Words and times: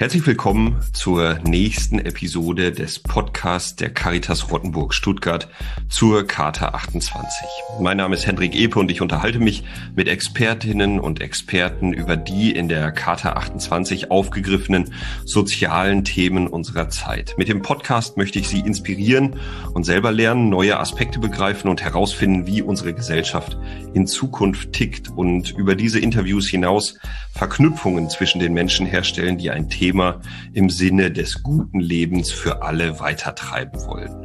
Herzlich 0.00 0.26
willkommen 0.26 0.80
zur 0.94 1.40
nächsten 1.44 1.98
Episode 1.98 2.72
des 2.72 3.00
Podcasts 3.00 3.76
der 3.76 3.90
Caritas 3.90 4.50
Rottenburg 4.50 4.94
Stuttgart 4.94 5.46
zur 5.90 6.26
Charta 6.26 6.68
28. 6.68 7.22
Mein 7.80 7.98
Name 7.98 8.14
ist 8.14 8.26
Hendrik 8.26 8.54
Epe 8.54 8.78
und 8.78 8.90
ich 8.90 9.02
unterhalte 9.02 9.40
mich 9.40 9.62
mit 9.94 10.08
Expertinnen 10.08 11.00
und 11.00 11.20
Experten 11.20 11.92
über 11.92 12.16
die 12.16 12.50
in 12.50 12.70
der 12.70 12.92
Charta 12.92 13.34
28 13.34 14.10
aufgegriffenen 14.10 14.94
sozialen 15.26 16.02
Themen 16.02 16.46
unserer 16.46 16.88
Zeit. 16.88 17.34
Mit 17.36 17.50
dem 17.50 17.60
Podcast 17.60 18.16
möchte 18.16 18.38
ich 18.38 18.48
Sie 18.48 18.60
inspirieren 18.60 19.36
und 19.74 19.84
selber 19.84 20.12
lernen, 20.12 20.48
neue 20.48 20.80
Aspekte 20.80 21.18
begreifen 21.18 21.68
und 21.68 21.82
herausfinden, 21.82 22.46
wie 22.46 22.62
unsere 22.62 22.94
Gesellschaft 22.94 23.58
in 23.92 24.06
Zukunft 24.06 24.72
tickt 24.72 25.10
und 25.10 25.50
über 25.50 25.74
diese 25.74 26.00
Interviews 26.00 26.48
hinaus 26.48 26.98
Verknüpfungen 27.34 28.08
zwischen 28.08 28.40
den 28.40 28.54
Menschen 28.54 28.86
herstellen, 28.86 29.36
die 29.36 29.50
ein 29.50 29.68
Thema 29.68 29.89
Thema 29.90 30.20
im 30.52 30.70
Sinne 30.70 31.10
des 31.10 31.42
guten 31.42 31.80
Lebens 31.80 32.30
für 32.30 32.62
alle 32.62 33.00
weitertreiben 33.00 33.80
wollen. 33.86 34.24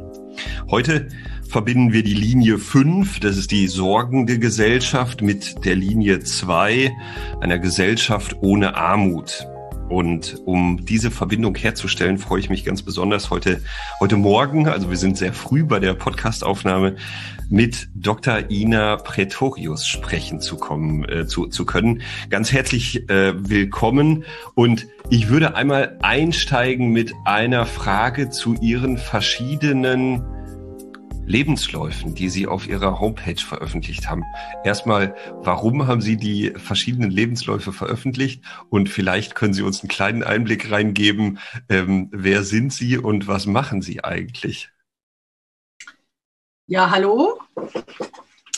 Heute 0.70 1.08
verbinden 1.48 1.92
wir 1.92 2.04
die 2.04 2.14
Linie 2.14 2.58
5, 2.58 3.18
das 3.18 3.36
ist 3.36 3.50
die 3.50 3.66
sorgende 3.66 4.38
Gesellschaft, 4.38 5.22
mit 5.22 5.64
der 5.64 5.74
Linie 5.74 6.20
2, 6.20 6.92
einer 7.40 7.58
Gesellschaft 7.58 8.36
ohne 8.42 8.76
Armut. 8.76 9.48
Und 9.88 10.40
um 10.44 10.84
diese 10.84 11.10
Verbindung 11.10 11.56
herzustellen, 11.56 12.18
freue 12.18 12.40
ich 12.40 12.50
mich 12.50 12.64
ganz 12.64 12.82
besonders 12.82 13.30
heute, 13.30 13.60
heute 13.98 14.16
Morgen, 14.16 14.68
also 14.68 14.88
wir 14.88 14.96
sind 14.96 15.16
sehr 15.16 15.32
früh 15.32 15.64
bei 15.64 15.80
der 15.80 15.94
Podcastaufnahme, 15.94 16.94
mit 17.48 17.88
Dr. 17.94 18.50
Ina 18.50 18.96
Pretorius 18.96 19.86
sprechen 19.86 20.40
zu 20.40 20.56
kommen, 20.56 21.08
äh, 21.08 21.26
zu, 21.26 21.46
zu 21.46 21.64
können. 21.64 22.02
Ganz 22.30 22.52
herzlich 22.52 23.08
äh, 23.08 23.34
willkommen 23.48 24.24
und 24.54 24.86
ich 25.10 25.28
würde 25.28 25.54
einmal 25.54 25.98
einsteigen 26.02 26.90
mit 26.90 27.14
einer 27.24 27.66
Frage 27.66 28.30
zu 28.30 28.54
Ihren 28.54 28.98
verschiedenen 28.98 30.24
Lebensläufen, 31.26 32.14
die 32.14 32.28
Sie 32.28 32.46
auf 32.46 32.68
Ihrer 32.68 33.00
Homepage 33.00 33.40
veröffentlicht 33.40 34.08
haben. 34.08 34.22
Erstmal, 34.64 35.14
warum 35.42 35.86
haben 35.86 36.00
Sie 36.00 36.16
die 36.16 36.52
verschiedenen 36.56 37.10
Lebensläufe 37.10 37.72
veröffentlicht? 37.72 38.42
Und 38.70 38.88
vielleicht 38.88 39.34
können 39.34 39.52
Sie 39.52 39.62
uns 39.62 39.80
einen 39.80 39.88
kleinen 39.88 40.22
Einblick 40.22 40.70
reingeben, 40.70 41.38
ähm, 41.68 42.08
wer 42.12 42.44
sind 42.44 42.72
Sie 42.72 42.96
und 42.96 43.26
was 43.26 43.46
machen 43.46 43.82
Sie 43.82 44.04
eigentlich? 44.04 44.70
Ja, 46.68 46.90
hallo. 46.90 47.35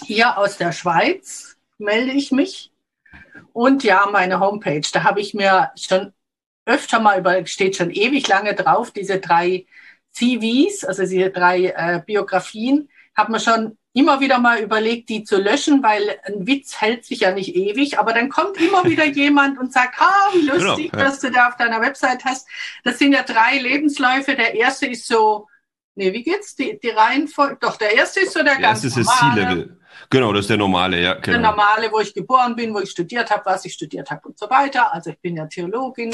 Hier 0.05 0.39
aus 0.39 0.56
der 0.56 0.73
Schweiz 0.73 1.56
melde 1.78 2.12
ich 2.12 2.33
mich. 2.33 2.70
Und 3.53 3.84
ja, 3.84 4.06
meine 4.11 4.41
Homepage, 4.41 4.87
da 4.92 5.05
habe 5.05 5.20
ich 5.20 5.34
mir 5.34 5.73
schon 5.77 6.12
öfter 6.64 7.01
mal 7.01 7.19
über, 7.19 7.45
steht 7.47 7.77
schon 7.77 7.91
ewig 7.91 8.29
lange 8.29 8.55
drauf, 8.55 8.91
diese 8.91 9.19
drei 9.19 9.67
CVs, 10.12 10.84
also 10.84 11.03
diese 11.03 11.31
drei 11.31 11.75
äh, 11.77 12.03
Biografien, 12.05 12.89
hat 13.14 13.31
man 13.31 13.41
schon 13.41 13.79
immer 13.95 14.20
wieder 14.20 14.39
mal 14.39 14.61
überlegt, 14.61 15.09
die 15.09 15.25
zu 15.25 15.39
löschen, 15.39 15.83
weil 15.83 16.20
ein 16.25 16.47
Witz 16.47 16.81
hält 16.81 17.05
sich 17.05 17.20
ja 17.20 17.33
nicht 17.33 17.56
ewig, 17.56 17.98
aber 17.98 18.12
dann 18.12 18.29
kommt 18.29 18.61
immer 18.61 18.84
wieder 18.84 19.05
jemand 19.06 19.59
und 19.59 19.73
sagt, 19.73 19.97
ah, 19.98 20.29
wie 20.33 20.47
genau, 20.47 20.55
lustig, 20.55 20.92
genau, 20.92 21.03
ja. 21.03 21.09
dass 21.09 21.20
du 21.20 21.31
da 21.31 21.48
auf 21.48 21.56
deiner 21.56 21.81
Website 21.81 22.25
hast. 22.25 22.47
Das 22.84 22.98
sind 22.98 23.12
ja 23.12 23.23
drei 23.23 23.59
Lebensläufe. 23.59 24.36
Der 24.36 24.55
erste 24.55 24.86
ist 24.86 25.06
so, 25.06 25.48
nee, 25.99 26.13
wie 26.13 26.23
geht's? 26.23 26.55
Die, 26.55 26.79
die 26.79 26.91
Reihenfolge, 26.91 27.59
doch, 27.61 27.77
der 27.77 27.95
erste 27.95 28.21
ist 28.21 28.33
so 28.33 28.43
der, 28.43 28.55
der 28.55 28.63
ganz 28.63 28.85
erste 28.85 29.01
ist 29.01 29.07
normale. 29.07 29.43
C-Level. 29.43 29.79
Genau, 30.11 30.33
das 30.33 30.43
ist 30.43 30.51
der 30.51 30.57
normale, 30.57 31.01
ja. 31.01 31.15
Genau. 31.15 31.27
Der 31.27 31.39
normale, 31.39 31.93
wo 31.93 32.01
ich 32.01 32.15
geboren 32.15 32.57
bin, 32.57 32.73
wo 32.73 32.79
ich 32.81 32.91
studiert 32.91 33.31
habe, 33.31 33.45
was 33.45 33.65
ich 33.65 33.75
studiert 33.75 34.11
habe 34.11 34.29
und 34.29 34.39
so 34.39 34.49
weiter. 34.49 34.93
Also 34.95 35.11
ich 35.11 35.21
bin 35.21 35.37
ja 35.37 35.47
Theologin 35.47 36.13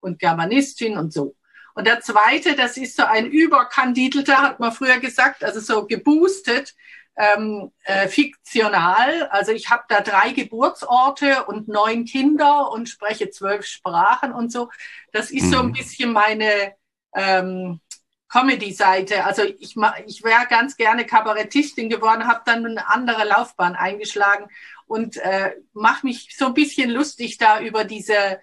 und 0.00 0.18
Germanistin 0.18 0.96
und 0.96 1.12
so. 1.12 1.34
Und 1.74 1.86
der 1.86 2.00
zweite, 2.00 2.54
das 2.54 2.78
ist 2.78 2.96
so 2.96 3.04
ein 3.04 3.26
überkandidelter, 3.26 4.38
hat 4.38 4.60
man 4.60 4.72
früher 4.72 4.98
gesagt, 4.98 5.44
also 5.44 5.60
so 5.60 5.86
geboostet, 5.86 6.74
ähm, 7.16 7.72
äh, 7.84 8.08
fiktional. 8.08 9.28
Also 9.28 9.52
ich 9.52 9.68
habe 9.68 9.82
da 9.88 10.00
drei 10.00 10.32
Geburtsorte 10.32 11.44
und 11.44 11.68
neun 11.68 12.04
Kinder 12.04 12.70
und 12.70 12.88
spreche 12.88 13.30
zwölf 13.30 13.66
Sprachen 13.66 14.32
und 14.32 14.52
so. 14.52 14.70
Das 15.12 15.30
ist 15.30 15.46
mhm. 15.46 15.52
so 15.52 15.58
ein 15.58 15.66
mhm. 15.66 15.72
bisschen 15.72 16.12
meine 16.12 16.74
ähm, 17.14 17.80
Comedy-Seite. 18.28 19.24
Also 19.24 19.42
ich, 19.42 19.76
ich 20.06 20.24
wäre 20.24 20.46
ganz 20.48 20.76
gerne 20.76 21.06
Kabarettistin 21.06 21.88
geworden, 21.88 22.26
habe 22.26 22.42
dann 22.44 22.66
eine 22.66 22.88
andere 22.88 23.24
Laufbahn 23.24 23.74
eingeschlagen 23.76 24.48
und 24.86 25.16
äh, 25.18 25.54
mache 25.72 26.06
mich 26.06 26.34
so 26.36 26.46
ein 26.46 26.54
bisschen 26.54 26.90
lustig 26.90 27.38
da 27.38 27.60
über 27.60 27.84
diese 27.84 28.40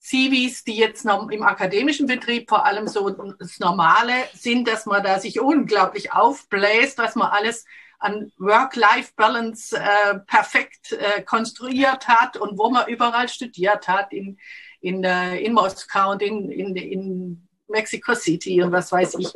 Civis, 0.00 0.64
die 0.64 0.76
jetzt 0.76 1.04
noch 1.04 1.28
im 1.30 1.44
akademischen 1.44 2.06
Betrieb 2.06 2.48
vor 2.48 2.66
allem 2.66 2.88
so 2.88 3.08
das 3.38 3.60
Normale 3.60 4.14
sind, 4.34 4.66
dass 4.66 4.84
man 4.84 5.02
da 5.02 5.20
sich 5.20 5.40
unglaublich 5.40 6.12
aufbläst, 6.12 6.98
was 6.98 7.14
man 7.14 7.28
alles 7.30 7.64
an 8.00 8.32
Work-Life-Balance 8.38 9.76
äh, 9.78 10.18
perfekt 10.26 10.92
äh, 10.92 11.22
konstruiert 11.22 12.08
hat 12.08 12.36
und 12.36 12.58
wo 12.58 12.68
man 12.68 12.88
überall 12.88 13.28
studiert 13.28 13.86
hat, 13.86 14.12
in, 14.12 14.38
in, 14.80 15.04
äh, 15.04 15.38
in 15.38 15.52
Moskau 15.52 16.10
und 16.10 16.20
in, 16.20 16.50
in, 16.50 16.74
in 16.74 17.48
Mexico 17.72 18.14
City 18.14 18.62
und 18.62 18.70
was 18.70 18.92
weiß 18.92 19.16
ich. 19.18 19.32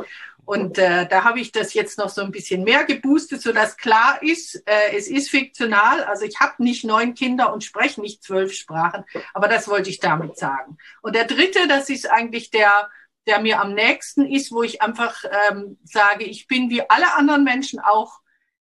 Und 0.46 0.78
äh, 0.78 1.08
da 1.08 1.24
habe 1.24 1.40
ich 1.40 1.50
das 1.50 1.74
jetzt 1.74 1.98
noch 1.98 2.08
so 2.08 2.22
ein 2.22 2.30
bisschen 2.30 2.62
mehr 2.62 2.84
geboostet, 2.84 3.42
sodass 3.42 3.76
klar 3.76 4.22
ist, 4.22 4.62
äh, 4.66 4.96
es 4.96 5.08
ist 5.08 5.28
fiktional. 5.28 6.04
Also 6.04 6.24
ich 6.24 6.38
habe 6.38 6.62
nicht 6.62 6.84
neun 6.84 7.14
Kinder 7.14 7.52
und 7.52 7.64
spreche 7.64 8.00
nicht 8.00 8.22
zwölf 8.22 8.52
Sprachen, 8.52 9.04
aber 9.34 9.48
das 9.48 9.66
wollte 9.66 9.90
ich 9.90 9.98
damit 9.98 10.38
sagen. 10.38 10.78
Und 11.02 11.16
der 11.16 11.24
dritte, 11.24 11.66
das 11.66 11.90
ist 11.90 12.08
eigentlich 12.08 12.50
der, 12.50 12.88
der 13.26 13.40
mir 13.40 13.60
am 13.60 13.74
nächsten 13.74 14.24
ist, 14.24 14.52
wo 14.52 14.62
ich 14.62 14.82
einfach 14.82 15.24
ähm, 15.50 15.78
sage, 15.82 16.24
ich 16.24 16.46
bin 16.46 16.70
wie 16.70 16.88
alle 16.88 17.14
anderen 17.14 17.42
Menschen 17.42 17.80
auch 17.80 18.20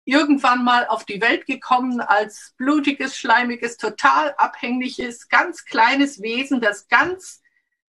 irgendwann 0.06 0.64
mal 0.64 0.86
auf 0.86 1.04
die 1.04 1.20
Welt 1.20 1.44
gekommen 1.46 2.00
als 2.00 2.54
blutiges, 2.56 3.18
schleimiges, 3.18 3.76
total 3.76 4.34
abhängliches, 4.38 5.28
ganz 5.28 5.64
kleines 5.66 6.22
Wesen, 6.22 6.60
das 6.60 6.88
ganz, 6.88 7.42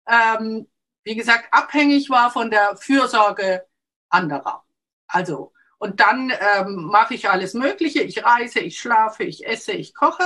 ähm, 0.06 0.68
wie 1.04 1.14
gesagt, 1.14 1.48
abhängig 1.50 2.10
war 2.10 2.30
von 2.30 2.50
der 2.50 2.76
Fürsorge 2.76 3.66
anderer. 4.08 4.64
Also, 5.06 5.52
und 5.78 6.00
dann 6.00 6.30
ähm, 6.30 6.84
mache 6.84 7.14
ich 7.14 7.28
alles 7.28 7.54
Mögliche. 7.54 8.02
Ich 8.02 8.24
reise, 8.24 8.60
ich 8.60 8.78
schlafe, 8.78 9.24
ich 9.24 9.46
esse, 9.46 9.72
ich 9.72 9.94
koche 9.94 10.24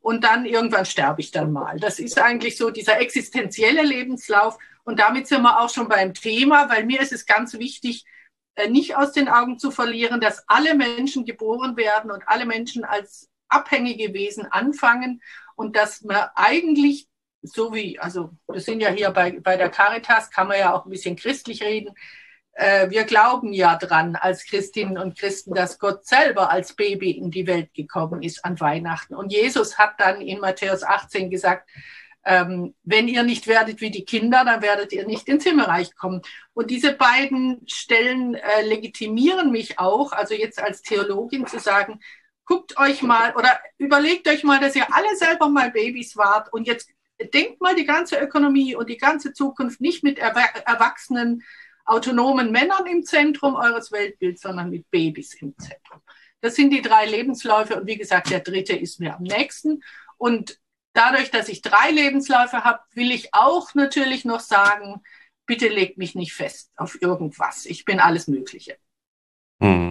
und 0.00 0.24
dann 0.24 0.44
irgendwann 0.44 0.86
sterbe 0.86 1.20
ich 1.20 1.30
dann 1.30 1.52
mal. 1.52 1.78
Das 1.78 1.98
ist 1.98 2.18
eigentlich 2.18 2.56
so 2.56 2.70
dieser 2.70 3.00
existenzielle 3.00 3.82
Lebenslauf. 3.82 4.58
Und 4.84 4.98
damit 4.98 5.26
sind 5.26 5.42
wir 5.42 5.60
auch 5.60 5.70
schon 5.70 5.88
beim 5.88 6.14
Thema, 6.14 6.68
weil 6.68 6.84
mir 6.84 7.00
ist 7.00 7.12
es 7.12 7.26
ganz 7.26 7.54
wichtig, 7.54 8.04
äh, 8.54 8.68
nicht 8.68 8.96
aus 8.96 9.12
den 9.12 9.28
Augen 9.28 9.58
zu 9.58 9.70
verlieren, 9.70 10.20
dass 10.20 10.48
alle 10.48 10.74
Menschen 10.74 11.24
geboren 11.24 11.76
werden 11.76 12.10
und 12.10 12.26
alle 12.26 12.46
Menschen 12.46 12.84
als 12.84 13.28
abhängige 13.48 14.12
Wesen 14.14 14.46
anfangen 14.46 15.22
und 15.56 15.76
dass 15.76 16.02
man 16.02 16.28
eigentlich 16.34 17.07
so 17.42 17.72
wie, 17.72 17.98
also 17.98 18.30
wir 18.48 18.60
sind 18.60 18.80
ja 18.80 18.90
hier 18.90 19.10
bei, 19.10 19.38
bei 19.40 19.56
der 19.56 19.70
Caritas, 19.70 20.30
kann 20.30 20.48
man 20.48 20.58
ja 20.58 20.74
auch 20.74 20.84
ein 20.84 20.90
bisschen 20.90 21.16
christlich 21.16 21.62
reden, 21.62 21.94
äh, 22.58 22.90
wir 22.90 23.04
glauben 23.04 23.52
ja 23.52 23.76
dran 23.76 24.16
als 24.16 24.44
Christinnen 24.44 24.98
und 24.98 25.16
Christen, 25.16 25.54
dass 25.54 25.78
Gott 25.78 26.04
selber 26.04 26.50
als 26.50 26.74
Baby 26.74 27.12
in 27.12 27.30
die 27.30 27.46
Welt 27.46 27.72
gekommen 27.72 28.20
ist 28.20 28.44
an 28.44 28.58
Weihnachten. 28.58 29.14
Und 29.14 29.32
Jesus 29.32 29.78
hat 29.78 29.92
dann 29.98 30.20
in 30.20 30.40
Matthäus 30.40 30.82
18 30.82 31.30
gesagt, 31.30 31.70
ähm, 32.24 32.74
wenn 32.82 33.06
ihr 33.06 33.22
nicht 33.22 33.46
werdet 33.46 33.80
wie 33.80 33.92
die 33.92 34.04
Kinder, 34.04 34.44
dann 34.44 34.60
werdet 34.60 34.92
ihr 34.92 35.06
nicht 35.06 35.28
ins 35.28 35.44
Himmelreich 35.44 35.94
kommen. 35.94 36.20
Und 36.52 36.70
diese 36.70 36.94
beiden 36.94 37.62
Stellen 37.68 38.34
äh, 38.34 38.62
legitimieren 38.62 39.52
mich 39.52 39.78
auch, 39.78 40.10
also 40.10 40.34
jetzt 40.34 40.60
als 40.60 40.82
Theologin 40.82 41.46
zu 41.46 41.60
sagen, 41.60 42.00
guckt 42.44 42.76
euch 42.76 43.02
mal 43.02 43.36
oder 43.36 43.60
überlegt 43.76 44.26
euch 44.26 44.42
mal, 44.42 44.58
dass 44.58 44.74
ihr 44.74 44.92
alle 44.92 45.14
selber 45.14 45.48
mal 45.48 45.70
Babys 45.70 46.16
wart 46.16 46.52
und 46.52 46.66
jetzt 46.66 46.90
denkt 47.20 47.60
mal 47.60 47.74
die 47.74 47.84
ganze 47.84 48.18
Ökonomie 48.18 48.74
und 48.74 48.88
die 48.88 48.96
ganze 48.96 49.32
Zukunft 49.32 49.80
nicht 49.80 50.02
mit 50.02 50.18
Erwachsenen 50.18 51.42
autonomen 51.84 52.52
Männern 52.52 52.86
im 52.86 53.04
Zentrum 53.04 53.54
eures 53.54 53.90
Weltbilds, 53.90 54.42
sondern 54.42 54.70
mit 54.70 54.90
Babys 54.90 55.34
im 55.34 55.56
Zentrum. 55.58 56.00
Das 56.40 56.54
sind 56.54 56.70
die 56.70 56.82
drei 56.82 57.06
Lebensläufe 57.06 57.80
und 57.80 57.86
wie 57.86 57.96
gesagt, 57.96 58.30
der 58.30 58.40
dritte 58.40 58.76
ist 58.76 59.00
mir 59.00 59.16
am 59.16 59.22
nächsten. 59.22 59.82
Und 60.16 60.60
dadurch, 60.92 61.30
dass 61.30 61.48
ich 61.48 61.62
drei 61.62 61.90
Lebensläufe 61.90 62.64
habe, 62.64 62.80
will 62.92 63.10
ich 63.10 63.34
auch 63.34 63.74
natürlich 63.74 64.24
noch 64.24 64.40
sagen, 64.40 65.02
bitte 65.46 65.68
legt 65.68 65.98
mich 65.98 66.14
nicht 66.14 66.34
fest 66.34 66.70
auf 66.76 67.00
irgendwas. 67.00 67.66
Ich 67.66 67.84
bin 67.84 67.98
alles 67.98 68.28
Mögliche. 68.28 68.76
Hm. 69.60 69.87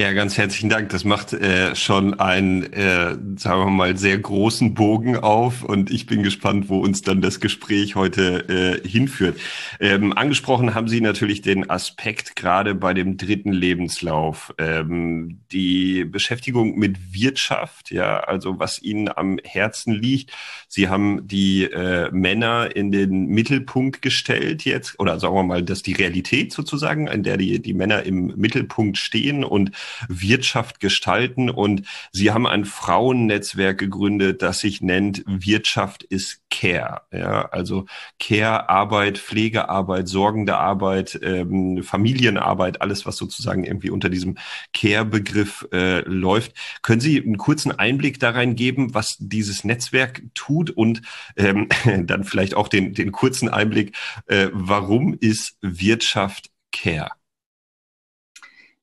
Ja, 0.00 0.14
ganz 0.14 0.38
herzlichen 0.38 0.70
Dank. 0.70 0.88
Das 0.88 1.04
macht 1.04 1.34
äh, 1.34 1.76
schon 1.76 2.18
einen, 2.18 2.72
äh, 2.72 3.18
sagen 3.36 3.66
wir 3.66 3.70
mal, 3.70 3.98
sehr 3.98 4.16
großen 4.16 4.72
Bogen 4.72 5.18
auf 5.18 5.62
und 5.62 5.90
ich 5.90 6.06
bin 6.06 6.22
gespannt, 6.22 6.70
wo 6.70 6.78
uns 6.78 7.02
dann 7.02 7.20
das 7.20 7.38
Gespräch 7.38 7.96
heute 7.96 8.80
äh, 8.82 8.88
hinführt. 8.88 9.38
Ähm, 9.78 10.16
angesprochen 10.16 10.74
haben 10.74 10.88
Sie 10.88 11.02
natürlich 11.02 11.42
den 11.42 11.68
Aspekt 11.68 12.34
gerade 12.34 12.74
bei 12.74 12.94
dem 12.94 13.18
dritten 13.18 13.52
Lebenslauf, 13.52 14.54
ähm, 14.56 15.40
die 15.52 16.06
Beschäftigung 16.06 16.78
mit 16.78 17.12
Wirtschaft, 17.12 17.90
ja, 17.90 18.20
also 18.20 18.58
was 18.58 18.80
Ihnen 18.80 19.10
am 19.14 19.38
Herzen 19.44 19.92
liegt. 19.92 20.32
Sie 20.66 20.88
haben 20.88 21.28
die 21.28 21.64
äh, 21.64 22.10
Männer 22.10 22.74
in 22.74 22.90
den 22.90 23.26
Mittelpunkt 23.26 24.00
gestellt 24.00 24.64
jetzt, 24.64 24.98
oder 24.98 25.20
sagen 25.20 25.34
wir 25.34 25.42
mal, 25.42 25.62
dass 25.62 25.82
die 25.82 25.92
Realität 25.92 26.54
sozusagen, 26.54 27.06
in 27.06 27.22
der 27.22 27.36
die, 27.36 27.60
die 27.60 27.74
Männer 27.74 28.04
im 28.04 28.32
Mittelpunkt 28.36 28.96
stehen 28.96 29.44
und 29.44 29.72
Wirtschaft 30.08 30.80
gestalten. 30.80 31.50
Und 31.50 31.82
Sie 32.12 32.30
haben 32.30 32.46
ein 32.46 32.64
Frauennetzwerk 32.64 33.78
gegründet, 33.78 34.42
das 34.42 34.60
sich 34.60 34.80
nennt 34.80 35.22
Wirtschaft 35.26 36.02
ist 36.02 36.40
Care. 36.50 37.02
Ja, 37.12 37.46
also 37.46 37.86
Care, 38.18 38.68
Arbeit, 38.68 39.18
Pflegearbeit, 39.18 40.08
sorgende 40.08 40.58
Arbeit, 40.58 41.18
ähm, 41.22 41.82
Familienarbeit, 41.82 42.82
alles, 42.82 43.06
was 43.06 43.16
sozusagen 43.16 43.64
irgendwie 43.64 43.90
unter 43.90 44.08
diesem 44.08 44.36
Care-Begriff 44.72 45.66
äh, 45.72 46.00
läuft. 46.00 46.52
Können 46.82 47.00
Sie 47.00 47.22
einen 47.22 47.38
kurzen 47.38 47.72
Einblick 47.72 48.18
da 48.20 48.30
rein 48.30 48.56
geben, 48.56 48.94
was 48.94 49.16
dieses 49.18 49.64
Netzwerk 49.64 50.22
tut 50.34 50.70
und 50.70 51.02
ähm, 51.36 51.68
dann 52.06 52.24
vielleicht 52.24 52.54
auch 52.54 52.68
den, 52.68 52.94
den 52.94 53.12
kurzen 53.12 53.48
Einblick, 53.48 53.96
äh, 54.26 54.48
warum 54.52 55.14
ist 55.18 55.56
Wirtschaft 55.62 56.50
Care? 56.72 57.10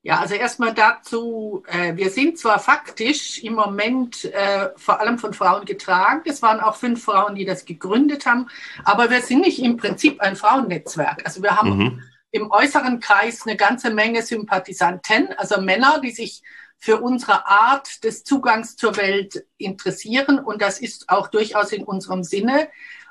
Ja, 0.02 0.20
also 0.20 0.34
erstmal 0.34 0.74
dazu, 0.74 1.64
äh, 1.66 1.96
wir 1.96 2.10
sind 2.10 2.38
zwar 2.38 2.60
faktisch 2.60 3.42
im 3.42 3.54
Moment 3.54 4.24
äh, 4.26 4.70
vor 4.76 5.00
allem 5.00 5.18
von 5.18 5.34
Frauen 5.34 5.64
getragen, 5.64 6.22
es 6.24 6.40
waren 6.40 6.60
auch 6.60 6.76
fünf 6.76 7.02
Frauen, 7.02 7.34
die 7.34 7.44
das 7.44 7.64
gegründet 7.64 8.24
haben, 8.24 8.48
aber 8.84 9.10
wir 9.10 9.22
sind 9.22 9.40
nicht 9.40 9.60
im 9.60 9.76
Prinzip 9.76 10.20
ein 10.20 10.36
Frauennetzwerk. 10.36 11.22
Also 11.24 11.42
wir 11.42 11.56
haben 11.56 11.78
mhm. 11.78 12.02
im 12.30 12.50
äußeren 12.50 13.00
Kreis 13.00 13.44
eine 13.44 13.56
ganze 13.56 13.90
Menge 13.90 14.22
Sympathisanten, 14.22 15.32
also 15.36 15.60
Männer, 15.60 16.00
die 16.00 16.12
sich 16.12 16.42
für 16.78 17.00
unsere 17.00 17.46
Art 17.46 18.04
des 18.04 18.22
Zugangs 18.22 18.76
zur 18.76 18.96
Welt 18.96 19.44
interessieren 19.56 20.38
und 20.38 20.62
das 20.62 20.78
ist 20.78 21.08
auch 21.08 21.26
durchaus 21.26 21.72
in 21.72 21.82
unserem 21.82 22.22
Sinne 22.22 22.68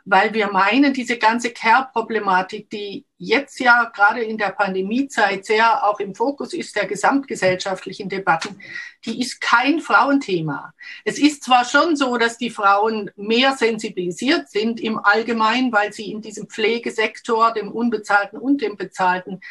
weil 0.09 0.33
wir 0.33 0.50
meinen, 0.50 0.94
diese 0.94 1.18
ganze 1.18 1.51
Care-Problematik, 1.51 2.69
die 2.69 3.06
jetzt 3.18 3.59
ja 3.59 3.92
gerade 3.94 4.21
in 4.21 4.38
der 4.38 4.51
Pandemiezeit 4.51 5.45
sehr 5.45 5.83
auch 5.83 6.00
im 6.00 6.15
Fokus 6.15 6.54
ist 6.54 6.77
der 6.77 6.86
gesamtgesellschaftlichen 6.86 8.07
Debatten, 8.07 8.57
die 9.04 9.19
ist 9.19 9.42
kein 9.42 9.81
Frauenthema. 9.81 10.74
Es 11.04 11.19
ist 11.19 11.44
zwar 11.44 11.65
schon 11.65 11.98
so, 11.98 12.15
dass 12.15 12.38
die 12.38 12.50
Frauen 12.50 13.12
mehr 13.18 13.57
sensibilisiert 13.57 14.50
sind 14.50 14.80
im 14.80 14.98
Allgemeinen, 14.98 15.74
weil 15.74 15.92
sie 15.92 16.09
in 16.09 16.21
diesem 16.21 16.48
Pflegesektor, 16.48 17.51
dem 17.51 17.69
unbezahlten 17.69 18.39
und 18.39 18.62
dem 18.62 18.77
bezahlten, 18.77 19.42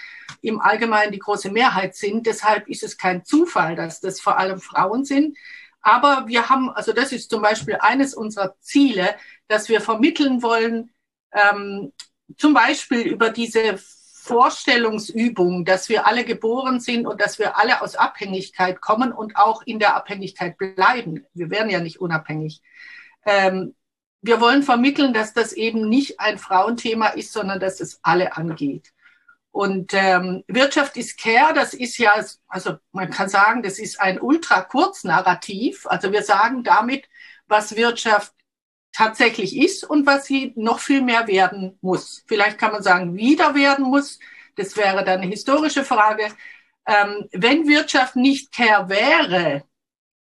im 0.41 0.61
Allgemeinen 0.61 1.13
die 1.13 1.19
große 1.19 1.51
Mehrheit 1.51 1.97
sind. 1.97 2.27
Deshalb 2.27 2.67
ist 2.67 2.83
es 2.83 2.97
kein 2.97 3.27
Zufall, 3.27 3.77
dass 3.77 4.01
das 4.01 4.21
vor 4.21 4.39
allem 4.39 4.61
Frauen 4.61 5.05
sind. 5.05 5.37
Aber 5.87 6.25
wir 6.27 6.49
haben, 6.49 6.71
also 6.71 6.93
das 6.93 7.13
ist 7.13 7.31
zum 7.31 7.43
Beispiel 7.43 7.77
eines 7.79 8.13
unserer 8.13 8.57
Ziele, 8.61 9.15
dass 9.49 9.69
wir 9.69 9.81
vermitteln 9.81 10.43
wollen, 10.43 10.91
ähm, 11.33 11.93
zum 12.37 12.55
Beispiel 12.55 13.03
über 13.03 13.31
diese 13.31 13.79
Vorstellungsübung, 13.79 15.65
dass 15.65 15.89
wir 15.89 16.07
alle 16.07 16.25
geboren 16.25 16.81
sind 16.81 17.07
und 17.07 17.21
dass 17.21 17.39
wir 17.39 17.57
alle 17.57 17.81
aus 17.81 17.95
Abhängigkeit 17.95 18.81
kommen 18.81 19.13
und 19.13 19.37
auch 19.37 19.63
in 19.63 19.79
der 19.79 19.95
Abhängigkeit 19.95 20.59
bleiben. 20.59 21.25
Wir 21.33 21.51
werden 21.51 21.71
ja 21.71 21.81
nicht 21.81 22.01
unabhängig. 22.01 22.61
Ähm, 23.25 23.77
wir 24.23 24.41
wollen 24.41 24.65
vermitteln, 24.65 25.15
dass 25.15 25.33
das 25.33 25.53
eben 25.53 25.89
nicht 25.89 26.19
ein 26.19 26.39
Frauenthema 26.39 27.09
ist, 27.09 27.33
sondern 27.33 27.61
dass 27.61 27.81
es 27.81 28.01
alle 28.03 28.37
angeht. 28.37 28.93
Und 29.53 29.95
ähm, 29.95 30.43
Wirtschaft 30.49 30.97
ist 30.97 31.19
Care, 31.19 31.55
das 31.55 31.73
ist 31.73 31.97
ja, 31.97 32.13
also 32.49 32.77
man 32.93 33.11
kann 33.11 33.29
sagen, 33.29 33.63
das 33.63 33.79
ist 33.79 34.01
ein 34.01 34.21
ultra 34.21 34.63
kurz 34.63 35.05
Narrativ. 35.05 35.87
Also 35.87 36.13
wir 36.13 36.23
sagen 36.23 36.65
damit, 36.65 37.09
was 37.47 37.77
Wirtschaft 37.77 38.35
tatsächlich 38.97 39.57
ist 39.57 39.85
und 39.85 40.07
was 40.07 40.25
sie 40.25 40.53
noch 40.57 40.81
viel 40.81 41.03
mehr 41.03 41.27
werden 41.27 41.79
muss. 41.83 42.25
Vielleicht 42.27 42.57
kann 42.59 42.73
man 42.73 42.83
sagen, 42.83 43.15
wieder 43.15 43.55
werden 43.55 43.85
muss. 43.85 44.19
Das 44.57 44.77
wäre 44.77 45.05
dann 45.05 45.21
eine 45.21 45.31
historische 45.31 45.85
Frage. 45.85 46.29
Ähm, 46.87 47.29
wenn 47.33 47.69
Wirtschaft 47.69 48.17
nicht 48.17 48.55
Care 48.55 48.89
wäre, 48.89 49.65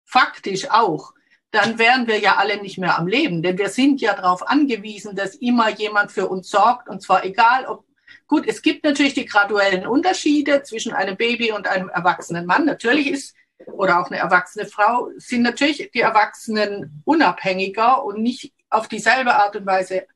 faktisch 0.04 0.70
auch, 0.70 1.12
dann 1.52 1.78
wären 1.78 2.08
wir 2.08 2.18
ja 2.18 2.36
alle 2.36 2.60
nicht 2.60 2.78
mehr 2.78 2.98
am 2.98 3.06
Leben. 3.06 3.42
Denn 3.42 3.58
wir 3.58 3.68
sind 3.68 4.00
ja 4.00 4.14
darauf 4.14 4.46
angewiesen, 4.48 5.14
dass 5.14 5.36
immer 5.36 5.70
jemand 5.70 6.10
für 6.10 6.26
uns 6.26 6.50
sorgt. 6.50 6.88
Und 6.88 7.00
zwar 7.00 7.24
egal, 7.24 7.66
ob 7.66 7.84
Gut, 8.26 8.46
es 8.46 8.60
gibt 8.60 8.84
natürlich 8.84 9.14
die 9.14 9.24
graduellen 9.24 9.86
Unterschiede 9.86 10.62
zwischen 10.62 10.92
einem 10.92 11.16
Baby 11.16 11.52
und 11.52 11.66
einem 11.66 11.88
erwachsenen 11.88 12.44
Mann. 12.44 12.66
Natürlich 12.66 13.06
ist, 13.06 13.34
oder 13.66 14.00
auch 14.00 14.10
eine 14.10 14.18
erwachsene 14.18 14.66
Frau, 14.66 15.10
sind 15.16 15.42
natürlich 15.42 15.90
die 15.92 16.00
Erwachsenen 16.00 17.02
unabhängiger 17.04 18.04
und 18.04 18.22
nicht 18.22 18.52
auf 18.70 18.88
dieselbe 18.88 19.34
Art 19.34 19.56
und 19.56 19.66
Weise 19.66 20.06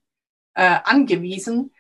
äh, 0.55 0.79
angewiesen. 0.85 1.73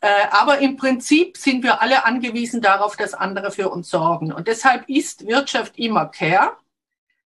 Äh, 0.00 0.26
aber 0.30 0.58
im 0.58 0.76
Prinzip 0.76 1.36
sind 1.36 1.62
wir 1.62 1.80
alle 1.82 2.04
angewiesen 2.04 2.60
darauf, 2.60 2.96
dass 2.96 3.14
andere 3.14 3.50
für 3.50 3.70
uns 3.70 3.88
sorgen. 3.88 4.32
Und 4.32 4.48
deshalb 4.48 4.88
ist 4.88 5.26
Wirtschaft 5.26 5.78
immer 5.78 6.06
Care. 6.06 6.56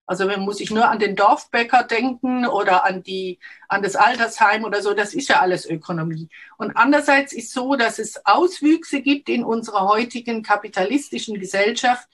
Also 0.05 0.25
man 0.25 0.41
muss 0.41 0.59
sich 0.59 0.71
nur 0.71 0.87
an 0.87 0.99
den 0.99 1.17
Dorfbäcker 1.17 1.83
denken 1.83 2.47
oder 2.47 2.85
an 2.85 3.03
die, 3.03 3.39
an 3.67 3.83
das 3.83 3.97
Altersheim 3.97 4.63
oder 4.63 4.81
so. 4.81 4.93
Das 4.93 5.13
ist 5.13 5.27
ja 5.27 5.41
alles 5.41 5.65
Ökonomie. 5.65 6.29
Und 6.57 6.77
andererseits 6.77 7.33
ist 7.33 7.51
so, 7.51 7.75
dass 7.75 7.99
es 7.99 8.25
Auswüchse 8.25 9.01
gibt 9.01 9.27
in 9.27 9.43
unserer 9.43 9.87
heutigen 9.87 10.43
kapitalistischen 10.43 11.37
Gesellschaft, 11.39 12.07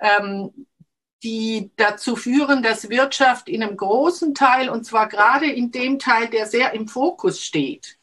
ähm, 0.00 0.66
die 1.22 1.70
dazu 1.76 2.16
führen, 2.16 2.62
dass 2.62 2.88
Wirtschaft 2.88 3.48
in 3.48 3.62
einem 3.62 3.76
großen 3.76 4.34
Teil, 4.34 4.70
und 4.70 4.84
zwar 4.84 5.08
gerade 5.08 5.50
in 5.50 5.70
dem 5.70 5.98
Teil, 5.98 6.28
der 6.28 6.46
sehr 6.46 6.72
im 6.72 6.88
Fokus 6.88 7.42
steht, 7.42 7.98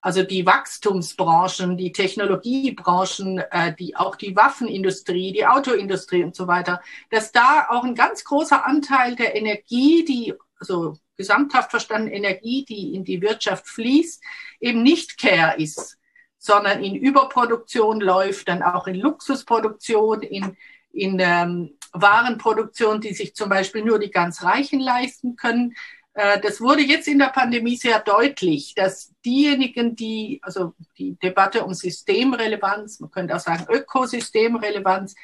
also 0.00 0.22
die 0.22 0.46
Wachstumsbranchen, 0.46 1.76
die 1.76 1.92
Technologiebranchen, 1.92 3.38
äh, 3.50 3.74
die, 3.74 3.96
auch 3.96 4.16
die 4.16 4.34
Waffenindustrie, 4.36 5.32
die 5.32 5.46
Autoindustrie 5.46 6.24
und 6.24 6.36
so 6.36 6.46
weiter, 6.46 6.80
dass 7.10 7.32
da 7.32 7.66
auch 7.68 7.84
ein 7.84 7.94
ganz 7.94 8.24
großer 8.24 8.64
Anteil 8.64 9.16
der 9.16 9.34
Energie, 9.34 10.04
die, 10.04 10.34
also 10.58 10.96
gesamthaft 11.16 11.70
verstanden 11.70 12.08
Energie, 12.08 12.64
die 12.64 12.94
in 12.94 13.04
die 13.04 13.20
Wirtschaft 13.20 13.66
fließt, 13.66 14.22
eben 14.60 14.82
nicht 14.82 15.18
Care 15.18 15.60
ist, 15.60 15.98
sondern 16.38 16.82
in 16.82 16.94
Überproduktion 16.94 18.00
läuft, 18.00 18.48
dann 18.48 18.62
auch 18.62 18.86
in 18.86 18.94
Luxusproduktion, 18.94 20.22
in, 20.22 20.56
in 20.92 21.18
ähm, 21.20 21.76
Warenproduktion, 21.92 23.00
die 23.00 23.14
sich 23.14 23.34
zum 23.34 23.48
Beispiel 23.48 23.84
nur 23.84 23.98
die 23.98 24.10
ganz 24.10 24.42
Reichen 24.42 24.80
leisten 24.80 25.36
können. 25.36 25.74
Äh, 26.14 26.40
das 26.40 26.60
wurde 26.60 26.82
jetzt 26.82 27.08
in 27.08 27.18
der 27.18 27.28
Pandemie 27.28 27.76
sehr 27.76 28.00
deutlich, 28.00 28.74
dass 28.74 29.12
diejenigen, 29.24 29.96
die, 29.96 30.40
also 30.42 30.74
die 30.98 31.16
Debatte 31.16 31.64
um 31.64 31.74
Systemrelevanz, 31.74 33.00
man 33.00 33.10
könnte 33.10 33.36
auch 33.36 33.40
sagen 33.40 33.66
Ökosystemrelevanz, 33.68 35.14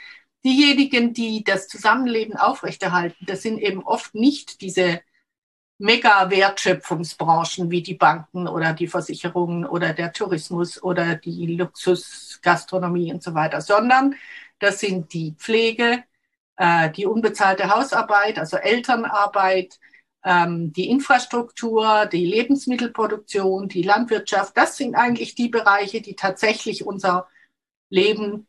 diejenigen, 0.44 1.12
die 1.14 1.42
das 1.42 1.68
Zusammenleben 1.68 2.36
aufrechterhalten, 2.36 3.24
das 3.26 3.42
sind 3.42 3.58
eben 3.58 3.82
oft 3.82 4.14
nicht 4.14 4.60
diese 4.60 5.00
Mega-Wertschöpfungsbranchen 5.78 7.70
wie 7.70 7.82
die 7.82 7.94
Banken 7.94 8.46
oder 8.46 8.72
die 8.72 8.86
Versicherungen 8.86 9.66
oder 9.66 9.92
der 9.92 10.12
Tourismus 10.12 10.80
oder 10.80 11.16
die 11.16 11.56
Luxusgastronomie 11.56 13.12
und 13.12 13.22
so 13.22 13.34
weiter, 13.34 13.60
sondern 13.60 14.14
das 14.58 14.80
sind 14.80 15.12
die 15.12 15.34
Pflege, 15.38 16.04
äh, 16.56 16.90
die 16.90 17.06
unbezahlte 17.06 17.74
Hausarbeit, 17.74 18.38
also 18.38 18.56
Elternarbeit, 18.56 19.78
ähm, 20.24 20.72
die 20.72 20.88
Infrastruktur, 20.88 22.06
die 22.06 22.26
Lebensmittelproduktion, 22.26 23.68
die 23.68 23.82
Landwirtschaft, 23.82 24.56
das 24.56 24.76
sind 24.76 24.94
eigentlich 24.94 25.34
die 25.34 25.48
Bereiche, 25.48 26.00
die 26.00 26.16
tatsächlich 26.16 26.86
unser 26.86 27.28
Leben 27.90 28.46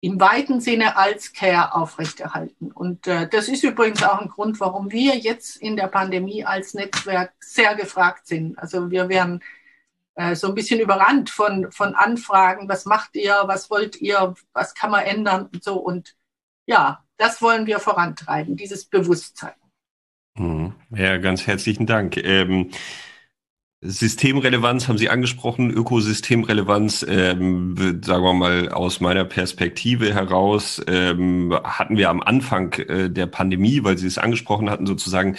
im 0.00 0.20
weiten 0.20 0.60
Sinne 0.60 0.98
als 0.98 1.32
Care 1.32 1.74
aufrechterhalten. 1.74 2.70
Und 2.70 3.06
äh, 3.06 3.26
das 3.26 3.48
ist 3.48 3.64
übrigens 3.64 4.02
auch 4.02 4.20
ein 4.20 4.28
Grund, 4.28 4.60
warum 4.60 4.92
wir 4.92 5.16
jetzt 5.16 5.56
in 5.56 5.76
der 5.76 5.86
Pandemie 5.88 6.44
als 6.44 6.74
Netzwerk 6.74 7.32
sehr 7.40 7.74
gefragt 7.74 8.26
sind. 8.26 8.58
Also 8.58 8.90
wir 8.90 9.08
werden 9.08 9.42
äh, 10.14 10.34
so 10.34 10.48
ein 10.48 10.54
bisschen 10.54 10.80
überrannt 10.80 11.30
von, 11.30 11.70
von 11.72 11.94
Anfragen, 11.94 12.68
was 12.68 12.84
macht 12.84 13.16
ihr, 13.16 13.42
was 13.46 13.70
wollt 13.70 14.00
ihr, 14.00 14.34
was 14.52 14.74
kann 14.74 14.90
man 14.90 15.04
ändern 15.04 15.48
und 15.52 15.62
so. 15.62 15.76
Und 15.76 16.16
ja, 16.66 17.04
das 17.16 17.42
wollen 17.42 17.66
wir 17.66 17.78
vorantreiben, 17.78 18.56
dieses 18.56 18.84
Bewusstsein. 18.84 19.54
Mhm. 20.36 20.74
Ja, 20.90 21.16
ganz 21.18 21.46
herzlichen 21.46 21.86
Dank. 21.86 22.16
Ähm, 22.16 22.70
Systemrelevanz 23.86 24.88
haben 24.88 24.96
Sie 24.96 25.10
angesprochen, 25.10 25.70
Ökosystemrelevanz, 25.70 27.04
ähm, 27.06 27.74
sagen 28.02 28.24
wir 28.24 28.32
mal 28.32 28.70
aus 28.70 29.00
meiner 29.00 29.26
Perspektive 29.26 30.14
heraus, 30.14 30.80
ähm, 30.88 31.54
hatten 31.62 31.98
wir 31.98 32.08
am 32.08 32.22
Anfang 32.22 32.72
äh, 32.72 33.10
der 33.10 33.26
Pandemie, 33.26 33.84
weil 33.84 33.98
Sie 33.98 34.06
es 34.06 34.16
angesprochen 34.16 34.70
hatten, 34.70 34.86
sozusagen 34.86 35.36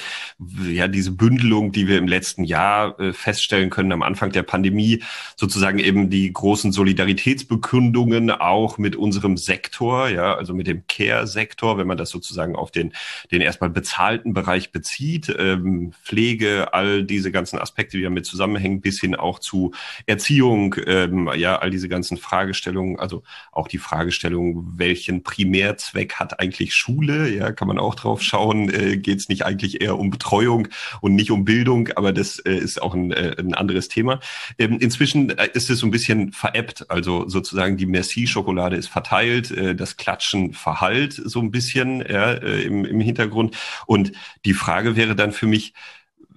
ja 0.64 0.88
diese 0.88 1.12
Bündelung, 1.12 1.72
die 1.72 1.88
wir 1.88 1.98
im 1.98 2.08
letzten 2.08 2.44
Jahr 2.44 3.00
äh, 3.00 3.14
feststellen 3.14 3.72
können, 3.72 3.92
am 3.92 4.04
Anfang 4.04 4.32
der 4.32 4.44
Pandemie, 4.44 5.02
sozusagen 5.36 5.80
eben 5.80 6.12
die 6.12 6.32
großen 6.32 6.72
Solidaritätsbekündungen 6.72 8.30
auch 8.30 8.78
mit 8.78 8.96
unserem 8.96 9.38
Sektor, 9.38 10.08
ja, 10.10 10.36
also 10.36 10.54
mit 10.54 10.68
dem 10.68 10.84
Care-Sektor, 10.88 11.80
wenn 11.80 11.88
man 11.88 11.98
das 11.98 12.12
sozusagen 12.12 12.56
auf 12.56 12.70
den, 12.70 12.94
den 13.32 13.42
erstmal 13.42 13.72
bezahlten 13.72 14.34
Bereich 14.34 14.72
bezieht, 14.72 15.36
ähm, 15.36 15.94
Pflege, 16.04 16.76
all 16.76 17.04
diese 17.04 17.32
ganzen 17.32 17.58
Aspekte, 17.58 17.98
die 17.98 18.04
damit 18.04 18.35
zusammenhängen, 18.36 18.82
bis 18.82 19.00
hin 19.00 19.16
auch 19.16 19.40
zu 19.40 19.72
Erziehung, 20.06 20.76
ähm, 20.86 21.30
ja, 21.36 21.58
all 21.58 21.70
diese 21.70 21.88
ganzen 21.88 22.18
Fragestellungen, 22.18 23.00
also 23.00 23.24
auch 23.52 23.68
die 23.68 23.78
Fragestellung, 23.78 24.74
welchen 24.78 25.24
Primärzweck 25.24 26.16
hat 26.16 26.40
eigentlich 26.40 26.74
Schule, 26.74 27.30
ja, 27.30 27.52
kann 27.52 27.68
man 27.68 27.80
auch 27.80 27.96
drauf 27.96 28.22
schauen, 28.22 28.70
äh, 28.70 28.98
geht 28.98 29.20
es 29.20 29.30
nicht 29.30 29.46
eigentlich 29.46 29.82
eher 29.82 29.98
um 29.98 30.10
Betreuung 30.10 30.68
und 31.02 31.16
nicht 31.16 31.32
um 31.32 31.46
Bildung, 31.46 31.90
aber 31.96 32.12
das 32.12 32.40
äh, 32.40 32.54
ist 32.54 32.82
auch 32.82 32.94
ein, 32.94 33.12
äh, 33.12 33.36
ein 33.40 33.54
anderes 33.54 33.88
Thema. 33.88 34.20
Ähm, 34.58 34.78
inzwischen 34.80 35.30
äh, 35.38 35.50
ist 35.54 35.70
es 35.70 35.80
so 35.80 35.88
ein 35.88 35.92
bisschen 35.92 36.34
veräppt, 36.34 36.90
also 36.92 37.28
sozusagen 37.30 37.78
die 37.78 37.86
Merci-Schokolade 37.86 38.76
ist 38.76 38.88
verteilt, 38.88 39.52
äh, 39.52 39.76
das 39.76 39.96
Klatschen 39.98 40.54
verhallt 40.54 41.14
so 41.14 41.40
ein 41.40 41.52
bisschen 41.52 42.00
ja, 42.02 42.34
äh, 42.34 42.64
im, 42.64 42.86
im 42.86 43.00
Hintergrund. 43.00 43.56
Und 43.86 44.12
die 44.44 44.54
Frage 44.54 44.96
wäre 44.96 45.16
dann 45.16 45.32
für 45.32 45.48
mich, 45.48 45.74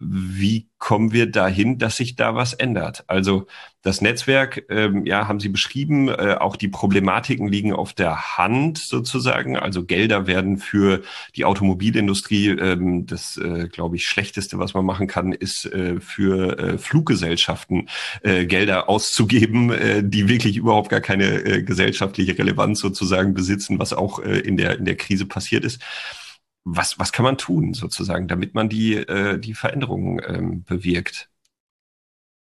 wie 0.00 0.68
kommen 0.78 1.12
wir 1.12 1.30
dahin, 1.30 1.78
dass 1.78 1.96
sich 1.96 2.14
da 2.14 2.34
was 2.34 2.52
ändert? 2.52 3.04
Also 3.08 3.46
das 3.82 4.00
Netzwerk, 4.00 4.64
ähm, 4.70 5.06
ja, 5.06 5.28
haben 5.28 5.40
Sie 5.40 5.48
beschrieben, 5.48 6.08
äh, 6.08 6.36
auch 6.38 6.56
die 6.56 6.68
Problematiken 6.68 7.48
liegen 7.48 7.72
auf 7.72 7.92
der 7.92 8.36
Hand 8.36 8.78
sozusagen. 8.78 9.56
Also 9.56 9.84
Gelder 9.84 10.26
werden 10.26 10.58
für 10.58 11.02
die 11.36 11.44
Automobilindustrie, 11.44 12.48
ähm, 12.48 13.06
das, 13.06 13.36
äh, 13.36 13.68
glaube 13.68 13.96
ich, 13.96 14.04
schlechteste, 14.04 14.58
was 14.58 14.74
man 14.74 14.84
machen 14.84 15.06
kann, 15.06 15.32
ist 15.32 15.64
äh, 15.66 16.00
für 16.00 16.58
äh, 16.58 16.78
Fluggesellschaften 16.78 17.88
äh, 18.22 18.46
Gelder 18.46 18.88
auszugeben, 18.88 19.70
äh, 19.70 20.02
die 20.04 20.28
wirklich 20.28 20.56
überhaupt 20.56 20.90
gar 20.90 21.00
keine 21.00 21.62
gesellschaftliche 21.64 22.36
Relevanz 22.38 22.80
sozusagen 22.80 23.34
besitzen, 23.34 23.78
was 23.78 23.92
auch 23.92 24.18
in 24.18 24.56
der 24.56 24.78
in 24.78 24.84
der 24.84 24.96
Krise 24.96 25.26
passiert 25.26 25.64
ist 25.64 25.80
was, 26.76 26.98
was 26.98 27.12
kann 27.12 27.24
man 27.24 27.38
tun 27.38 27.74
sozusagen, 27.74 28.28
damit 28.28 28.54
man 28.54 28.68
die, 28.68 28.94
äh, 28.94 29.38
die 29.38 29.54
Veränderungen 29.54 30.20
ähm, 30.26 30.64
bewirkt? 30.64 31.28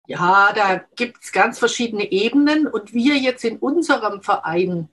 Ja, 0.07 0.53
da 0.55 0.85
gibt 0.97 1.25
es 1.25 1.33
ganz 1.33 1.59
verschiedene 1.59 2.11
Ebenen 2.11 2.67
und 2.67 2.93
wir 2.93 3.17
jetzt 3.17 3.45
in 3.45 3.59
unserem 3.59 4.23
Verein 4.23 4.89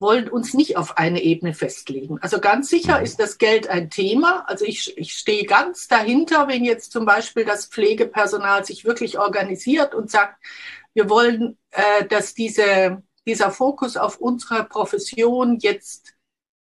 wollen 0.00 0.28
uns 0.28 0.54
nicht 0.54 0.76
auf 0.76 0.98
eine 0.98 1.22
Ebene 1.22 1.54
festlegen. 1.54 2.18
Also 2.20 2.40
ganz 2.40 2.68
sicher 2.68 2.98
mhm. 2.98 3.04
ist 3.04 3.20
das 3.20 3.38
Geld 3.38 3.68
ein 3.68 3.90
Thema. 3.90 4.44
Also 4.46 4.64
ich, 4.64 4.98
ich 4.98 5.14
stehe 5.14 5.44
ganz 5.44 5.88
dahinter, 5.88 6.48
wenn 6.48 6.64
jetzt 6.64 6.92
zum 6.92 7.06
Beispiel 7.06 7.44
das 7.44 7.66
Pflegepersonal 7.66 8.64
sich 8.64 8.84
wirklich 8.84 9.18
organisiert 9.18 9.94
und 9.94 10.10
sagt, 10.10 10.36
wir 10.92 11.08
wollen, 11.08 11.56
äh, 11.70 12.06
dass 12.06 12.34
diese, 12.34 13.02
dieser 13.26 13.50
Fokus 13.50 13.96
auf 13.96 14.18
unsere 14.18 14.64
Profession 14.64 15.58
jetzt 15.60 16.13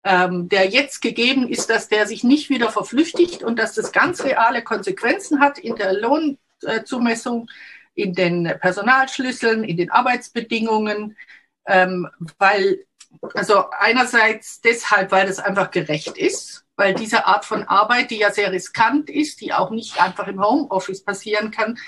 ähm, 0.09 0.49
der 0.49 0.67
jetzt 0.67 1.03
gegeben 1.03 1.47
ist, 1.47 1.69
dass 1.69 1.88
der 1.88 2.07
sich 2.07 2.25
nicht 2.25 2.49
wieder 2.49 2.73
verflüchtigt 2.73 3.43
und 3.43 3.59
dass 3.59 3.75
das 3.75 3.93
ganz 3.93 4.25
reale 4.25 4.65
Konsequenzen 4.65 5.38
hat 5.38 5.59
in 5.59 5.77
der 5.77 5.93
Lohnzumessung, 5.93 7.50
in 7.95 8.15
den 8.15 8.45
Personalschlüsseln, 8.59 9.65
in 9.65 9.77
den 9.77 9.91
Arbeitsbedingungen, 9.91 11.15
ähm, 11.67 12.09
weil 12.38 12.87
also 13.35 13.69
einerseits 13.79 14.62
deshalb, 14.62 15.12
weil 15.12 15.29
es 15.29 15.38
einfach 15.38 15.71
gerecht 15.71 16.17
ist, 16.17 16.65
weil 16.77 16.95
diese 16.95 17.27
Art 17.27 17.45
von 17.45 17.65
Arbeit, 17.65 18.11
die 18.11 18.19
ja 18.19 18.31
sehr 18.31 18.50
riskant 18.50 19.11
ist, 19.11 19.43
die 19.43 19.53
auch 19.53 19.71
nicht 19.71 20.00
einfach 20.00 20.27
im 20.27 20.43
Homeoffice 20.43 21.05
passieren 21.05 21.50
kann, 21.50 21.79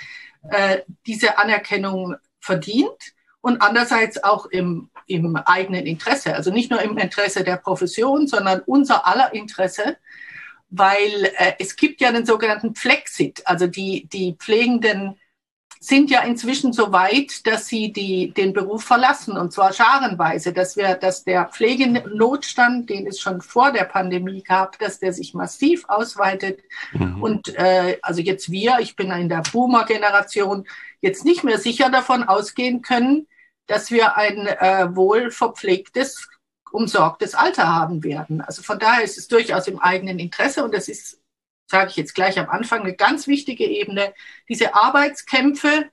äh, 0.51 0.81
diese 1.07 1.39
Anerkennung 1.39 2.17
verdient 2.39 3.15
und 3.41 3.63
andererseits 3.63 4.23
auch 4.23 4.47
im 4.47 4.91
im 5.11 5.37
eigenen 5.37 5.87
Interesse. 5.87 6.35
Also 6.35 6.51
nicht 6.51 6.71
nur 6.71 6.81
im 6.81 6.97
Interesse 6.97 7.43
der 7.43 7.57
Profession, 7.57 8.27
sondern 8.29 8.63
unser 8.65 9.07
aller 9.07 9.35
Interesse, 9.35 9.97
weil 10.71 11.33
äh, 11.37 11.55
es 11.59 11.77
gibt 11.77 12.01
ja 12.01 12.13
den 12.13 12.25
sogenannten 12.25 12.75
Flexit. 12.75 13.43
Also 13.45 13.67
die, 13.67 14.09
die 14.13 14.37
Pflegenden 14.39 15.19
sind 15.83 16.11
ja 16.11 16.21
inzwischen 16.21 16.75
so 16.75 16.93
weit, 16.93 17.47
dass 17.47 17.67
sie 17.67 17.91
die, 17.91 18.33
den 18.33 18.53
Beruf 18.53 18.85
verlassen 18.85 19.39
und 19.39 19.51
zwar 19.51 19.73
scharenweise, 19.73 20.53
dass 20.53 20.77
wir, 20.77 20.95
dass 20.95 21.25
der 21.25 21.47
Pflegenotstand, 21.47 22.91
den 22.91 23.07
es 23.07 23.19
schon 23.19 23.41
vor 23.41 23.73
der 23.73 23.85
Pandemie 23.85 24.43
gab, 24.43 24.79
dass 24.79 24.99
der 24.99 25.15
sich 25.15 25.33
massiv 25.33 25.87
ausweitet 25.89 26.61
mhm. 26.93 27.23
und 27.23 27.57
äh, 27.57 27.99
also 28.03 28.21
jetzt 28.21 28.51
wir, 28.51 28.79
ich 28.81 28.95
bin 28.95 29.11
in 29.11 29.31
der 29.31 29.43
Boomer-Generation, 29.51 30.67
jetzt 31.01 31.25
nicht 31.25 31.45
mehr 31.45 31.59
sicher 31.59 31.89
davon 31.89 32.25
ausgehen 32.25 32.83
können, 32.83 33.27
dass 33.67 33.91
wir 33.91 34.19
ein 34.19 34.47
äh, 34.49 34.95
wohl 34.95 35.31
verpflegtes, 35.31 36.29
umsorgtes 36.73 37.35
Alter 37.35 37.75
haben 37.75 38.05
werden. 38.05 38.43
Also 38.43 38.63
von 38.63 38.79
daher 38.79 39.03
ist 39.03 39.17
es 39.17 39.29
durchaus 39.29 39.67
im 39.67 39.79
eigenen 39.79 40.19
Interesse 40.19 40.63
und 40.63 40.75
das 40.75 40.89
ist, 40.89 41.20
sage 41.71 41.91
ich 41.91 41.97
jetzt 41.97 42.15
gleich 42.15 42.39
am 42.39 42.49
Anfang, 42.49 42.81
eine 42.81 42.95
ganz 42.95 43.27
wichtige 43.27 43.65
Ebene, 43.65 44.13
diese 44.49 44.75
Arbeitskämpfe 44.75 45.89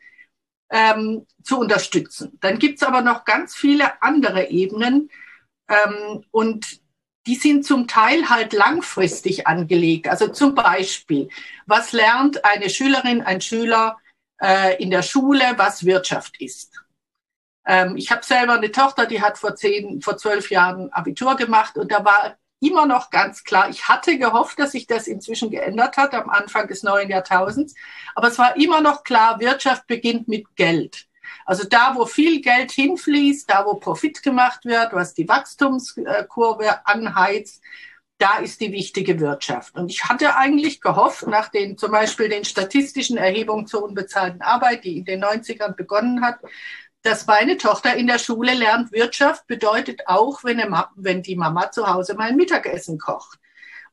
ähm, 0.69 1.25
zu 1.43 1.59
unterstützen. 1.59 2.37
Dann 2.41 2.59
gibt 2.59 2.81
es 2.81 2.87
aber 2.87 3.01
noch 3.01 3.25
ganz 3.25 3.55
viele 3.55 4.01
andere 4.01 4.49
Ebenen 4.49 5.09
ähm, 5.69 6.25
und 6.31 6.81
die 7.27 7.35
sind 7.35 7.65
zum 7.65 7.87
Teil 7.87 8.29
halt 8.29 8.53
langfristig 8.53 9.47
angelegt. 9.47 10.07
Also 10.07 10.29
zum 10.29 10.55
Beispiel, 10.55 11.29
was 11.65 11.91
lernt 11.91 12.43
eine 12.45 12.69
Schülerin, 12.69 13.21
ein 13.21 13.41
Schüler 13.41 13.97
äh, 14.41 14.81
in 14.81 14.91
der 14.91 15.03
Schule, 15.03 15.43
was 15.57 15.85
Wirtschaft 15.85 16.39
ist? 16.41 16.81
Ähm, 17.65 17.97
ich 17.97 18.11
habe 18.11 18.23
selber 18.25 18.53
eine 18.53 18.71
Tochter, 18.71 19.05
die 19.05 19.21
hat 19.21 19.37
vor 19.37 19.55
zehn, 19.55 20.01
vor 20.01 20.17
zwölf 20.17 20.49
Jahren 20.49 20.91
Abitur 20.93 21.35
gemacht 21.35 21.77
und 21.77 21.91
da 21.91 22.03
war 22.03 22.37
immer 22.59 22.85
noch 22.85 23.09
ganz 23.09 23.43
klar, 23.43 23.69
ich 23.69 23.87
hatte 23.87 24.17
gehofft, 24.17 24.59
dass 24.59 24.71
sich 24.71 24.87
das 24.87 25.07
inzwischen 25.07 25.51
geändert 25.51 25.97
hat 25.97 26.13
am 26.13 26.29
Anfang 26.29 26.67
des 26.67 26.83
neuen 26.83 27.09
Jahrtausends, 27.09 27.75
aber 28.15 28.27
es 28.27 28.39
war 28.39 28.55
immer 28.57 28.81
noch 28.81 29.03
klar, 29.03 29.39
Wirtschaft 29.39 29.87
beginnt 29.87 30.27
mit 30.27 30.55
Geld. 30.55 31.07
Also 31.45 31.65
da, 31.67 31.93
wo 31.95 32.05
viel 32.05 32.41
Geld 32.41 32.71
hinfließt, 32.71 33.49
da, 33.49 33.65
wo 33.65 33.75
Profit 33.75 34.23
gemacht 34.23 34.65
wird, 34.65 34.93
was 34.93 35.13
die 35.13 35.27
Wachstumskurve 35.27 36.85
anheizt, 36.85 37.61
da 38.17 38.37
ist 38.37 38.61
die 38.61 38.71
wichtige 38.71 39.19
Wirtschaft. 39.19 39.75
Und 39.75 39.91
ich 39.91 40.05
hatte 40.05 40.35
eigentlich 40.35 40.81
gehofft, 40.81 41.27
nach 41.27 41.49
den 41.49 41.77
zum 41.77 41.91
Beispiel 41.91 42.29
den 42.29 42.45
statistischen 42.45 43.17
Erhebungen 43.17 43.67
zur 43.67 43.83
unbezahlten 43.83 44.41
Arbeit, 44.41 44.83
die 44.83 44.97
in 44.97 45.05
den 45.05 45.23
90ern 45.23 45.75
begonnen 45.75 46.25
hat, 46.25 46.39
dass 47.03 47.25
meine 47.27 47.57
Tochter 47.57 47.95
in 47.95 48.07
der 48.07 48.19
Schule 48.19 48.53
lernt, 48.53 48.91
Wirtschaft 48.91 49.47
bedeutet 49.47 50.01
auch, 50.07 50.43
wenn, 50.43 50.61
wenn 50.95 51.21
die 51.21 51.35
Mama 51.35 51.71
zu 51.71 51.87
Hause 51.87 52.15
mein 52.15 52.35
Mittagessen 52.35 52.97
kocht. 52.97 53.39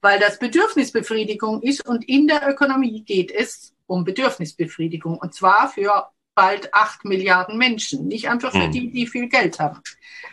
Weil 0.00 0.18
das 0.18 0.38
Bedürfnisbefriedigung 0.38 1.62
ist 1.62 1.86
und 1.86 2.08
in 2.08 2.26
der 2.26 2.48
Ökonomie 2.48 3.02
geht 3.02 3.30
es 3.30 3.72
um 3.86 4.04
Bedürfnisbefriedigung 4.04 5.18
und 5.18 5.34
zwar 5.34 5.68
für 5.68 6.10
bald 6.34 6.74
acht 6.74 7.04
Milliarden 7.04 7.56
Menschen, 7.56 8.08
nicht 8.08 8.28
einfach 8.28 8.52
für 8.52 8.64
hm. 8.64 8.72
die, 8.72 8.90
die 8.90 9.06
viel 9.06 9.28
Geld 9.28 9.60
haben. 9.60 9.80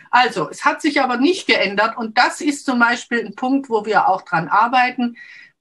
Also, 0.09 0.49
es 0.49 0.65
hat 0.65 0.81
sich 0.81 0.99
aber 0.99 1.17
nicht 1.17 1.47
geändert 1.47 1.95
und 1.97 2.17
das 2.17 2.41
ist 2.41 2.65
zum 2.65 2.79
Beispiel 2.79 3.25
ein 3.25 3.35
Punkt, 3.35 3.69
wo 3.69 3.85
wir 3.85 4.07
auch 4.07 4.23
dran 4.23 4.47
arbeiten, 4.47 5.15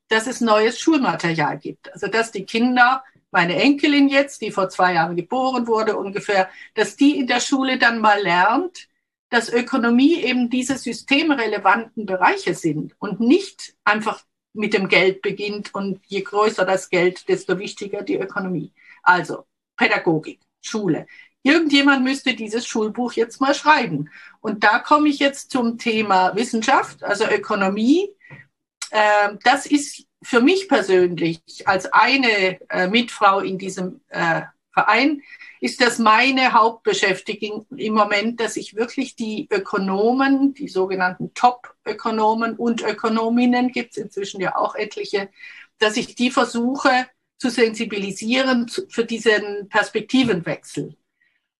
dass 0.08 0.26
es 0.26 0.40
neues 0.40 0.80
Schulmaterial 0.80 1.58
gibt. 1.58 1.92
Also, 1.92 2.08
dass 2.08 2.32
die 2.32 2.44
Kinder 2.44 3.04
meine 3.30 3.56
Enkelin 3.56 4.08
jetzt, 4.08 4.40
die 4.42 4.50
vor 4.50 4.68
zwei 4.68 4.94
Jahren 4.94 5.16
geboren 5.16 5.66
wurde 5.66 5.96
ungefähr, 5.96 6.50
dass 6.74 6.96
die 6.96 7.18
in 7.18 7.26
der 7.26 7.40
Schule 7.40 7.78
dann 7.78 8.00
mal 8.00 8.20
lernt, 8.20 8.88
dass 9.28 9.48
Ökonomie 9.48 10.16
eben 10.16 10.50
diese 10.50 10.76
systemrelevanten 10.76 12.04
Bereiche 12.04 12.54
sind 12.54 12.94
und 12.98 13.20
nicht 13.20 13.74
einfach 13.84 14.24
mit 14.52 14.74
dem 14.74 14.88
Geld 14.88 15.22
beginnt 15.22 15.72
und 15.74 16.00
je 16.06 16.22
größer 16.22 16.64
das 16.64 16.90
Geld, 16.90 17.28
desto 17.28 17.58
wichtiger 17.58 18.02
die 18.02 18.16
Ökonomie. 18.16 18.72
Also 19.02 19.46
Pädagogik, 19.76 20.40
Schule. 20.60 21.06
Irgendjemand 21.42 22.02
müsste 22.04 22.34
dieses 22.34 22.66
Schulbuch 22.66 23.12
jetzt 23.14 23.40
mal 23.40 23.54
schreiben. 23.54 24.10
Und 24.40 24.64
da 24.64 24.80
komme 24.80 25.08
ich 25.08 25.20
jetzt 25.20 25.50
zum 25.50 25.78
Thema 25.78 26.34
Wissenschaft, 26.34 27.02
also 27.02 27.24
Ökonomie. 27.24 28.10
Ähm, 28.90 29.38
das 29.44 29.66
ist 29.66 30.04
für 30.22 30.40
mich 30.40 30.68
persönlich 30.68 31.42
als 31.64 31.92
eine 31.92 32.60
äh, 32.68 32.88
Mitfrau 32.88 33.40
in 33.40 33.58
diesem 33.58 34.00
äh, 34.08 34.42
Verein 34.72 35.22
ist 35.60 35.80
das 35.80 35.98
meine 35.98 36.52
Hauptbeschäftigung 36.52 37.66
im 37.76 37.94
Moment, 37.94 38.40
dass 38.40 38.56
ich 38.56 38.76
wirklich 38.76 39.16
die 39.16 39.48
Ökonomen, 39.50 40.54
die 40.54 40.68
sogenannten 40.68 41.34
Top-Ökonomen 41.34 42.56
und 42.56 42.82
Ökonominnen, 42.82 43.72
gibt 43.72 43.92
es 43.92 43.96
inzwischen 43.98 44.40
ja 44.40 44.56
auch 44.56 44.74
etliche, 44.74 45.28
dass 45.78 45.96
ich 45.96 46.14
die 46.14 46.30
versuche 46.30 47.06
zu 47.36 47.50
sensibilisieren 47.50 48.68
für 48.88 49.04
diesen 49.04 49.68
Perspektivenwechsel. 49.68 50.96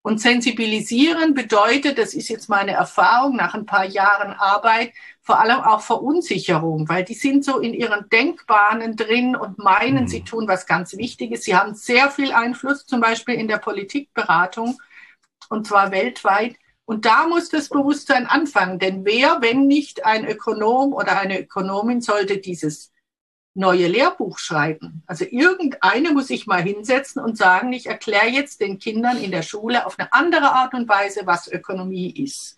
Und 0.02 0.18
sensibilisieren 0.18 1.34
bedeutet, 1.34 1.98
das 1.98 2.14
ist 2.14 2.28
jetzt 2.28 2.48
meine 2.48 2.72
Erfahrung 2.72 3.36
nach 3.36 3.52
ein 3.52 3.66
paar 3.66 3.84
Jahren 3.84 4.32
Arbeit, 4.32 4.92
vor 5.20 5.38
allem 5.40 5.60
auch 5.60 5.82
Verunsicherung, 5.82 6.88
weil 6.88 7.04
die 7.04 7.14
sind 7.14 7.44
so 7.44 7.58
in 7.58 7.74
ihren 7.74 8.08
Denkbahnen 8.08 8.96
drin 8.96 9.36
und 9.36 9.58
meinen, 9.58 10.04
mhm. 10.04 10.08
sie 10.08 10.24
tun 10.24 10.48
was 10.48 10.66
ganz 10.66 10.96
Wichtiges. 10.96 11.42
Sie 11.42 11.54
haben 11.54 11.74
sehr 11.74 12.10
viel 12.10 12.32
Einfluss, 12.32 12.86
zum 12.86 13.00
Beispiel 13.00 13.34
in 13.34 13.46
der 13.46 13.58
Politikberatung, 13.58 14.78
und 15.50 15.66
zwar 15.66 15.90
weltweit. 15.90 16.56
Und 16.86 17.04
da 17.04 17.28
muss 17.28 17.50
das 17.50 17.68
Bewusstsein 17.68 18.26
anfangen, 18.26 18.78
denn 18.78 19.04
wer, 19.04 19.42
wenn 19.42 19.66
nicht 19.66 20.06
ein 20.06 20.26
Ökonom 20.26 20.94
oder 20.94 21.20
eine 21.20 21.40
Ökonomin, 21.40 22.00
sollte 22.00 22.38
dieses 22.38 22.90
neue 23.54 23.88
Lehrbuch 23.88 24.38
schreiben. 24.38 25.02
Also 25.06 25.24
irgendeine 25.28 26.12
muss 26.12 26.28
sich 26.28 26.46
mal 26.46 26.62
hinsetzen 26.62 27.22
und 27.22 27.36
sagen, 27.36 27.72
ich 27.72 27.86
erkläre 27.86 28.28
jetzt 28.28 28.60
den 28.60 28.78
Kindern 28.78 29.16
in 29.16 29.30
der 29.30 29.42
Schule 29.42 29.86
auf 29.86 29.98
eine 29.98 30.12
andere 30.12 30.52
Art 30.52 30.74
und 30.74 30.88
Weise, 30.88 31.22
was 31.24 31.48
Ökonomie 31.48 32.10
ist. 32.10 32.56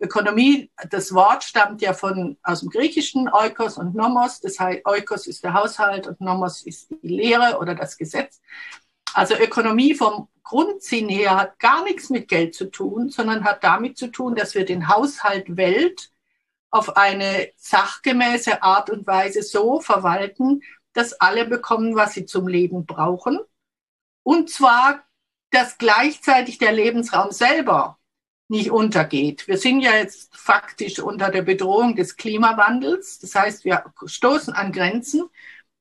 Ökonomie, 0.00 0.70
das 0.90 1.14
Wort 1.14 1.44
stammt 1.44 1.80
ja 1.80 1.94
von, 1.94 2.36
aus 2.42 2.60
dem 2.60 2.70
Griechischen, 2.70 3.28
Oikos 3.32 3.78
und 3.78 3.94
Nomos. 3.94 4.40
Das 4.40 4.58
heißt, 4.58 4.84
Oikos 4.84 5.28
ist 5.28 5.44
der 5.44 5.54
Haushalt 5.54 6.08
und 6.08 6.20
Nomos 6.20 6.62
ist 6.62 6.90
die 6.90 7.08
Lehre 7.08 7.58
oder 7.58 7.76
das 7.76 7.96
Gesetz. 7.96 8.40
Also 9.14 9.34
Ökonomie 9.36 9.94
vom 9.94 10.28
Grundsinn 10.42 11.08
her 11.08 11.36
hat 11.36 11.58
gar 11.60 11.84
nichts 11.84 12.10
mit 12.10 12.26
Geld 12.26 12.54
zu 12.54 12.64
tun, 12.66 13.10
sondern 13.10 13.44
hat 13.44 13.62
damit 13.62 13.96
zu 13.96 14.08
tun, 14.08 14.34
dass 14.34 14.54
wir 14.54 14.64
den 14.64 14.88
Haushalt 14.88 15.56
Welt 15.56 16.10
auf 16.72 16.96
eine 16.96 17.52
sachgemäße 17.56 18.62
Art 18.62 18.90
und 18.90 19.06
Weise 19.06 19.42
so 19.42 19.80
verwalten, 19.80 20.62
dass 20.94 21.12
alle 21.12 21.44
bekommen, 21.46 21.94
was 21.94 22.14
sie 22.14 22.26
zum 22.26 22.48
Leben 22.48 22.86
brauchen. 22.86 23.38
Und 24.24 24.50
zwar, 24.50 25.04
dass 25.50 25.78
gleichzeitig 25.78 26.58
der 26.58 26.72
Lebensraum 26.72 27.30
selber 27.30 27.98
nicht 28.48 28.70
untergeht. 28.70 29.46
Wir 29.48 29.58
sind 29.58 29.80
ja 29.80 29.94
jetzt 29.94 30.34
faktisch 30.36 30.98
unter 30.98 31.30
der 31.30 31.42
Bedrohung 31.42 31.94
des 31.94 32.16
Klimawandels. 32.16 33.18
Das 33.18 33.34
heißt, 33.34 33.64
wir 33.64 33.84
stoßen 34.04 34.52
an 34.54 34.72
Grenzen. 34.72 35.28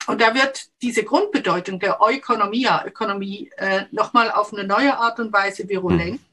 Und 0.08 0.22
da 0.22 0.34
wird 0.34 0.70
diese 0.82 1.04
Grundbedeutung 1.04 1.80
der 1.80 2.00
Ökonomia, 2.02 2.86
Ökonomie, 2.86 3.52
äh, 3.58 3.86
nochmal 3.92 4.32
auf 4.32 4.54
eine 4.54 4.64
neue 4.64 4.98
Art 4.98 5.20
und 5.20 5.32
Weise 5.32 5.70
virulent, 5.70 6.20
hm. 6.20 6.26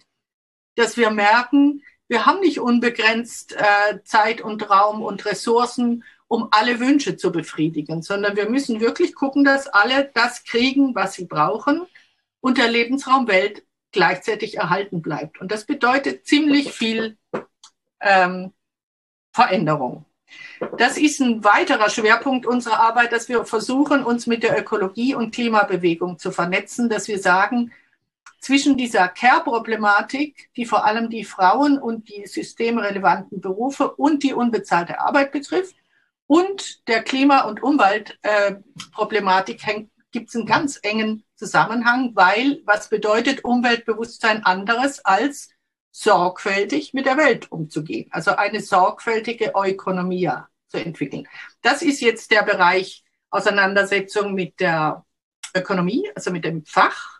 dass 0.74 0.96
wir 0.96 1.10
merken, 1.10 1.82
wir 2.08 2.26
haben 2.26 2.40
nicht 2.40 2.58
unbegrenzt 2.58 3.54
äh, 3.56 4.02
Zeit 4.04 4.40
und 4.40 4.68
Raum 4.68 5.02
und 5.02 5.24
Ressourcen, 5.26 6.04
um 6.26 6.48
alle 6.50 6.80
Wünsche 6.80 7.16
zu 7.16 7.32
befriedigen, 7.32 8.02
sondern 8.02 8.36
wir 8.36 8.48
müssen 8.50 8.80
wirklich 8.80 9.14
gucken, 9.14 9.44
dass 9.44 9.66
alle 9.66 10.10
das 10.14 10.44
kriegen, 10.44 10.94
was 10.94 11.14
sie 11.14 11.24
brauchen 11.24 11.86
und 12.40 12.58
der 12.58 12.68
Lebensraum 12.68 13.28
Welt 13.28 13.64
gleichzeitig 13.92 14.58
erhalten 14.58 15.00
bleibt. 15.00 15.40
Und 15.40 15.50
das 15.50 15.64
bedeutet 15.64 16.26
ziemlich 16.26 16.72
viel 16.72 17.16
ähm, 18.00 18.52
Veränderung. 19.32 20.04
Das 20.76 20.98
ist 20.98 21.20
ein 21.20 21.42
weiterer 21.44 21.88
Schwerpunkt 21.88 22.44
unserer 22.44 22.80
Arbeit, 22.80 23.12
dass 23.12 23.28
wir 23.30 23.46
versuchen, 23.46 24.04
uns 24.04 24.26
mit 24.26 24.42
der 24.42 24.58
Ökologie 24.58 25.14
und 25.14 25.34
Klimabewegung 25.34 26.18
zu 26.18 26.32
vernetzen, 26.32 26.90
dass 26.90 27.08
wir 27.08 27.18
sagen, 27.18 27.72
zwischen 28.40 28.76
dieser 28.76 29.08
Care-Problematik, 29.08 30.50
die 30.56 30.64
vor 30.64 30.84
allem 30.84 31.10
die 31.10 31.24
Frauen 31.24 31.78
und 31.78 32.08
die 32.08 32.26
systemrelevanten 32.26 33.40
Berufe 33.40 33.94
und 33.94 34.22
die 34.22 34.34
unbezahlte 34.34 35.00
Arbeit 35.00 35.32
betrifft, 35.32 35.74
und 36.28 36.86
der 36.88 37.02
Klima- 37.02 37.44
und 37.44 37.62
Umweltproblematik 37.62 39.66
äh, 39.66 39.86
gibt 40.12 40.28
es 40.28 40.36
einen 40.36 40.44
ganz 40.44 40.78
engen 40.82 41.24
Zusammenhang, 41.36 42.10
weil 42.14 42.60
was 42.66 42.90
bedeutet 42.90 43.44
Umweltbewusstsein 43.44 44.44
anderes 44.44 45.02
als 45.04 45.48
sorgfältig 45.90 46.92
mit 46.92 47.06
der 47.06 47.16
Welt 47.16 47.50
umzugehen, 47.50 48.08
also 48.10 48.32
eine 48.32 48.60
sorgfältige 48.60 49.54
Ökonomie 49.56 50.30
zu 50.68 50.76
entwickeln. 50.76 51.26
Das 51.62 51.80
ist 51.80 52.00
jetzt 52.00 52.30
der 52.30 52.42
Bereich 52.42 53.04
Auseinandersetzung 53.30 54.34
mit 54.34 54.60
der 54.60 55.06
Ökonomie, 55.54 56.10
also 56.14 56.30
mit 56.30 56.44
dem 56.44 56.62
Fach. 56.64 57.17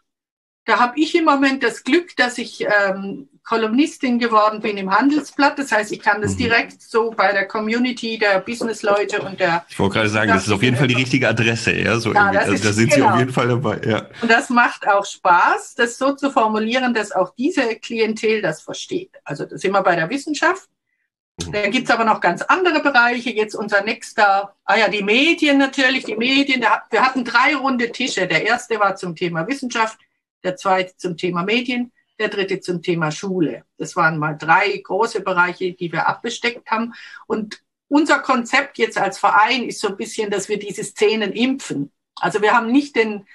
Da 0.69 0.79
habe 0.79 1.01
ich 1.01 1.15
im 1.15 1.25
Moment 1.25 1.63
das 1.63 1.83
Glück, 1.83 2.15
dass 2.17 2.37
ich 2.37 2.61
ähm, 2.61 3.31
Kolumnistin 3.43 4.19
geworden 4.19 4.61
bin 4.61 4.77
im 4.77 4.95
Handelsblatt. 4.95 5.59
Das 5.59 5.73
heißt, 5.73 5.91
ich 5.93 6.01
kann 6.01 6.21
das 6.21 6.33
mhm. 6.33 6.37
direkt 6.37 6.83
so 6.83 7.11
bei 7.11 7.33
der 7.33 7.49
Community 7.49 8.19
der 8.19 8.41
Businessleute 8.41 9.23
und 9.23 9.41
der. 9.41 9.65
Ich 9.71 9.79
wollte 9.79 9.95
gerade 9.95 10.11
sagen, 10.11 10.31
das 10.31 10.47
ist 10.47 10.53
auf 10.53 10.63
jeden 10.63 10.77
Fall 10.77 10.89
die 10.89 10.97
richtige 10.97 11.27
Adresse, 11.27 11.73
ja. 11.73 11.99
So 11.99 12.13
ja, 12.13 12.27
also, 12.27 12.63
da 12.63 12.73
sind 12.75 12.91
genau. 12.91 13.07
Sie 13.07 13.13
auf 13.13 13.19
jeden 13.19 13.33
Fall 13.33 13.49
dabei, 13.49 13.81
ja. 13.83 14.09
Und 14.21 14.31
das 14.31 14.51
macht 14.51 14.87
auch 14.87 15.07
Spaß, 15.07 15.75
das 15.77 15.97
so 15.97 16.13
zu 16.13 16.31
formulieren, 16.31 16.93
dass 16.93 17.13
auch 17.13 17.33
diese 17.35 17.77
Klientel 17.77 18.43
das 18.43 18.61
versteht. 18.61 19.13
Also 19.25 19.47
da 19.47 19.57
sind 19.57 19.73
wir 19.73 19.83
bei 19.83 19.97
der 19.97 20.11
Wissenschaft. 20.11 20.69
Mhm. 21.47 21.53
Da 21.53 21.69
gibt's 21.71 21.91
aber 21.91 22.05
noch 22.05 22.21
ganz 22.21 22.43
andere 22.43 22.83
Bereiche. 22.83 23.31
Jetzt 23.31 23.55
unser 23.55 23.83
nächster, 23.83 24.55
ah 24.67 24.77
ja, 24.77 24.89
die 24.89 25.03
Medien 25.03 25.57
natürlich, 25.57 26.05
die 26.05 26.17
Medien. 26.17 26.63
wir 26.91 27.03
hatten 27.03 27.25
drei 27.25 27.57
runde 27.57 27.91
Tische. 27.91 28.27
Der 28.27 28.45
erste 28.47 28.79
war 28.79 28.97
zum 28.97 29.17
Thema 29.17 29.47
Wissenschaft 29.47 29.99
der 30.45 30.57
zweite 30.57 30.97
zum 30.97 31.17
Thema 31.17 31.43
Medien, 31.43 31.93
der 32.19 32.29
dritte 32.29 32.61
zum 32.61 32.83
Thema 32.83 33.11
Schule. 33.11 33.65
Das 33.77 33.97
waren 33.97 34.19
mal 34.19 34.37
drei 34.37 34.77
große 34.77 35.21
Bereiche, 35.21 35.73
die 35.73 35.93
wir 35.93 36.09
abbesteckt 36.09 36.71
haben. 36.71 36.95
Und 37.27 37.63
unser 37.89 38.19
Konzept 38.21 38.79
jetzt 38.79 38.99
als 38.99 39.19
Verein 39.19 39.65
ist 39.65 39.81
so 39.81 39.89
ein 39.89 39.97
bisschen, 39.97 40.31
dass 40.31 40.49
wir 40.49 40.59
diese 40.59 40.85
Szenen 40.85 41.33
impfen. 41.33 41.93
Also 42.17 42.43
wir 42.43 42.53
haben 42.53 42.71
nicht 42.71 42.97
den, 42.97 43.27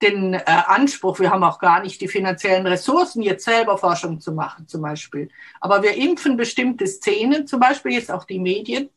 den 0.00 0.34
äh, 0.34 0.42
Anspruch, 0.46 1.18
wir 1.18 1.30
haben 1.30 1.44
auch 1.44 1.58
gar 1.58 1.82
nicht 1.82 2.00
die 2.00 2.08
finanziellen 2.08 2.66
Ressourcen, 2.66 3.22
jetzt 3.22 3.44
selber 3.44 3.76
Forschung 3.76 4.20
zu 4.20 4.32
machen 4.32 4.68
zum 4.68 4.82
Beispiel. 4.82 5.28
Aber 5.60 5.82
wir 5.82 5.94
impfen 5.94 6.36
bestimmte 6.36 6.86
Szenen, 6.86 7.46
zum 7.46 7.60
Beispiel 7.60 7.92
jetzt 7.92 8.10
auch 8.10 8.24
die 8.24 8.38
Medien. 8.38 8.90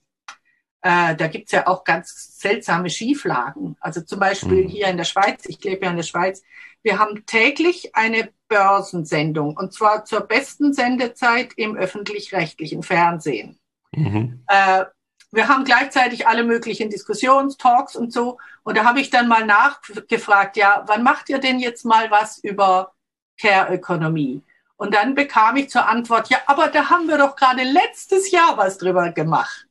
Äh, 0.83 1.15
da 1.15 1.27
gibt's 1.27 1.53
ja 1.53 1.65
auch 1.67 1.85
ganz 1.85 2.37
seltsame 2.39 2.89
Schieflagen. 2.89 3.77
Also 3.79 4.01
zum 4.01 4.19
Beispiel 4.19 4.65
mhm. 4.65 4.67
hier 4.67 4.87
in 4.87 4.97
der 4.97 5.05
Schweiz, 5.05 5.45
ich 5.47 5.63
lebe 5.63 5.85
ja 5.85 5.91
in 5.91 5.95
der 5.95 6.03
Schweiz, 6.03 6.43
wir 6.83 6.99
haben 6.99 7.25
täglich 7.25 7.95
eine 7.95 8.29
Börsensendung 8.49 9.55
und 9.55 9.71
zwar 9.73 10.03
zur 10.03 10.21
besten 10.21 10.73
Sendezeit 10.73 11.53
im 11.55 11.77
öffentlich-rechtlichen 11.77 12.83
Fernsehen. 12.83 13.57
Mhm. 13.95 14.43
Äh, 14.47 14.83
wir 15.31 15.47
haben 15.47 15.63
gleichzeitig 15.63 16.27
alle 16.27 16.43
möglichen 16.43 16.89
Diskussionstalks 16.89 17.95
und 17.95 18.11
so. 18.11 18.37
Und 18.63 18.77
da 18.77 18.83
habe 18.83 18.99
ich 18.99 19.09
dann 19.09 19.29
mal 19.29 19.45
nachgefragt, 19.45 20.57
ja, 20.57 20.83
wann 20.85 21.01
macht 21.01 21.29
ihr 21.29 21.39
denn 21.39 21.59
jetzt 21.59 21.85
mal 21.85 22.11
was 22.11 22.37
über 22.39 22.93
Care-Ökonomie? 23.39 24.43
Und 24.75 24.93
dann 24.93 25.15
bekam 25.15 25.55
ich 25.55 25.69
zur 25.69 25.87
Antwort, 25.87 26.29
ja, 26.29 26.39
aber 26.45 26.67
da 26.67 26.89
haben 26.89 27.07
wir 27.07 27.17
doch 27.17 27.37
gerade 27.37 27.63
letztes 27.63 28.31
Jahr 28.31 28.57
was 28.57 28.77
drüber 28.77 29.11
gemacht. 29.11 29.65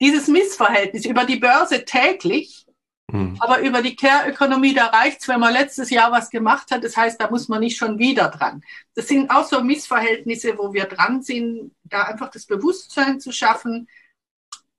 Dieses 0.00 0.28
Missverhältnis 0.28 1.04
über 1.04 1.24
die 1.24 1.36
Börse 1.36 1.84
täglich 1.84 2.66
Mhm. 3.12 3.36
Aber 3.40 3.60
über 3.60 3.82
die 3.82 3.96
Care-Ökonomie, 3.96 4.74
da 4.74 4.86
reicht's, 4.86 5.28
wenn 5.28 5.40
man 5.40 5.52
letztes 5.52 5.90
Jahr 5.90 6.12
was 6.12 6.30
gemacht 6.30 6.70
hat. 6.70 6.84
Das 6.84 6.96
heißt, 6.96 7.20
da 7.20 7.30
muss 7.30 7.48
man 7.48 7.60
nicht 7.60 7.76
schon 7.76 7.98
wieder 7.98 8.28
dran. 8.28 8.62
Das 8.94 9.08
sind 9.08 9.30
auch 9.30 9.44
so 9.44 9.62
Missverhältnisse, 9.62 10.58
wo 10.58 10.72
wir 10.72 10.84
dran 10.84 11.22
sind, 11.22 11.72
da 11.84 12.04
einfach 12.04 12.30
das 12.30 12.46
Bewusstsein 12.46 13.20
zu 13.20 13.32
schaffen, 13.32 13.88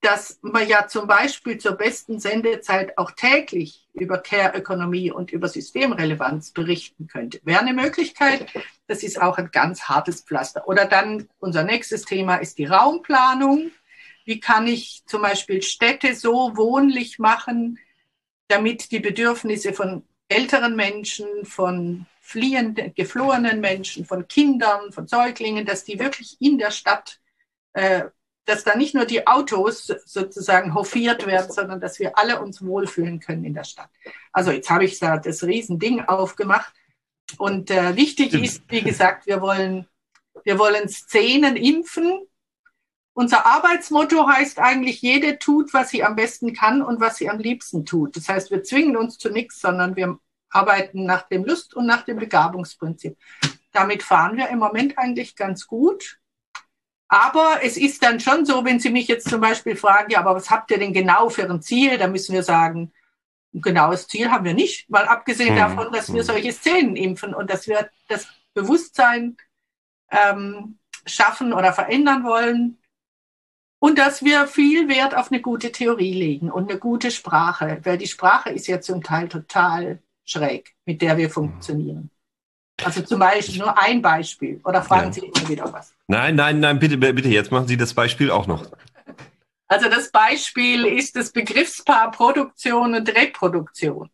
dass 0.01 0.39
man 0.41 0.67
ja 0.67 0.87
zum 0.87 1.05
Beispiel 1.05 1.59
zur 1.59 1.73
besten 1.73 2.19
Sendezeit 2.19 2.97
auch 2.97 3.11
täglich 3.11 3.87
über 3.93 4.17
Care-Ökonomie 4.17 5.11
und 5.11 5.31
über 5.31 5.47
Systemrelevanz 5.47 6.51
berichten 6.51 7.07
könnte. 7.07 7.39
Wäre 7.43 7.59
eine 7.59 7.73
Möglichkeit. 7.73 8.47
Das 8.87 9.03
ist 9.03 9.21
auch 9.21 9.37
ein 9.37 9.51
ganz 9.51 9.83
hartes 9.83 10.21
Pflaster. 10.21 10.67
Oder 10.67 10.85
dann 10.85 11.27
unser 11.37 11.63
nächstes 11.63 12.03
Thema 12.03 12.37
ist 12.37 12.57
die 12.57 12.65
Raumplanung. 12.65 13.71
Wie 14.31 14.39
kann 14.39 14.65
ich 14.65 15.03
zum 15.07 15.23
Beispiel 15.23 15.61
Städte 15.61 16.15
so 16.15 16.55
wohnlich 16.55 17.19
machen, 17.19 17.77
damit 18.47 18.89
die 18.91 19.01
Bedürfnisse 19.01 19.73
von 19.73 20.05
älteren 20.29 20.77
Menschen, 20.77 21.27
von 21.43 22.05
fliehenden, 22.21 22.93
geflohenen 22.95 23.59
Menschen, 23.59 24.05
von 24.05 24.29
Kindern, 24.29 24.93
von 24.93 25.05
Säuglingen, 25.05 25.65
dass 25.65 25.83
die 25.83 25.99
wirklich 25.99 26.37
in 26.39 26.57
der 26.57 26.71
Stadt, 26.71 27.19
äh, 27.73 28.03
dass 28.45 28.63
da 28.63 28.77
nicht 28.77 28.95
nur 28.95 29.03
die 29.03 29.27
Autos 29.27 29.87
sozusagen 30.05 30.75
hofiert 30.75 31.27
werden, 31.27 31.51
sondern 31.51 31.81
dass 31.81 31.99
wir 31.99 32.17
alle 32.17 32.41
uns 32.41 32.65
wohlfühlen 32.65 33.19
können 33.19 33.43
in 33.43 33.53
der 33.53 33.65
Stadt. 33.65 33.89
Also 34.31 34.51
jetzt 34.51 34.69
habe 34.69 34.85
ich 34.85 34.97
da 34.97 35.17
das 35.17 35.43
Riesending 35.43 36.05
aufgemacht. 36.05 36.73
Und 37.37 37.69
äh, 37.69 37.97
wichtig 37.97 38.33
ist, 38.33 38.63
wie 38.69 38.81
gesagt, 38.81 39.27
wir 39.27 39.41
wollen, 39.41 39.89
wir 40.45 40.57
wollen 40.57 40.87
Szenen 40.87 41.57
impfen, 41.57 42.27
unser 43.13 43.45
Arbeitsmotto 43.45 44.27
heißt 44.27 44.59
eigentlich, 44.59 45.01
jede 45.01 45.37
tut, 45.37 45.73
was 45.73 45.89
sie 45.89 46.03
am 46.03 46.15
besten 46.15 46.53
kann 46.53 46.81
und 46.81 46.99
was 47.01 47.17
sie 47.17 47.29
am 47.29 47.39
liebsten 47.39 47.85
tut. 47.85 48.15
Das 48.15 48.29
heißt, 48.29 48.51
wir 48.51 48.63
zwingen 48.63 48.95
uns 48.95 49.17
zu 49.17 49.29
nichts, 49.29 49.59
sondern 49.59 49.95
wir 49.95 50.17
arbeiten 50.49 51.05
nach 51.05 51.27
dem 51.27 51.43
Lust- 51.43 51.73
und 51.73 51.85
nach 51.85 52.03
dem 52.03 52.17
Begabungsprinzip. 52.17 53.17
Damit 53.71 54.03
fahren 54.03 54.37
wir 54.37 54.49
im 54.49 54.59
Moment 54.59 54.97
eigentlich 54.97 55.35
ganz 55.35 55.67
gut. 55.67 56.19
Aber 57.07 57.59
es 57.61 57.75
ist 57.75 58.03
dann 58.03 58.21
schon 58.21 58.45
so, 58.45 58.63
wenn 58.63 58.79
Sie 58.79 58.89
mich 58.89 59.07
jetzt 59.09 59.29
zum 59.29 59.41
Beispiel 59.41 59.75
fragen, 59.75 60.11
ja, 60.11 60.19
aber 60.19 60.35
was 60.35 60.49
habt 60.49 60.71
ihr 60.71 60.77
denn 60.77 60.93
genau 60.93 61.29
für 61.29 61.49
ein 61.49 61.61
Ziel? 61.61 61.97
Da 61.97 62.07
müssen 62.07 62.33
wir 62.33 62.43
sagen, 62.43 62.93
ein 63.53 63.61
genaues 63.61 64.07
Ziel 64.07 64.31
haben 64.31 64.45
wir 64.45 64.53
nicht, 64.53 64.89
mal 64.89 65.05
abgesehen 65.05 65.55
mhm. 65.55 65.59
davon, 65.59 65.91
dass 65.91 66.07
wir 66.13 66.21
hm. 66.21 66.27
solche 66.27 66.53
Szenen 66.53 66.95
impfen 66.95 67.33
und 67.33 67.49
dass 67.49 67.67
wir 67.67 67.89
das 68.07 68.27
Bewusstsein 68.53 69.35
ähm, 70.09 70.77
schaffen 71.05 71.51
oder 71.51 71.73
verändern 71.73 72.23
wollen 72.23 72.80
und 73.81 73.97
dass 73.97 74.23
wir 74.23 74.45
viel 74.45 74.87
Wert 74.87 75.17
auf 75.17 75.31
eine 75.31 75.41
gute 75.41 75.71
Theorie 75.71 76.13
legen 76.13 76.51
und 76.51 76.69
eine 76.69 76.79
gute 76.79 77.09
Sprache, 77.09 77.79
weil 77.83 77.97
die 77.97 78.07
Sprache 78.07 78.51
ist 78.51 78.67
ja 78.67 78.79
zum 78.79 79.01
Teil 79.01 79.27
total 79.27 79.97
schräg, 80.23 80.75
mit 80.85 81.01
der 81.01 81.17
wir 81.17 81.31
funktionieren. 81.31 82.11
Also 82.83 83.01
zum 83.01 83.19
Beispiel 83.19 83.57
nur 83.57 83.75
ein 83.81 84.01
Beispiel. 84.03 84.61
Oder 84.63 84.83
fragen 84.83 85.07
ja. 85.07 85.13
Sie 85.13 85.19
immer 85.21 85.49
wieder 85.49 85.73
was? 85.73 85.93
Nein, 86.07 86.35
nein, 86.35 86.59
nein, 86.59 86.77
bitte, 86.77 86.95
bitte, 86.95 87.29
jetzt 87.29 87.51
machen 87.51 87.67
Sie 87.67 87.75
das 87.75 87.95
Beispiel 87.95 88.29
auch 88.29 88.45
noch. 88.45 88.65
Also 89.67 89.89
das 89.89 90.11
Beispiel 90.11 90.85
ist 90.85 91.15
das 91.15 91.31
Begriffspaar 91.31 92.11
Produktion 92.11 92.93
und 92.93 93.09
Reproduktion. 93.09 94.11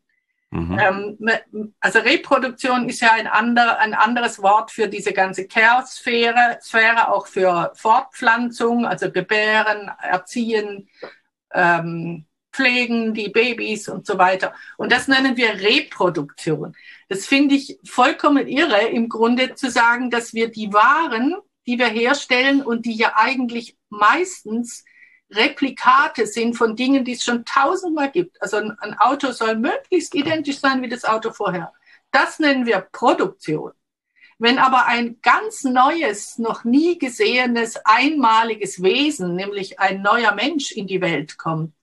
Mhm. 0.49 0.79
Ähm, 0.79 1.73
also 1.79 1.99
Reproduktion 1.99 2.87
ist 2.87 3.01
ja 3.01 3.11
ein, 3.11 3.27
ander, 3.27 3.79
ein 3.79 3.93
anderes 3.93 4.41
Wort 4.41 4.71
für 4.71 4.87
diese 4.87 5.11
ganze 5.11 5.45
Care-Sphäre, 5.47 6.59
Sphäre 6.61 7.11
auch 7.11 7.27
für 7.27 7.73
Fortpflanzung, 7.75 8.85
also 8.85 9.11
Gebären, 9.11 9.91
Erziehen, 10.01 10.89
ähm, 11.53 12.25
Pflegen, 12.53 13.13
die 13.13 13.29
Babys 13.29 13.87
und 13.89 14.07
so 14.07 14.17
weiter. 14.17 14.53
Und 14.77 14.91
das 14.91 15.07
nennen 15.07 15.37
wir 15.37 15.49
Reproduktion. 15.61 16.75
Das 17.09 17.25
finde 17.25 17.55
ich 17.55 17.77
vollkommen 17.83 18.47
irre, 18.47 18.87
im 18.87 19.09
Grunde 19.09 19.53
zu 19.53 19.69
sagen, 19.69 20.09
dass 20.09 20.33
wir 20.33 20.49
die 20.49 20.73
Waren, 20.73 21.35
die 21.67 21.77
wir 21.77 21.87
herstellen 21.87 22.63
und 22.63 22.85
die 22.85 22.95
ja 22.95 23.13
eigentlich 23.15 23.77
meistens 23.89 24.85
Replikate 25.29 26.25
sind 26.25 26.55
von 26.55 26.75
Dingen, 26.75 27.03
die 27.03 27.13
es 27.13 27.23
schon 27.23 27.43
tausendmal 27.43 28.11
gibt. 28.11 28.41
Also 28.41 28.57
ein, 28.57 28.71
ein 28.79 28.97
Auto 28.97 29.31
soll 29.31 29.55
möglichst 29.55 30.15
identisch 30.15 30.59
sein 30.59 30.81
wie 30.81 30.89
das 30.89 31.05
Auto 31.05 31.31
vorher. 31.31 31.73
Das 32.11 32.39
nennen 32.39 32.65
wir 32.65 32.79
Produktion. 32.79 33.73
Wenn 34.39 34.59
aber 34.59 34.85
ein 34.85 35.19
ganz 35.21 35.63
neues, 35.63 36.37
noch 36.37 36.63
nie 36.63 36.99
gesehenes, 36.99 37.77
einmaliges 37.83 38.83
Wesen, 38.83 39.35
nämlich 39.35 39.79
ein 39.79 40.01
neuer 40.01 40.33
Mensch 40.35 40.71
in 40.71 40.87
die 40.87 41.01
Welt 41.01 41.37
kommt, 41.37 41.73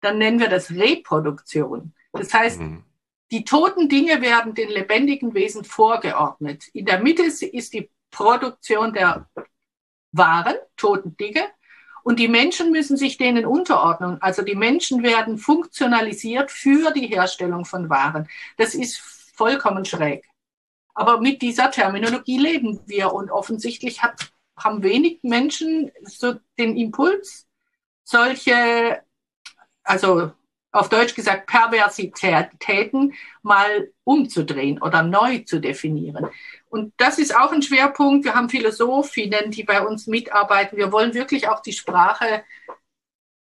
dann 0.00 0.18
nennen 0.18 0.38
wir 0.38 0.48
das 0.48 0.70
Reproduktion. 0.70 1.94
Das 2.12 2.34
heißt, 2.34 2.60
mhm. 2.60 2.84
die 3.30 3.44
toten 3.44 3.88
Dinge 3.88 4.20
werden 4.20 4.54
den 4.54 4.68
lebendigen 4.68 5.32
Wesen 5.32 5.64
vorgeordnet. 5.64 6.68
In 6.74 6.84
der 6.84 7.00
Mitte 7.00 7.22
ist 7.22 7.72
die 7.72 7.90
Produktion 8.10 8.92
der 8.92 9.28
Waren, 10.12 10.56
toten 10.76 11.16
Dinge, 11.16 11.46
und 12.04 12.18
die 12.18 12.28
Menschen 12.28 12.70
müssen 12.70 12.96
sich 12.96 13.16
denen 13.16 13.46
unterordnen. 13.46 14.20
Also 14.20 14.42
die 14.42 14.54
Menschen 14.54 15.02
werden 15.02 15.38
funktionalisiert 15.38 16.50
für 16.50 16.92
die 16.92 17.06
Herstellung 17.06 17.64
von 17.64 17.88
Waren. 17.90 18.28
Das 18.56 18.74
ist 18.74 18.98
vollkommen 19.34 19.84
schräg. 19.84 20.24
Aber 20.94 21.20
mit 21.20 21.42
dieser 21.42 21.70
Terminologie 21.70 22.38
leben 22.38 22.80
wir 22.86 23.12
und 23.12 23.30
offensichtlich 23.30 24.02
hat, 24.02 24.32
haben 24.56 24.82
wenig 24.82 25.20
Menschen 25.22 25.90
so 26.02 26.34
den 26.58 26.76
Impuls, 26.76 27.46
solche, 28.04 29.02
also 29.82 30.32
auf 30.70 30.88
Deutsch 30.88 31.14
gesagt, 31.14 31.46
Perversitäten 31.46 33.14
mal 33.42 33.90
umzudrehen 34.04 34.80
oder 34.80 35.02
neu 35.02 35.40
zu 35.40 35.60
definieren. 35.60 36.28
Und 36.72 36.94
das 36.96 37.18
ist 37.18 37.36
auch 37.36 37.52
ein 37.52 37.60
Schwerpunkt. 37.60 38.24
Wir 38.24 38.34
haben 38.34 38.48
Philosophinnen, 38.48 39.50
die 39.50 39.62
bei 39.62 39.86
uns 39.86 40.06
mitarbeiten. 40.06 40.78
Wir 40.78 40.90
wollen 40.90 41.12
wirklich 41.12 41.46
auch 41.46 41.60
die 41.60 41.74
Sprache 41.74 42.44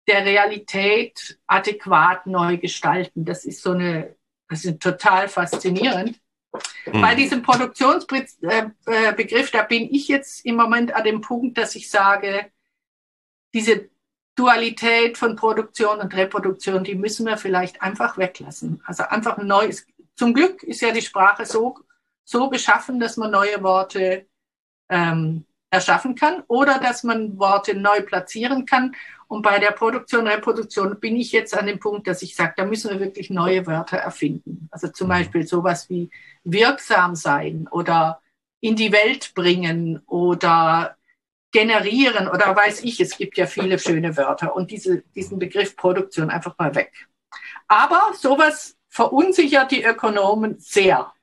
der 0.07 0.23
Realität 0.23 1.39
adäquat 1.47 2.27
neu 2.27 2.57
gestalten. 2.57 3.25
Das 3.25 3.43
ist 3.45 3.63
so 3.63 3.71
eine, 3.71 4.15
das 4.47 4.63
ist 4.63 4.79
total 4.79 5.27
faszinierend. 5.27 6.21
Mhm. 6.85 7.01
Bei 7.01 7.15
diesem 7.15 7.41
Produktionsbegriff, 7.41 8.69
äh, 8.85 9.51
da 9.51 9.63
bin 9.63 9.91
ich 9.91 10.07
jetzt 10.07 10.45
im 10.45 10.57
Moment 10.57 10.93
an 10.93 11.03
dem 11.03 11.21
Punkt, 11.21 11.57
dass 11.57 11.73
ich 11.73 11.89
sage, 11.89 12.51
diese 13.55 13.89
Dualität 14.35 15.17
von 15.17 15.35
Produktion 15.35 15.99
und 15.99 16.15
Reproduktion, 16.15 16.83
die 16.83 16.93
müssen 16.93 17.25
wir 17.25 17.37
vielleicht 17.37 17.81
einfach 17.81 18.19
weglassen. 18.19 18.83
Also 18.85 19.01
einfach 19.01 19.39
ein 19.39 19.47
neues. 19.47 19.87
Zum 20.15 20.35
Glück 20.35 20.61
ist 20.61 20.81
ja 20.81 20.91
die 20.91 21.01
Sprache 21.01 21.47
so 21.47 21.79
so 22.25 22.49
geschaffen, 22.49 22.99
dass 22.99 23.15
man 23.17 23.31
neue 23.31 23.63
Worte 23.63 24.25
ähm, 24.89 25.45
erschaffen 25.69 26.15
kann 26.15 26.43
oder 26.47 26.79
dass 26.79 27.03
man 27.03 27.37
Worte 27.37 27.75
neu 27.75 28.01
platzieren 28.01 28.65
kann. 28.65 28.95
Und 29.27 29.41
bei 29.41 29.59
der 29.59 29.71
Produktion, 29.71 30.27
Reproduktion 30.27 30.99
bin 30.99 31.15
ich 31.15 31.31
jetzt 31.31 31.57
an 31.57 31.65
dem 31.65 31.79
Punkt, 31.79 32.07
dass 32.07 32.21
ich 32.21 32.35
sage, 32.35 32.53
da 32.57 32.65
müssen 32.65 32.91
wir 32.91 32.99
wirklich 32.99 33.29
neue 33.29 33.65
Wörter 33.65 33.97
erfinden. 33.97 34.67
Also 34.71 34.87
zum 34.89 35.07
mhm. 35.07 35.11
Beispiel 35.11 35.47
sowas 35.47 35.89
wie 35.89 36.09
wirksam 36.43 37.15
sein 37.15 37.67
oder 37.71 38.21
in 38.59 38.75
die 38.75 38.91
Welt 38.91 39.33
bringen 39.33 40.01
oder 40.05 40.97
generieren 41.51 42.27
oder 42.27 42.55
weiß 42.55 42.83
ich, 42.83 42.99
es 42.99 43.17
gibt 43.17 43.37
ja 43.37 43.47
viele 43.47 43.79
schöne 43.79 44.17
Wörter 44.17 44.55
und 44.55 44.71
diese, 44.71 45.03
diesen 45.15 45.39
Begriff 45.39 45.75
Produktion 45.75 46.29
einfach 46.29 46.57
mal 46.57 46.75
weg. 46.75 47.07
Aber 47.67 48.13
sowas 48.13 48.75
verunsichert 48.89 49.71
die 49.71 49.83
Ökonomen 49.83 50.59
sehr. 50.59 51.13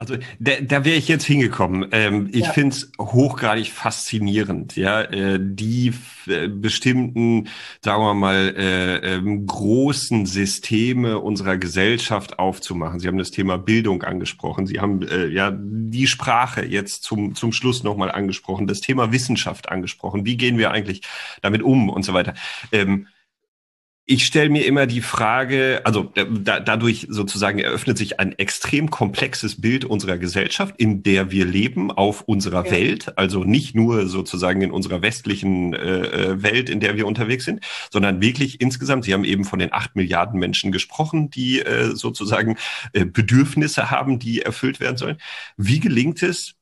Also 0.00 0.16
da, 0.38 0.52
da 0.62 0.84
wäre 0.84 0.96
ich 0.96 1.08
jetzt 1.08 1.24
hingekommen. 1.24 1.88
Ähm, 1.90 2.28
ich 2.30 2.44
ja. 2.44 2.52
finde 2.52 2.76
es 2.76 2.92
hochgradig 3.00 3.72
faszinierend, 3.72 4.76
ja, 4.76 5.02
äh, 5.02 5.40
die 5.42 5.92
äh, 6.28 6.46
bestimmten, 6.46 7.48
sagen 7.82 8.04
wir 8.04 8.14
mal, 8.14 8.54
äh, 8.56 9.14
ähm, 9.16 9.44
großen 9.44 10.24
Systeme 10.24 11.18
unserer 11.18 11.56
Gesellschaft 11.56 12.38
aufzumachen. 12.38 13.00
Sie 13.00 13.08
haben 13.08 13.18
das 13.18 13.32
Thema 13.32 13.58
Bildung 13.58 14.04
angesprochen. 14.04 14.68
Sie 14.68 14.78
haben 14.78 15.02
äh, 15.02 15.26
ja 15.26 15.50
die 15.52 16.06
Sprache 16.06 16.64
jetzt 16.64 17.02
zum 17.02 17.34
zum 17.34 17.50
Schluss 17.52 17.82
nochmal 17.82 18.12
angesprochen, 18.12 18.68
das 18.68 18.80
Thema 18.80 19.10
Wissenschaft 19.10 19.68
angesprochen. 19.68 20.24
Wie 20.24 20.36
gehen 20.36 20.58
wir 20.58 20.70
eigentlich 20.70 21.02
damit 21.42 21.62
um 21.62 21.88
und 21.88 22.04
so 22.04 22.14
weiter. 22.14 22.34
Ähm, 22.70 23.08
ich 24.10 24.24
stelle 24.24 24.48
mir 24.48 24.64
immer 24.64 24.86
die 24.86 25.02
Frage, 25.02 25.82
also 25.84 26.10
da, 26.14 26.60
dadurch 26.60 27.08
sozusagen 27.10 27.58
eröffnet 27.58 27.98
sich 27.98 28.18
ein 28.18 28.32
extrem 28.38 28.90
komplexes 28.90 29.60
Bild 29.60 29.84
unserer 29.84 30.16
Gesellschaft, 30.16 30.76
in 30.78 31.02
der 31.02 31.30
wir 31.30 31.44
leben, 31.44 31.90
auf 31.90 32.22
unserer 32.22 32.64
ja. 32.64 32.72
Welt, 32.72 33.18
also 33.18 33.44
nicht 33.44 33.74
nur 33.74 34.08
sozusagen 34.08 34.62
in 34.62 34.70
unserer 34.70 35.02
westlichen 35.02 35.74
äh, 35.74 36.06
äh, 36.06 36.42
Welt, 36.42 36.70
in 36.70 36.80
der 36.80 36.96
wir 36.96 37.06
unterwegs 37.06 37.44
sind, 37.44 37.62
sondern 37.92 38.22
wirklich 38.22 38.62
insgesamt, 38.62 39.04
Sie 39.04 39.12
haben 39.12 39.24
eben 39.24 39.44
von 39.44 39.58
den 39.58 39.74
acht 39.74 39.94
Milliarden 39.94 40.40
Menschen 40.40 40.72
gesprochen, 40.72 41.28
die 41.28 41.60
äh, 41.60 41.94
sozusagen 41.94 42.56
äh, 42.94 43.04
Bedürfnisse 43.04 43.90
haben, 43.90 44.18
die 44.18 44.40
erfüllt 44.40 44.80
werden 44.80 44.96
sollen. 44.96 45.18
Wie 45.58 45.80
gelingt 45.80 46.22
es, 46.22 46.54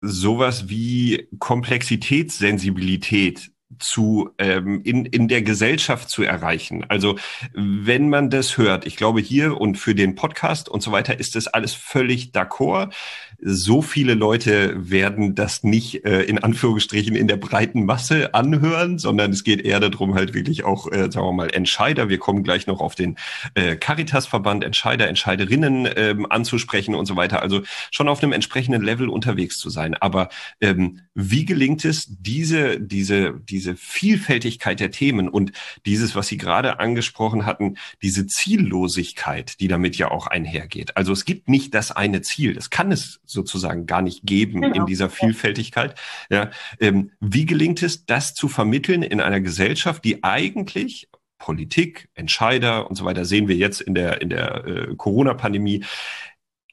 sowas 0.00 0.70
wie 0.70 1.28
Komplexitätssensibilität 1.38 3.50
zu 3.78 4.30
ähm, 4.38 4.80
in, 4.84 5.04
in 5.06 5.28
der 5.28 5.42
Gesellschaft 5.42 6.08
zu 6.08 6.22
erreichen. 6.22 6.84
Also 6.88 7.18
wenn 7.52 8.08
man 8.08 8.30
das 8.30 8.56
hört, 8.58 8.86
ich 8.86 8.96
glaube 8.96 9.20
hier 9.20 9.60
und 9.60 9.76
für 9.76 9.94
den 9.94 10.14
Podcast 10.14 10.68
und 10.68 10.82
so 10.82 10.92
weiter 10.92 11.18
ist 11.18 11.34
das 11.34 11.48
alles 11.48 11.74
völlig 11.74 12.30
d'accord. 12.30 12.92
So 13.38 13.82
viele 13.82 14.14
Leute 14.14 14.90
werden 14.90 15.34
das 15.34 15.62
nicht 15.62 16.04
äh, 16.04 16.22
in 16.22 16.38
Anführungsstrichen 16.38 17.14
in 17.14 17.28
der 17.28 17.36
breiten 17.36 17.84
Masse 17.84 18.34
anhören, 18.34 18.98
sondern 18.98 19.30
es 19.30 19.44
geht 19.44 19.60
eher 19.60 19.80
darum, 19.80 20.14
halt 20.14 20.34
wirklich 20.34 20.64
auch, 20.64 20.90
äh, 20.90 21.10
sagen 21.10 21.26
wir 21.26 21.32
mal, 21.32 21.50
Entscheider. 21.50 22.08
Wir 22.08 22.18
kommen 22.18 22.42
gleich 22.42 22.66
noch 22.66 22.80
auf 22.80 22.94
den 22.94 23.16
äh, 23.54 23.76
Caritas-Verband, 23.76 24.64
Entscheider, 24.64 25.08
Entscheiderinnen 25.08 25.88
ähm, 25.96 26.26
anzusprechen 26.30 26.94
und 26.94 27.06
so 27.06 27.16
weiter. 27.16 27.42
Also 27.42 27.62
schon 27.90 28.08
auf 28.08 28.22
einem 28.22 28.32
entsprechenden 28.32 28.82
Level 28.82 29.08
unterwegs 29.08 29.58
zu 29.58 29.70
sein. 29.70 29.94
Aber 29.94 30.28
ähm, 30.60 31.00
wie 31.14 31.44
gelingt 31.44 31.84
es, 31.84 32.06
diese, 32.08 32.80
diese, 32.80 33.34
diese 33.34 33.76
Vielfältigkeit 33.76 34.80
der 34.80 34.90
Themen 34.90 35.28
und 35.28 35.52
dieses, 35.84 36.14
was 36.14 36.28
Sie 36.28 36.36
gerade 36.36 36.80
angesprochen 36.80 37.46
hatten, 37.46 37.76
diese 38.02 38.26
Ziellosigkeit, 38.26 39.60
die 39.60 39.68
damit 39.68 39.96
ja 39.96 40.10
auch 40.10 40.26
einhergeht. 40.26 40.96
Also 40.96 41.12
es 41.12 41.24
gibt 41.24 41.48
nicht 41.48 41.74
das 41.74 41.90
eine 41.92 42.22
Ziel. 42.22 42.54
Das 42.54 42.70
kann 42.70 42.92
es 42.92 43.20
sozusagen 43.26 43.86
gar 43.86 44.02
nicht 44.02 44.24
geben 44.24 44.62
genau. 44.62 44.74
in 44.74 44.86
dieser 44.86 45.10
Vielfältigkeit. 45.10 45.98
Ja, 46.30 46.50
ähm, 46.80 47.10
wie 47.20 47.46
gelingt 47.46 47.82
es, 47.82 48.06
das 48.06 48.34
zu 48.34 48.48
vermitteln 48.48 49.02
in 49.02 49.20
einer 49.20 49.40
Gesellschaft, 49.40 50.04
die 50.04 50.24
eigentlich 50.24 51.08
Politik, 51.38 52.08
Entscheider 52.14 52.88
und 52.88 52.96
so 52.96 53.04
weiter 53.04 53.24
sehen 53.24 53.46
wir 53.46 53.56
jetzt 53.56 53.80
in 53.80 53.94
der 53.94 54.22
in 54.22 54.30
der 54.30 54.64
äh, 54.64 54.94
Corona-Pandemie 54.96 55.84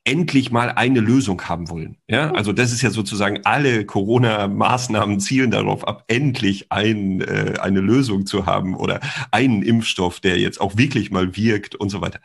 endlich 0.06 0.52
mal 0.52 0.70
eine 0.70 1.00
Lösung 1.00 1.42
haben 1.44 1.70
wollen. 1.70 1.98
Ja, 2.08 2.32
also 2.32 2.52
das 2.52 2.74
ist 2.74 2.82
ja 2.82 2.90
sozusagen 2.90 3.42
alle 3.46 3.86
Corona-Maßnahmen 3.86 5.20
zielen 5.20 5.52
darauf 5.52 5.88
ab, 5.88 6.04
endlich 6.08 6.72
ein, 6.72 7.22
äh, 7.22 7.54
eine 7.62 7.80
Lösung 7.80 8.26
zu 8.26 8.46
haben 8.46 8.76
oder 8.76 9.00
einen 9.32 9.64
Impfstoff, 9.64 10.20
der 10.20 10.38
jetzt 10.40 10.60
auch 10.60 10.78
wirklich 10.78 11.10
mal 11.12 11.38
wirkt 11.38 11.76
und 11.76 11.90
so 11.90 12.02
weiter. 12.02 12.20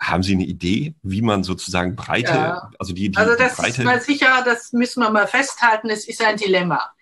Haben 0.00 0.22
Sie 0.22 0.34
eine 0.34 0.44
Idee, 0.44 0.94
wie 1.02 1.22
man 1.22 1.44
sozusagen 1.44 1.94
breite, 1.94 2.32
ja. 2.32 2.70
also 2.78 2.92
die, 2.92 3.10
die 3.10 3.16
Also 3.16 3.36
das 3.36 3.56
breite 3.56 3.82
ist 3.82 3.84
mal 3.84 4.00
sicher, 4.00 4.42
das 4.44 4.72
müssen 4.72 5.02
wir 5.02 5.10
mal 5.10 5.26
festhalten, 5.26 5.88
es 5.88 6.08
ist 6.08 6.22
ein 6.22 6.36
Dilemma, 6.36 6.92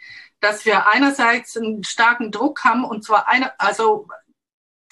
dass 0.41 0.67
wir 0.67 0.89
einerseits 0.89 1.57
einen 1.57 1.85
starken 1.85 2.31
Druck 2.31 2.65
haben 2.65 2.85
und 2.85 3.03
zwar 3.05 3.29
eine, 3.29 3.59
also 3.59 4.09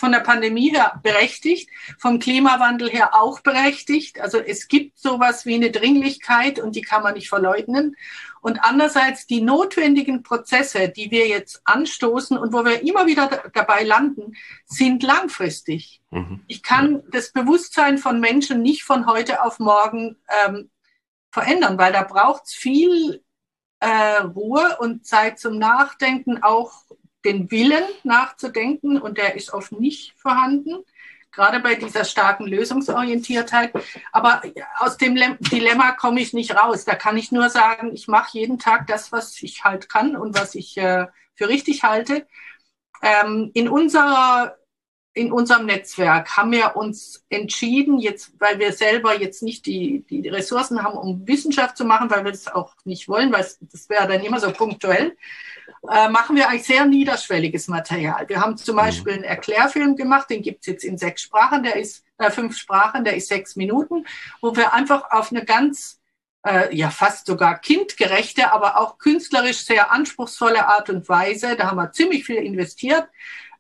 von 0.00 0.12
der 0.12 0.20
Pandemie 0.20 0.70
her 0.70 0.98
berechtigt, 1.02 1.68
vom 1.98 2.18
Klimawandel 2.18 2.88
her 2.88 3.14
auch 3.14 3.40
berechtigt. 3.40 4.18
Also 4.18 4.38
es 4.38 4.66
gibt 4.66 4.98
sowas 4.98 5.44
wie 5.44 5.54
eine 5.54 5.70
Dringlichkeit 5.70 6.58
und 6.58 6.74
die 6.74 6.80
kann 6.80 7.02
man 7.02 7.14
nicht 7.14 7.28
verleugnen. 7.28 7.96
Und 8.40 8.58
andererseits 8.62 9.26
die 9.26 9.42
notwendigen 9.42 10.22
Prozesse, 10.22 10.88
die 10.88 11.10
wir 11.10 11.28
jetzt 11.28 11.60
anstoßen 11.64 12.38
und 12.38 12.52
wo 12.52 12.64
wir 12.64 12.82
immer 12.82 13.06
wieder 13.06 13.42
dabei 13.52 13.84
landen, 13.84 14.36
sind 14.64 15.02
langfristig. 15.02 16.00
Mhm. 16.10 16.42
Ich 16.46 16.62
kann 16.62 17.02
das 17.10 17.32
Bewusstsein 17.32 17.98
von 17.98 18.20
Menschen 18.20 18.62
nicht 18.62 18.82
von 18.82 19.06
heute 19.06 19.42
auf 19.42 19.58
morgen 19.58 20.16
ähm, 20.46 20.70
verändern, 21.30 21.78
weil 21.78 21.92
da 21.92 22.02
braucht 22.02 22.46
es 22.46 22.54
viel 22.54 23.22
äh, 23.80 24.18
Ruhe 24.22 24.76
und 24.78 25.06
Zeit 25.06 25.38
zum 25.38 25.58
Nachdenken, 25.58 26.42
auch 26.42 26.84
den 27.24 27.50
Willen 27.50 27.84
nachzudenken 28.02 29.00
und 29.00 29.18
der 29.18 29.36
ist 29.36 29.52
oft 29.52 29.72
nicht 29.72 30.14
vorhanden, 30.16 30.84
gerade 31.32 31.60
bei 31.60 31.74
dieser 31.74 32.04
starken 32.04 32.46
Lösungsorientiertheit. 32.46 33.72
Aber 34.12 34.42
aus 34.78 34.96
dem 34.96 35.16
Dilemma 35.38 35.92
komme 35.92 36.20
ich 36.20 36.32
nicht 36.32 36.54
raus. 36.56 36.84
Da 36.84 36.94
kann 36.94 37.16
ich 37.16 37.32
nur 37.32 37.48
sagen, 37.50 37.92
ich 37.94 38.08
mache 38.08 38.38
jeden 38.38 38.58
Tag 38.58 38.86
das, 38.86 39.12
was 39.12 39.40
ich 39.42 39.64
halt 39.64 39.88
kann 39.88 40.16
und 40.16 40.38
was 40.38 40.54
ich 40.54 40.76
äh, 40.76 41.06
für 41.34 41.48
richtig 41.48 41.82
halte. 41.82 42.26
Ähm, 43.02 43.50
in 43.54 43.68
unserer 43.68 44.56
in 45.12 45.32
unserem 45.32 45.66
Netzwerk 45.66 46.36
haben 46.36 46.52
wir 46.52 46.76
uns 46.76 47.24
entschieden, 47.30 47.98
jetzt, 47.98 48.32
weil 48.38 48.58
wir 48.60 48.72
selber 48.72 49.20
jetzt 49.20 49.42
nicht 49.42 49.66
die, 49.66 50.04
die 50.08 50.28
Ressourcen 50.28 50.82
haben, 50.82 50.96
um 50.96 51.26
Wissenschaft 51.26 51.76
zu 51.76 51.84
machen, 51.84 52.10
weil 52.10 52.24
wir 52.24 52.30
das 52.30 52.46
auch 52.46 52.74
nicht 52.84 53.08
wollen, 53.08 53.32
weil 53.32 53.44
das 53.60 53.88
wäre 53.88 54.06
dann 54.06 54.22
immer 54.22 54.38
so 54.38 54.52
punktuell, 54.52 55.16
äh, 55.90 56.08
machen 56.08 56.36
wir 56.36 56.48
eigentlich 56.48 56.66
sehr 56.66 56.84
niederschwelliges 56.84 57.66
Material. 57.66 58.28
Wir 58.28 58.40
haben 58.40 58.56
zum 58.56 58.76
mhm. 58.76 58.80
Beispiel 58.80 59.12
einen 59.14 59.24
Erklärfilm 59.24 59.96
gemacht, 59.96 60.30
den 60.30 60.42
gibt's 60.42 60.66
jetzt 60.66 60.84
in 60.84 60.96
sechs 60.96 61.22
Sprachen, 61.22 61.64
der 61.64 61.76
ist 61.76 62.04
äh, 62.18 62.30
fünf 62.30 62.56
Sprachen, 62.56 63.02
der 63.02 63.16
ist 63.16 63.28
sechs 63.28 63.56
Minuten, 63.56 64.06
wo 64.40 64.54
wir 64.54 64.72
einfach 64.74 65.10
auf 65.10 65.32
eine 65.32 65.44
ganz 65.44 66.00
äh, 66.46 66.74
ja 66.74 66.90
fast 66.90 67.26
sogar 67.26 67.58
kindgerechte, 67.58 68.52
aber 68.52 68.78
auch 68.78 68.98
künstlerisch 68.98 69.64
sehr 69.64 69.90
anspruchsvolle 69.90 70.68
Art 70.68 70.88
und 70.88 71.08
Weise, 71.08 71.56
da 71.56 71.68
haben 71.70 71.76
wir 71.76 71.92
ziemlich 71.92 72.24
viel 72.24 72.36
investiert, 72.36 73.08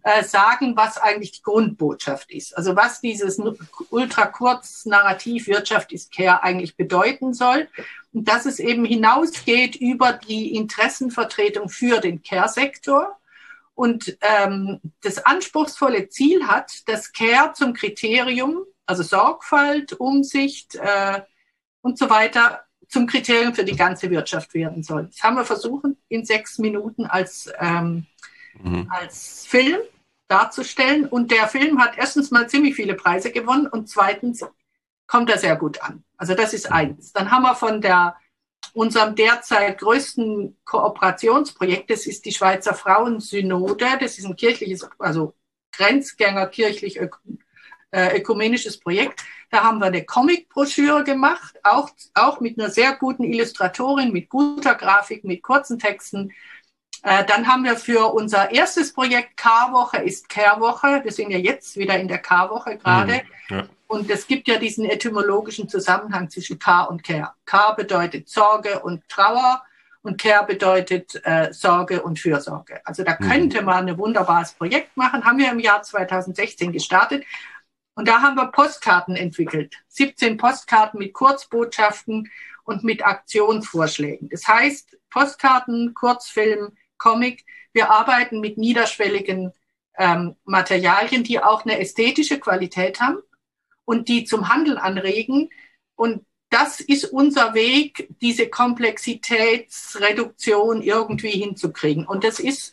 äh, 0.02 0.24
sagen, 0.24 0.76
was 0.76 0.98
eigentlich 0.98 1.32
die 1.32 1.42
Grundbotschaft 1.42 2.30
ist. 2.30 2.56
Also 2.56 2.76
was 2.76 3.00
dieses 3.00 3.40
ultra 3.90 4.26
kurz 4.26 4.86
Narrativ 4.86 5.46
Wirtschaft 5.46 5.92
ist 5.92 6.12
Care 6.14 6.42
eigentlich 6.42 6.76
bedeuten 6.76 7.34
soll. 7.34 7.68
Und 8.12 8.28
dass 8.28 8.46
es 8.46 8.58
eben 8.58 8.84
hinausgeht 8.84 9.76
über 9.76 10.12
die 10.12 10.54
Interessenvertretung 10.54 11.68
für 11.68 12.00
den 12.00 12.22
Care-Sektor 12.22 13.16
und 13.74 14.18
ähm, 14.20 14.80
das 15.02 15.24
anspruchsvolle 15.24 16.08
Ziel 16.08 16.46
hat, 16.46 16.88
dass 16.88 17.12
Care 17.12 17.52
zum 17.54 17.72
Kriterium, 17.72 18.64
also 18.84 19.02
Sorgfalt, 19.02 19.92
Umsicht 19.94 20.74
äh, 20.74 21.22
und 21.82 21.98
so 21.98 22.10
weiter, 22.10 22.64
zum 22.88 23.06
Kriterium 23.06 23.54
für 23.54 23.64
die 23.64 23.76
ganze 23.76 24.10
Wirtschaft 24.10 24.52
werden 24.52 24.82
soll. 24.82 25.06
Das 25.06 25.22
haben 25.22 25.36
wir 25.36 25.44
versucht, 25.44 25.84
in 26.08 26.24
sechs 26.24 26.58
Minuten 26.58 27.06
als 27.06 27.50
ähm, 27.58 28.06
mhm. 28.62 28.86
als 28.90 29.46
Film 29.46 29.80
darzustellen. 30.28 31.06
Und 31.06 31.30
der 31.30 31.48
Film 31.48 31.80
hat 31.80 31.98
erstens 31.98 32.30
mal 32.30 32.48
ziemlich 32.48 32.74
viele 32.74 32.94
Preise 32.94 33.30
gewonnen 33.32 33.66
und 33.66 33.88
zweitens 33.88 34.44
kommt 35.06 35.28
er 35.30 35.38
sehr 35.38 35.56
gut 35.56 35.82
an. 35.82 36.04
Also 36.16 36.34
das 36.34 36.54
ist 36.54 36.70
eins. 36.70 37.12
Dann 37.12 37.30
haben 37.30 37.42
wir 37.42 37.54
von 37.54 37.80
der 37.80 38.16
unserem 38.72 39.16
derzeit 39.16 39.78
größten 39.78 40.56
Kooperationsprojekt, 40.64 41.90
das 41.90 42.06
ist 42.06 42.24
die 42.24 42.32
Schweizer 42.32 42.74
Frauensynode. 42.74 43.86
Das 44.00 44.18
ist 44.18 44.24
ein 44.24 44.36
kirchliches, 44.36 44.88
also 44.98 45.34
Grenzgänger 45.72 46.46
kirchlich 46.46 47.00
äh, 47.90 48.16
ökumenisches 48.18 48.78
Projekt. 48.78 49.24
Da 49.50 49.64
haben 49.64 49.78
wir 49.78 49.86
eine 49.86 50.04
Comic-Broschüre 50.04 51.02
gemacht, 51.02 51.58
auch, 51.64 51.90
auch 52.14 52.40
mit 52.40 52.58
einer 52.58 52.70
sehr 52.70 52.94
guten 52.94 53.24
Illustratorin, 53.24 54.12
mit 54.12 54.28
guter 54.28 54.76
Grafik, 54.76 55.24
mit 55.24 55.42
kurzen 55.42 55.78
Texten, 55.78 56.32
äh, 57.02 57.24
dann 57.24 57.46
haben 57.46 57.64
wir 57.64 57.76
für 57.76 58.12
unser 58.12 58.50
erstes 58.50 58.92
Projekt 58.92 59.36
K-Woche 59.36 59.98
ist 59.98 60.28
Care-Woche. 60.28 61.00
Wir 61.02 61.12
sind 61.12 61.30
ja 61.30 61.38
jetzt 61.38 61.76
wieder 61.76 61.98
in 61.98 62.08
der 62.08 62.18
K-Woche 62.18 62.76
gerade. 62.76 63.22
Mhm, 63.48 63.56
ja. 63.56 63.66
Und 63.86 64.08
es 64.10 64.26
gibt 64.26 64.46
ja 64.46 64.58
diesen 64.58 64.84
etymologischen 64.84 65.68
Zusammenhang 65.68 66.30
zwischen 66.30 66.58
K 66.58 66.84
und 66.84 67.02
Care. 67.02 67.32
K 67.44 67.72
bedeutet 67.72 68.28
Sorge 68.28 68.80
und 68.80 69.08
Trauer 69.08 69.62
und 70.02 70.20
Care 70.20 70.46
bedeutet 70.46 71.20
äh, 71.24 71.52
Sorge 71.52 72.02
und 72.02 72.18
Fürsorge. 72.18 72.80
Also 72.84 73.02
da 73.02 73.16
mhm. 73.18 73.28
könnte 73.28 73.62
man 73.62 73.88
ein 73.88 73.98
wunderbares 73.98 74.52
Projekt 74.52 74.96
machen. 74.96 75.24
Haben 75.24 75.38
wir 75.38 75.50
im 75.50 75.58
Jahr 75.58 75.82
2016 75.82 76.72
gestartet. 76.72 77.24
Und 77.94 78.06
da 78.08 78.22
haben 78.22 78.36
wir 78.36 78.46
Postkarten 78.46 79.16
entwickelt. 79.16 79.74
17 79.88 80.36
Postkarten 80.36 80.98
mit 80.98 81.12
Kurzbotschaften 81.12 82.30
und 82.64 82.84
mit 82.84 83.04
Aktionsvorschlägen. 83.04 84.28
Das 84.28 84.46
heißt, 84.46 84.96
Postkarten, 85.10 85.92
Kurzfilm, 85.94 86.72
Comic. 87.00 87.44
Wir 87.72 87.90
arbeiten 87.90 88.38
mit 88.38 88.58
niederschwelligen 88.58 89.52
ähm, 89.98 90.36
Materialien, 90.44 91.24
die 91.24 91.42
auch 91.42 91.64
eine 91.64 91.80
ästhetische 91.80 92.38
Qualität 92.38 93.00
haben 93.00 93.18
und 93.84 94.08
die 94.08 94.22
zum 94.22 94.48
Handeln 94.48 94.78
anregen. 94.78 95.50
Und 95.96 96.24
das 96.50 96.78
ist 96.80 97.06
unser 97.06 97.54
Weg, 97.54 98.08
diese 98.20 98.48
Komplexitätsreduktion 98.48 100.82
irgendwie 100.82 101.30
hinzukriegen. 101.30 102.06
Und 102.06 102.22
das 102.22 102.38
ist 102.38 102.72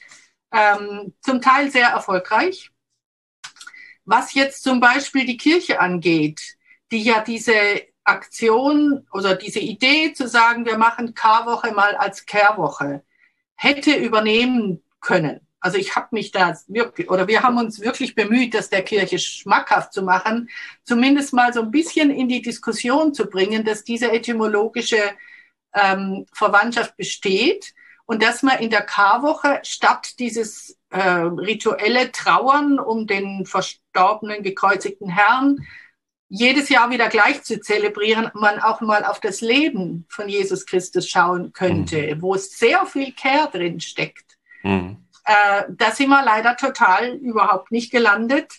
ähm, 0.51 1.15
zum 1.21 1.41
Teil 1.41 1.71
sehr 1.71 1.87
erfolgreich. 1.87 2.69
Was 4.05 4.33
jetzt 4.33 4.63
zum 4.63 4.79
Beispiel 4.79 5.25
die 5.25 5.37
Kirche 5.37 5.79
angeht, 5.79 6.57
die 6.91 7.03
ja 7.03 7.21
diese 7.21 7.53
Aktion 8.03 9.05
oder 9.11 9.35
diese 9.35 9.59
Idee 9.59 10.13
zu 10.13 10.27
sagen, 10.27 10.65
wir 10.65 10.77
machen 10.77 11.13
K-Woche 11.13 11.73
mal 11.73 11.95
als 11.95 12.25
Care-Woche, 12.25 13.03
hätte 13.57 13.95
übernehmen 13.95 14.81
können. 15.01 15.41
Also 15.59 15.77
ich 15.77 15.95
habe 15.95 16.07
mich 16.11 16.31
da 16.31 16.55
wirklich, 16.67 17.09
oder 17.09 17.27
wir 17.27 17.43
haben 17.43 17.57
uns 17.57 17.81
wirklich 17.81 18.15
bemüht, 18.15 18.53
das 18.53 18.69
der 18.69 18.83
Kirche 18.83 19.19
schmackhaft 19.19 19.91
zu 19.91 20.03
machen, 20.03 20.49
zumindest 20.83 21.33
mal 21.33 21.51
so 21.51 21.61
ein 21.61 21.71
bisschen 21.71 22.09
in 22.11 22.29
die 22.29 22.41
Diskussion 22.41 23.13
zu 23.13 23.25
bringen, 23.25 23.65
dass 23.65 23.83
diese 23.83 24.11
etymologische 24.11 25.01
ähm, 25.73 26.25
Verwandtschaft 26.31 26.95
besteht 26.95 27.73
und 28.05 28.23
dass 28.23 28.43
man 28.43 28.59
in 28.59 28.69
der 28.69 28.83
Karwoche 28.83 29.59
statt 29.63 30.19
dieses 30.19 30.77
äh, 30.89 31.01
rituelle 31.01 32.11
Trauern 32.11 32.79
um 32.79 33.07
den 33.07 33.45
verstorbenen, 33.45 34.43
gekreuzigten 34.43 35.09
Herrn 35.09 35.65
jedes 36.29 36.69
Jahr 36.69 36.89
wieder 36.89 37.07
gleich 37.07 37.43
zu 37.43 37.59
zelebrieren, 37.61 38.29
man 38.33 38.59
auch 38.59 38.81
mal 38.81 39.05
auf 39.05 39.19
das 39.19 39.41
Leben 39.41 40.05
von 40.09 40.27
Jesus 40.27 40.65
Christus 40.65 41.07
schauen 41.09 41.53
könnte, 41.53 42.15
mhm. 42.15 42.21
wo 42.21 42.35
es 42.35 42.57
sehr 42.57 42.85
viel 42.85 43.13
Care 43.13 43.49
drin 43.51 43.79
steckt. 43.79 44.37
Mhm. 44.63 44.97
Äh, 45.25 45.63
da 45.69 45.91
sind 45.91 46.09
wir 46.09 46.23
leider 46.23 46.55
total 46.57 47.15
überhaupt 47.15 47.71
nicht 47.71 47.91
gelandet. 47.91 48.51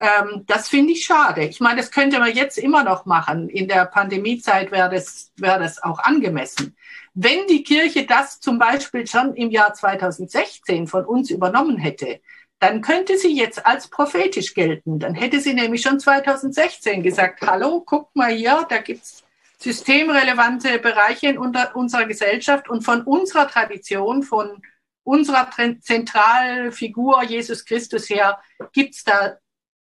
Ähm, 0.00 0.44
das 0.46 0.68
finde 0.68 0.92
ich 0.92 1.04
schade. 1.04 1.44
Ich 1.44 1.60
meine, 1.60 1.76
das 1.76 1.90
könnte 1.90 2.18
man 2.18 2.34
jetzt 2.34 2.58
immer 2.58 2.84
noch 2.84 3.06
machen. 3.06 3.48
In 3.48 3.68
der 3.68 3.86
Pandemiezeit 3.86 4.70
wäre 4.70 4.90
das, 4.90 5.32
wäre 5.36 5.58
das 5.58 5.82
auch 5.82 5.98
angemessen. 5.98 6.76
Wenn 7.14 7.46
die 7.46 7.62
Kirche 7.62 8.06
das 8.06 8.40
zum 8.40 8.58
Beispiel 8.58 9.06
schon 9.06 9.34
im 9.34 9.50
Jahr 9.50 9.72
2016 9.72 10.88
von 10.88 11.04
uns 11.04 11.30
übernommen 11.30 11.76
hätte, 11.76 12.20
dann 12.64 12.80
könnte 12.80 13.18
sie 13.18 13.36
jetzt 13.36 13.66
als 13.66 13.88
prophetisch 13.88 14.54
gelten. 14.54 14.98
Dann 14.98 15.14
hätte 15.14 15.38
sie 15.38 15.52
nämlich 15.52 15.82
schon 15.82 16.00
2016 16.00 17.02
gesagt, 17.02 17.42
hallo, 17.42 17.82
guck 17.84 18.16
mal 18.16 18.32
hier, 18.32 18.64
da 18.70 18.78
gibt's 18.78 19.22
systemrelevante 19.58 20.78
Bereiche 20.78 21.28
in 21.28 21.36
unserer 21.36 22.06
Gesellschaft 22.06 22.70
und 22.70 22.82
von 22.82 23.02
unserer 23.02 23.48
Tradition, 23.48 24.22
von 24.22 24.62
unserer 25.02 25.50
Zentralfigur 25.82 27.22
Jesus 27.24 27.66
Christus 27.66 28.08
her, 28.08 28.40
gibt's 28.72 29.04
da 29.04 29.36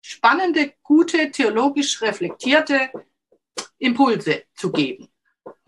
spannende, 0.02 0.74
gute, 0.82 1.30
theologisch 1.30 2.02
reflektierte 2.02 2.90
Impulse 3.78 4.42
zu 4.54 4.70
geben. 4.70 5.08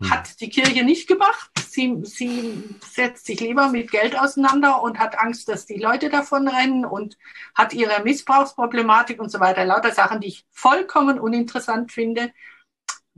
Hm. 0.01 0.09
Hat 0.09 0.39
die 0.39 0.49
Kirche 0.49 0.83
nicht 0.83 1.07
gemacht. 1.07 1.49
Sie, 1.67 1.99
sie 2.03 2.63
setzt 2.81 3.25
sich 3.25 3.39
lieber 3.39 3.69
mit 3.69 3.91
Geld 3.91 4.17
auseinander 4.17 4.81
und 4.81 4.99
hat 4.99 5.17
Angst, 5.19 5.47
dass 5.49 5.65
die 5.65 5.77
Leute 5.77 6.09
davon 6.09 6.47
rennen 6.47 6.85
und 6.85 7.17
hat 7.55 7.73
ihre 7.73 8.03
Missbrauchsproblematik 8.03 9.19
und 9.19 9.29
so 9.29 9.39
weiter. 9.39 9.65
Lauter 9.65 9.91
Sachen, 9.91 10.21
die 10.21 10.27
ich 10.27 10.45
vollkommen 10.51 11.19
uninteressant 11.19 11.91
finde. 11.91 12.31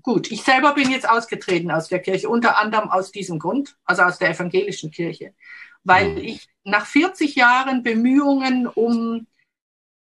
Gut, 0.01 0.31
ich 0.31 0.43
selber 0.43 0.73
bin 0.73 0.89
jetzt 0.89 1.07
ausgetreten 1.07 1.71
aus 1.71 1.87
der 1.87 1.99
Kirche, 1.99 2.27
unter 2.27 2.59
anderem 2.59 2.89
aus 2.89 3.11
diesem 3.11 3.37
Grund, 3.37 3.77
also 3.85 4.01
aus 4.01 4.17
der 4.17 4.31
evangelischen 4.31 4.89
Kirche, 4.89 5.35
weil 5.83 6.15
hm. 6.15 6.17
ich 6.17 6.49
nach 6.63 6.85
40 6.85 7.35
Jahren 7.35 7.83
Bemühungen 7.83 8.67
um, 8.67 9.27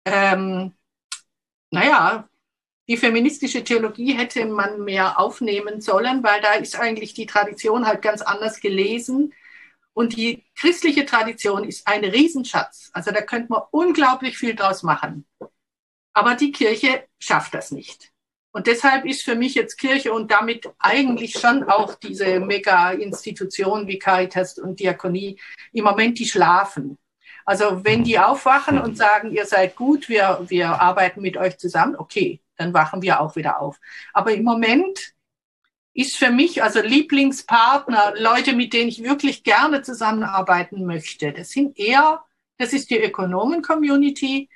ähm, 0.05 0.73
naja, 1.71 2.29
die 2.89 2.97
feministische 2.97 3.65
Theologie 3.65 4.13
hätte 4.13 4.47
man 4.47 4.83
mehr 4.85 5.19
aufnehmen 5.19 5.81
sollen, 5.81 6.23
weil 6.23 6.41
da 6.41 6.53
ist 6.53 6.79
eigentlich 6.79 7.15
die 7.15 7.27
Tradition 7.27 7.87
halt 7.87 8.01
ganz 8.01 8.23
anders 8.23 8.61
gelesen. 8.61 9.33
Und 9.93 10.17
die 10.17 10.45
christliche 10.55 11.05
Tradition 11.05 11.65
ist 11.65 11.87
ein 11.89 12.05
Riesenschatz. 12.05 12.91
Also 12.93 13.11
da 13.11 13.23
könnte 13.23 13.51
man 13.51 13.63
unglaublich 13.71 14.39
viel 14.39 14.55
draus 14.55 14.83
machen. 14.83 15.27
Aber 16.13 16.35
die 16.35 16.53
Kirche 16.53 17.05
schafft 17.19 17.55
das 17.55 17.73
nicht. 17.73 18.13
Und 18.53 18.69
deshalb 18.69 19.05
ist 19.05 19.23
für 19.23 19.35
mich 19.35 19.55
jetzt 19.55 19.77
Kirche 19.77 20.13
und 20.13 20.31
damit 20.31 20.71
eigentlich 20.79 21.33
schon 21.33 21.65
auch 21.65 21.95
diese 21.95 22.41
Mega-Institutionen 22.41 23.87
wie 23.87 23.99
Caritas 23.99 24.59
und 24.59 24.81
Diakonie 24.81 25.39
im 25.73 25.85
Moment, 25.85 26.19
die 26.19 26.27
schlafen. 26.27 26.99
Also 27.45 27.85
wenn 27.85 28.03
die 28.03 28.19
aufwachen 28.19 28.81
und 28.81 28.97
sagen, 28.97 29.31
ihr 29.31 29.45
seid 29.45 29.77
gut, 29.77 30.09
wir, 30.09 30.45
wir 30.49 30.81
arbeiten 30.81 31.21
mit 31.21 31.37
euch 31.37 31.59
zusammen, 31.59 31.97
okay, 31.97 32.41
dann 32.57 32.75
wachen 32.75 33.03
wir 33.03 33.21
auch 33.21 33.37
wieder 33.37 33.61
auf. 33.61 33.79
Aber 34.13 34.33
im 34.33 34.45
Moment 34.45 35.15
ist 35.97 36.17
für 36.17 36.31
mich 36.31 36.63
also 36.63 36.81
Lieblingspartner, 36.81 38.15
Leute, 38.19 38.55
mit 38.55 38.73
denen 38.75 38.89
ich 38.89 39.03
wirklich 39.03 39.45
gerne 39.45 39.83
zusammenarbeiten 39.83 40.85
möchte. 40.85 41.33
Das 41.33 41.51
sind 41.51 41.79
eher, 41.79 42.23
das 42.59 42.73
ist 42.75 42.91
die 42.91 43.03
Ökonomen-Community 43.03 44.51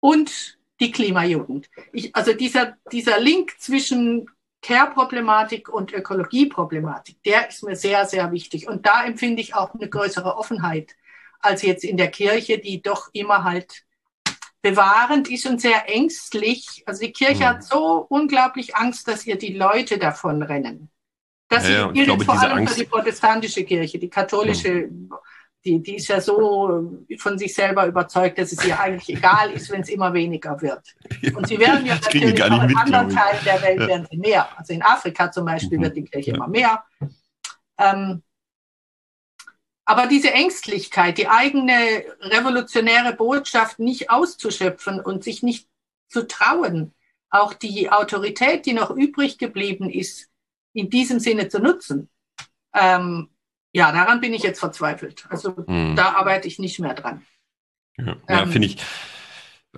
und 0.00 0.58
die 0.78 0.90
Klimajugend. 0.90 1.70
Ich, 1.92 2.14
also 2.14 2.34
dieser, 2.34 2.76
dieser 2.92 3.18
Link 3.18 3.54
zwischen 3.58 4.26
Care-Problematik 4.60 5.70
und 5.70 5.92
Ökologie-Problematik, 5.94 7.22
der 7.22 7.48
ist 7.48 7.62
mir 7.62 7.76
sehr, 7.76 8.04
sehr 8.04 8.30
wichtig. 8.30 8.68
Und 8.68 8.84
da 8.84 9.04
empfinde 9.04 9.40
ich 9.40 9.54
auch 9.54 9.72
eine 9.72 9.88
größere 9.88 10.36
Offenheit 10.36 10.96
als 11.40 11.62
jetzt 11.62 11.84
in 11.84 11.96
der 11.96 12.10
Kirche, 12.10 12.58
die 12.58 12.82
doch 12.82 13.08
immer 13.12 13.44
halt 13.44 13.85
bewahrend 14.70 15.30
ist 15.30 15.46
und 15.46 15.60
sehr 15.60 15.88
ängstlich. 15.88 16.82
Also 16.86 17.04
die 17.04 17.12
Kirche 17.12 17.44
mhm. 17.44 17.48
hat 17.48 17.64
so 17.64 18.06
unglaublich 18.08 18.76
Angst, 18.76 19.06
dass 19.08 19.26
ihr 19.26 19.36
die 19.36 19.54
Leute 19.54 19.98
davon 19.98 20.42
rennen. 20.42 20.90
Das 21.48 21.68
ja, 21.68 21.90
gilt 21.92 22.06
glaube, 22.06 22.24
vor 22.24 22.40
allem 22.40 22.58
Angst... 22.58 22.74
für 22.74 22.80
die 22.80 22.86
protestantische 22.86 23.64
Kirche. 23.64 23.98
Die 23.98 24.10
katholische 24.10 24.88
mhm 24.88 25.10
die, 25.66 25.82
die 25.82 25.96
ist 25.96 26.08
ja 26.08 26.20
so 26.20 26.96
von 27.18 27.38
sich 27.38 27.52
selber 27.52 27.86
überzeugt, 27.86 28.38
dass 28.38 28.52
es 28.52 28.64
ihr 28.64 28.78
eigentlich 28.78 29.18
egal 29.18 29.50
ist, 29.50 29.70
wenn 29.70 29.80
es 29.80 29.88
immer 29.88 30.14
weniger 30.14 30.62
wird. 30.62 30.94
Und 31.34 31.48
sie 31.48 31.58
werden 31.58 31.84
ja 31.84 31.96
natürlich 31.96 32.40
auch 32.42 32.62
in 32.62 32.68
mit, 32.68 32.76
anderen 32.76 33.08
Teilen 33.08 33.44
der 33.44 33.62
Welt 33.62 33.80
ja. 33.80 33.88
werden 33.88 34.06
sie 34.08 34.16
mehr. 34.16 34.48
Also 34.56 34.72
in 34.72 34.82
Afrika 34.82 35.30
zum 35.30 35.44
Beispiel 35.44 35.78
mhm. 35.78 35.82
wird 35.82 35.96
die 35.96 36.04
Kirche 36.04 36.30
ja. 36.30 36.36
immer 36.36 36.48
mehr. 36.48 36.84
Ähm, 37.78 38.22
aber 39.86 40.08
diese 40.08 40.32
Ängstlichkeit, 40.32 41.16
die 41.16 41.28
eigene 41.28 42.04
revolutionäre 42.20 43.14
Botschaft 43.14 43.78
nicht 43.78 44.10
auszuschöpfen 44.10 45.00
und 45.00 45.24
sich 45.24 45.42
nicht 45.42 45.68
zu 46.08 46.26
trauen, 46.26 46.92
auch 47.30 47.54
die 47.54 47.90
Autorität, 47.90 48.66
die 48.66 48.72
noch 48.72 48.90
übrig 48.90 49.38
geblieben 49.38 49.88
ist, 49.88 50.28
in 50.72 50.90
diesem 50.90 51.20
Sinne 51.20 51.48
zu 51.48 51.60
nutzen, 51.60 52.10
ähm, 52.74 53.30
ja, 53.72 53.92
daran 53.92 54.20
bin 54.20 54.34
ich 54.34 54.42
jetzt 54.42 54.60
verzweifelt. 54.60 55.26
Also 55.28 55.56
hm. 55.66 55.94
da 55.96 56.14
arbeite 56.14 56.48
ich 56.48 56.58
nicht 56.58 56.78
mehr 56.80 56.94
dran. 56.94 57.24
Ja, 57.96 58.16
ja 58.28 58.42
ähm, 58.42 58.50
finde 58.50 58.68
ich. 58.68 58.78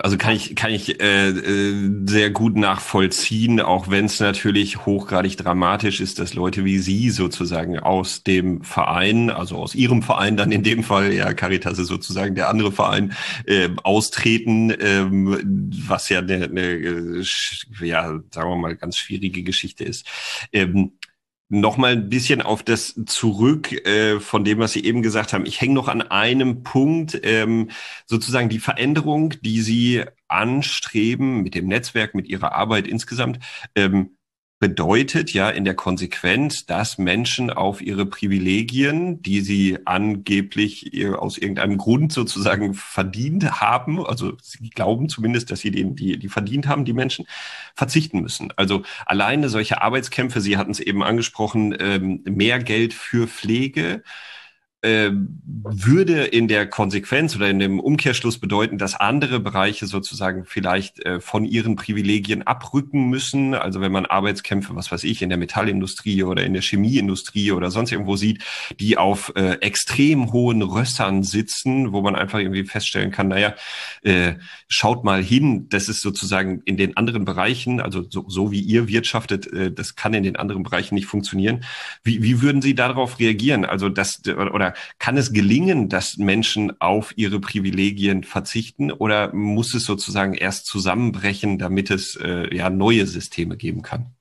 Also 0.00 0.16
kann 0.16 0.34
ich 0.34 0.54
kann 0.54 0.70
ich 0.70 1.00
äh, 1.00 1.28
äh, 1.28 1.90
sehr 2.06 2.30
gut 2.30 2.56
nachvollziehen, 2.56 3.60
auch 3.60 3.88
wenn 3.88 4.04
es 4.04 4.20
natürlich 4.20 4.86
hochgradig 4.86 5.36
dramatisch 5.36 6.00
ist, 6.00 6.18
dass 6.18 6.34
Leute 6.34 6.64
wie 6.64 6.78
Sie 6.78 7.10
sozusagen 7.10 7.78
aus 7.78 8.22
dem 8.22 8.62
Verein, 8.62 9.30
also 9.30 9.56
aus 9.56 9.74
Ihrem 9.74 10.02
Verein 10.02 10.36
dann 10.36 10.52
in 10.52 10.62
dem 10.62 10.82
Fall, 10.82 11.12
ja 11.12 11.32
Caritas 11.32 11.78
ist 11.78 11.88
sozusagen 11.88 12.34
der 12.34 12.48
andere 12.48 12.72
Verein, 12.72 13.12
äh, 13.46 13.68
austreten, 13.82 14.72
ähm, 14.78 15.72
was 15.86 16.08
ja 16.08 16.20
eine, 16.20 16.44
eine 16.44 16.60
äh, 16.60 17.24
ja 17.80 18.20
sagen 18.30 18.50
wir 18.50 18.56
mal 18.56 18.76
ganz 18.76 18.96
schwierige 18.98 19.42
Geschichte 19.42 19.84
ist. 19.84 20.06
Ähm, 20.52 20.92
noch 21.48 21.78
mal 21.78 21.92
ein 21.92 22.08
bisschen 22.08 22.42
auf 22.42 22.62
das 22.62 22.94
zurück 23.06 23.72
äh, 23.86 24.20
von 24.20 24.44
dem, 24.44 24.58
was 24.58 24.72
Sie 24.72 24.84
eben 24.84 25.02
gesagt 25.02 25.32
haben. 25.32 25.46
Ich 25.46 25.60
hänge 25.60 25.74
noch 25.74 25.88
an 25.88 26.02
einem 26.02 26.62
Punkt, 26.62 27.18
ähm, 27.22 27.70
sozusagen 28.06 28.48
die 28.50 28.58
Veränderung, 28.58 29.34
die 29.40 29.62
Sie 29.62 30.04
anstreben 30.28 31.42
mit 31.42 31.54
dem 31.54 31.66
Netzwerk, 31.66 32.14
mit 32.14 32.28
Ihrer 32.28 32.52
Arbeit 32.52 32.86
insgesamt. 32.86 33.38
Ähm, 33.74 34.17
bedeutet 34.60 35.32
ja 35.32 35.50
in 35.50 35.64
der 35.64 35.74
Konsequenz, 35.74 36.66
dass 36.66 36.98
Menschen 36.98 37.50
auf 37.50 37.80
ihre 37.80 38.06
Privilegien, 38.06 39.22
die 39.22 39.40
sie 39.40 39.78
angeblich 39.84 40.90
aus 41.14 41.38
irgendeinem 41.38 41.78
Grund 41.78 42.12
sozusagen 42.12 42.74
verdient 42.74 43.60
haben, 43.60 44.04
also 44.04 44.32
sie 44.42 44.70
glauben 44.70 45.08
zumindest, 45.08 45.52
dass 45.52 45.60
sie 45.60 45.70
den, 45.70 45.94
die, 45.94 46.18
die 46.18 46.28
verdient 46.28 46.66
haben, 46.66 46.84
die 46.84 46.92
Menschen, 46.92 47.26
verzichten 47.74 48.20
müssen. 48.20 48.52
Also 48.56 48.82
alleine 49.06 49.48
solche 49.48 49.80
Arbeitskämpfe, 49.80 50.40
Sie 50.40 50.56
hatten 50.56 50.72
es 50.72 50.80
eben 50.80 51.04
angesprochen, 51.04 51.76
ähm, 51.78 52.22
mehr 52.24 52.58
Geld 52.58 52.94
für 52.94 53.28
Pflege, 53.28 54.02
äh, 54.82 55.10
würde 55.12 56.24
in 56.24 56.46
der 56.46 56.68
Konsequenz 56.68 57.34
oder 57.34 57.50
in 57.50 57.58
dem 57.58 57.80
Umkehrschluss 57.80 58.38
bedeuten, 58.38 58.78
dass 58.78 58.94
andere 58.94 59.40
Bereiche 59.40 59.86
sozusagen 59.86 60.44
vielleicht 60.44 61.04
äh, 61.04 61.20
von 61.20 61.44
ihren 61.44 61.74
Privilegien 61.74 62.46
abrücken 62.46 63.08
müssen. 63.08 63.54
Also 63.54 63.80
wenn 63.80 63.90
man 63.90 64.06
Arbeitskämpfe, 64.06 64.76
was 64.76 64.92
weiß 64.92 65.02
ich, 65.02 65.20
in 65.20 65.30
der 65.30 65.38
Metallindustrie 65.38 66.22
oder 66.22 66.44
in 66.44 66.52
der 66.52 66.62
Chemieindustrie 66.62 67.50
oder 67.50 67.72
sonst 67.72 67.90
irgendwo 67.90 68.14
sieht, 68.14 68.44
die 68.78 68.96
auf 68.96 69.32
äh, 69.34 69.54
extrem 69.54 70.32
hohen 70.32 70.62
Rössern 70.62 71.24
sitzen, 71.24 71.92
wo 71.92 72.00
man 72.00 72.14
einfach 72.14 72.38
irgendwie 72.38 72.64
feststellen 72.64 73.10
kann, 73.10 73.28
naja, 73.28 73.54
äh, 74.02 74.34
schaut 74.68 75.02
mal 75.02 75.22
hin, 75.22 75.68
das 75.70 75.88
ist 75.88 76.02
sozusagen 76.02 76.62
in 76.66 76.76
den 76.76 76.96
anderen 76.96 77.24
Bereichen, 77.24 77.80
also 77.80 78.04
so, 78.08 78.24
so 78.28 78.52
wie 78.52 78.60
ihr 78.60 78.86
wirtschaftet, 78.86 79.52
äh, 79.52 79.72
das 79.72 79.96
kann 79.96 80.14
in 80.14 80.22
den 80.22 80.36
anderen 80.36 80.62
Bereichen 80.62 80.94
nicht 80.94 81.06
funktionieren. 81.06 81.64
Wie, 82.04 82.22
wie 82.22 82.42
würden 82.42 82.62
Sie 82.62 82.76
darauf 82.76 83.18
reagieren? 83.18 83.64
Also 83.64 83.88
das 83.88 84.22
oder 84.24 84.67
kann 84.98 85.16
es 85.16 85.32
gelingen, 85.32 85.88
dass 85.88 86.16
Menschen 86.16 86.80
auf 86.80 87.12
ihre 87.16 87.40
Privilegien 87.40 88.24
verzichten 88.24 88.90
oder 88.92 89.34
muss 89.34 89.74
es 89.74 89.84
sozusagen 89.84 90.34
erst 90.34 90.66
zusammenbrechen, 90.66 91.58
damit 91.58 91.90
es 91.90 92.16
äh, 92.16 92.54
ja 92.54 92.70
neue 92.70 93.06
Systeme 93.06 93.56
geben 93.56 93.82
kann? 93.82 94.14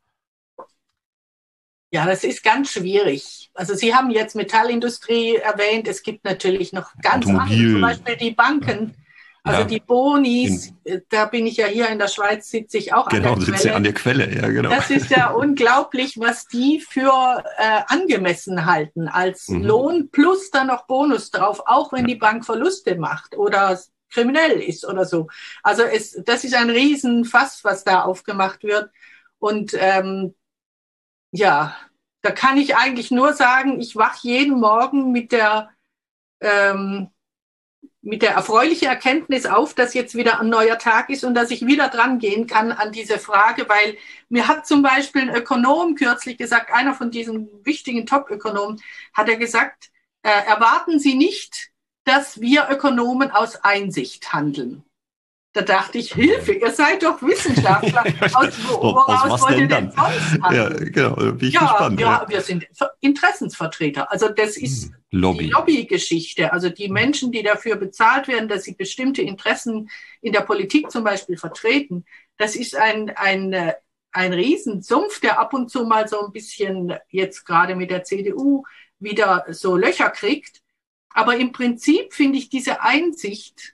Ja, 1.92 2.06
das 2.06 2.24
ist 2.24 2.44
ganz 2.44 2.72
schwierig. 2.72 3.50
Also 3.54 3.74
Sie 3.74 3.96
haben 3.96 4.12
jetzt 4.12 4.36
Metallindustrie 4.36 5.36
erwähnt. 5.36 5.88
Es 5.88 6.04
gibt 6.04 6.26
natürlich 6.26 6.74
noch 6.74 6.92
ganz 7.02 7.26
Automobil. 7.26 7.58
andere, 7.58 7.72
zum 7.72 7.82
Beispiel 7.82 8.18
die 8.18 8.36
Banken. 8.36 8.94
Ja 8.98 9.04
also 9.48 9.62
ja. 9.62 9.68
die 9.68 9.80
Bonis, 9.80 10.74
in, 10.84 11.02
da 11.10 11.26
bin 11.26 11.48
ich 11.48 11.58
ja 11.58 11.68
hier 11.68 11.90
in 11.90 12.00
der 12.00 12.08
Schweiz, 12.08 12.50
sitze 12.50 12.78
ich 12.78 12.94
auch 12.94 13.08
genau, 13.10 13.34
an 13.34 13.40
der 13.40 13.46
Quelle. 13.46 13.64
Genau, 13.64 13.76
an 13.76 13.84
der 13.84 13.94
Quelle, 13.94 14.36
ja, 14.36 14.48
genau. 14.50 14.70
Das 14.70 14.90
ist 14.90 15.10
ja 15.10 15.30
unglaublich, 15.32 16.20
was 16.20 16.48
die 16.48 16.80
für 16.80 17.44
äh, 17.58 17.82
angemessen 17.88 18.66
halten, 18.66 19.08
als 19.08 19.48
mhm. 19.48 19.64
Lohn 19.64 20.10
plus 20.12 20.52
dann 20.52 20.68
noch 20.68 20.86
Bonus 20.88 21.32
drauf, 21.32 21.62
auch 21.66 21.92
wenn 21.92 22.02
ja. 22.02 22.08
die 22.08 22.16
Bank 22.16 22.46
Verluste 22.46 22.96
macht 22.96 23.38
oder 23.38 23.80
kriminell 24.10 24.62
ist 24.62 24.86
oder 24.86 25.06
so. 25.06 25.28
Also 25.64 25.84
es, 25.84 26.22
das 26.26 26.44
ist 26.44 26.56
ein 26.56 26.70
Riesenfass, 26.70 27.64
was 27.64 27.84
da 27.84 28.04
aufgemacht 28.04 28.64
wird. 28.64 28.90
Und 29.40 29.76
ähm, 29.80 30.36
ja, 31.32 31.76
da 32.22 32.32
kann 32.32 32.58
ich 32.58 32.76
eigentlich 32.76 33.12
nur 33.12 33.34
sagen, 33.34 33.80
ich 33.80 33.96
wach 33.96 34.18
jeden 34.24 34.60
Morgen 34.60 35.12
mit 35.12 35.32
der 35.32 35.70
ähm, 36.42 37.10
mit 38.08 38.22
der 38.22 38.32
erfreulichen 38.32 38.88
Erkenntnis 38.88 39.46
auf, 39.46 39.74
dass 39.74 39.94
jetzt 39.94 40.16
wieder 40.16 40.40
ein 40.40 40.48
neuer 40.48 40.80
Tag 40.80 41.10
ist 41.10 41.26
und 41.26 41.34
dass 41.34 41.52
ich 41.52 41.68
wieder 41.68 41.90
dran 41.90 42.20
gehen 42.20 42.48
kann 42.48 42.72
an 42.72 42.94
diese 42.94 43.20
Frage, 43.20 43.68
weil 43.68 43.98
mir 44.30 44.48
hat 44.48 44.66
zum 44.66 44.82
Beispiel 44.82 45.24
ein 45.24 45.36
Ökonom 45.36 45.96
kürzlich 45.96 46.38
gesagt, 46.38 46.72
einer 46.72 46.94
von 46.94 47.12
diesen 47.12 47.50
wichtigen 47.66 48.06
Top-Ökonomen, 48.06 48.82
hat 49.14 49.28
er 49.28 49.36
gesagt, 49.36 49.92
äh, 50.24 50.30
erwarten 50.30 51.00
Sie 51.00 51.16
nicht, 51.16 51.72
dass 52.06 52.40
wir 52.40 52.70
Ökonomen 52.72 53.32
aus 53.32 53.58
Einsicht 53.58 54.32
handeln. 54.32 54.84
Da 55.58 55.64
dachte 55.64 55.98
ich, 55.98 56.14
Hilfe, 56.14 56.54
ihr 56.54 56.70
seid 56.70 57.02
doch 57.02 57.20
Wissenschaftler. 57.20 58.04
Aus, 58.36 58.54
woraus 58.70 59.42
wollt 59.42 59.58
ihr 59.58 59.68
denn 59.68 59.90
sonst 59.90 60.44
handeln? 60.44 60.84
Ja, 60.86 60.90
genau, 60.92 61.16
bin 61.16 61.48
ich 61.48 61.56
ja, 61.56 61.62
gespannt. 61.62 62.00
Ja, 62.00 62.26
wir 62.28 62.42
sind 62.42 62.68
Interessensvertreter. 63.00 64.12
Also 64.12 64.30
das 64.30 64.56
ist 64.56 64.84
hm, 64.84 64.96
Lobby. 65.10 65.46
die 65.46 65.50
Lobbygeschichte. 65.50 66.54
Also 66.54 66.70
die 66.70 66.90
Menschen, 66.90 67.32
die 67.32 67.42
dafür 67.42 67.76
bezahlt 67.76 68.28
werden, 68.28 68.48
dass 68.48 68.66
sie 68.66 68.76
bestimmte 68.76 69.24
Interessen 69.24 69.90
in 70.22 70.32
der 70.32 70.42
Politik 70.42 70.92
zum 70.92 71.04
Beispiel 71.04 71.38
vertreten, 71.38 72.06
das 72.38 72.56
ist 72.56 72.76
ein, 72.76 73.10
ein, 73.16 73.74
ein 74.12 74.34
Riesensumpf, 74.34 75.22
der 75.22 75.40
ab 75.40 75.56
und 75.56 75.72
zu 75.72 75.86
mal 75.86 76.08
so 76.08 76.24
ein 76.24 76.32
bisschen 76.32 76.94
jetzt 77.10 77.46
gerade 77.46 77.76
mit 77.76 77.90
der 77.90 78.04
CDU 78.04 78.64
wieder 79.00 79.48
so 79.50 79.76
Löcher 79.76 80.12
kriegt. 80.12 80.62
Aber 81.10 81.36
im 81.36 81.52
Prinzip 81.52 82.14
finde 82.14 82.38
ich 82.38 82.50
diese 82.50 82.82
Einsicht, 82.82 83.74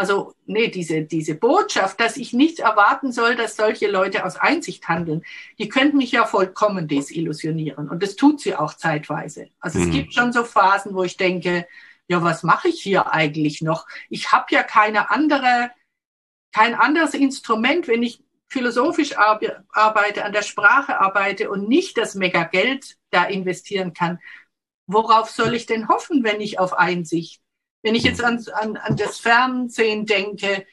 also, 0.00 0.32
nee, 0.46 0.68
diese, 0.68 1.02
diese 1.02 1.34
Botschaft, 1.34 2.00
dass 2.00 2.16
ich 2.16 2.32
nicht 2.32 2.60
erwarten 2.60 3.12
soll, 3.12 3.36
dass 3.36 3.54
solche 3.54 3.86
Leute 3.86 4.24
aus 4.24 4.36
Einsicht 4.36 4.88
handeln, 4.88 5.22
die 5.58 5.68
könnten 5.68 5.98
mich 5.98 6.10
ja 6.10 6.24
vollkommen 6.24 6.88
desillusionieren. 6.88 7.90
Und 7.90 8.02
das 8.02 8.16
tut 8.16 8.40
sie 8.40 8.56
auch 8.56 8.72
zeitweise. 8.72 9.48
Also 9.60 9.78
mhm. 9.78 9.84
es 9.84 9.90
gibt 9.90 10.14
schon 10.14 10.32
so 10.32 10.44
Phasen, 10.44 10.94
wo 10.94 11.04
ich 11.04 11.18
denke, 11.18 11.66
ja, 12.08 12.22
was 12.22 12.42
mache 12.42 12.68
ich 12.68 12.80
hier 12.80 13.12
eigentlich 13.12 13.60
noch? 13.60 13.86
Ich 14.08 14.32
habe 14.32 14.46
ja 14.48 14.62
keine 14.62 15.10
andere, 15.10 15.70
kein 16.50 16.74
anderes 16.74 17.12
Instrument, 17.12 17.86
wenn 17.86 18.02
ich 18.02 18.24
philosophisch 18.48 19.18
arbeite, 19.18 20.24
an 20.24 20.32
der 20.32 20.42
Sprache 20.42 20.98
arbeite 20.98 21.50
und 21.50 21.68
nicht 21.68 21.98
das 21.98 22.14
Mega-Geld 22.14 22.96
da 23.10 23.24
investieren 23.24 23.92
kann. 23.92 24.18
Worauf 24.86 25.28
soll 25.28 25.54
ich 25.54 25.66
denn 25.66 25.88
hoffen, 25.88 26.24
wenn 26.24 26.40
ich 26.40 26.58
auf 26.58 26.72
Einsicht? 26.72 27.39
Wenn 27.82 27.94
ich 27.94 28.04
jetzt 28.04 28.22
an, 28.22 28.44
an, 28.54 28.76
an 28.76 28.96
das 28.96 29.18
Fernsehen 29.18 30.06
denke, 30.06 30.66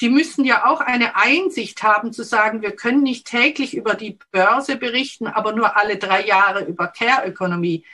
die 0.00 0.10
müssen 0.10 0.44
ja 0.44 0.66
auch 0.66 0.80
eine 0.80 1.16
Einsicht 1.16 1.82
haben 1.82 2.12
zu 2.12 2.22
sagen, 2.22 2.62
wir 2.62 2.76
können 2.76 3.02
nicht 3.02 3.26
täglich 3.26 3.74
über 3.74 3.94
die 3.94 4.18
Börse 4.30 4.76
berichten, 4.76 5.26
aber 5.26 5.52
nur 5.52 5.76
alle 5.76 5.96
drei 5.96 6.24
Jahre 6.24 6.64
über 6.64 6.88
Care-Ökonomie. 6.88 7.84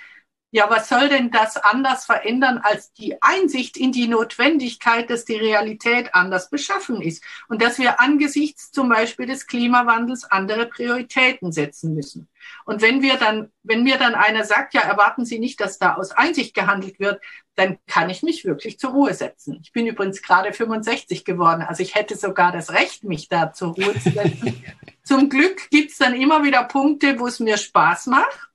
Ja, 0.51 0.70
was 0.70 0.88
soll 0.88 1.09
denn 1.09 1.32
das 1.32 1.57
anders 1.57 2.05
verändern 2.05 2.61
als 2.62 2.92
die 2.92 3.20
Einsicht 3.20 3.76
in 3.76 3.90
die 3.90 4.07
Notwendigkeit, 4.07 5.11
dass 5.11 5.24
die 5.24 5.34
Realität 5.34 6.14
anders 6.14 6.49
beschaffen 6.49 7.03
ist 7.03 7.24
und 7.49 7.61
dass 7.61 7.78
wir 7.78 8.01
angesichts 8.01 8.70
zum 8.70 8.88
Beispiel 8.88 9.26
des 9.26 9.49
Klimawandels 9.49 10.22
andere 10.22 10.66
Prioritäten 10.66 11.51
setzen 11.51 11.95
müssen? 11.95 12.28
Und 12.66 12.82
wenn 12.82 13.03
wir 13.03 13.16
dann, 13.16 13.51
wenn 13.64 13.82
mir 13.82 13.99
dann 13.99 14.14
einer 14.14 14.45
sagt, 14.45 14.74
ja, 14.74 14.82
erwarten 14.82 15.24
Sie 15.24 15.40
nicht, 15.40 15.61
dass 15.61 15.78
da 15.80 15.95
aus 15.95 16.12
Einsicht 16.12 16.55
gehandelt 16.55 17.01
wird, 17.01 17.20
dann 17.57 17.79
kann 17.87 18.11
ich 18.11 18.23
mich 18.23 18.45
wirklich 18.45 18.79
zur 18.79 18.91
Ruhe 18.91 19.15
setzen. 19.15 19.61
Ich 19.63 19.73
bin 19.73 19.87
übrigens 19.87 20.23
gerade 20.23 20.53
65 20.53 21.25
geworden, 21.25 21.63
also 21.63 21.83
ich 21.83 21.95
hätte 21.95 22.17
sogar 22.17 22.53
das 22.53 22.73
Recht, 22.73 23.05
mich 23.05 23.29
da 23.29 23.53
zur 23.53 23.75
Ruhe 23.75 23.95
zu 24.01 24.11
setzen. 24.11 24.65
Zum 25.05 25.29
Glück 25.29 25.69
gibt's 25.69 25.99
dann 25.99 26.15
immer 26.15 26.45
wieder 26.45 26.65
Punkte, 26.65 27.19
wo 27.19 27.27
es 27.27 27.39
mir 27.39 27.59
Spaß 27.59 28.07
macht 28.07 28.49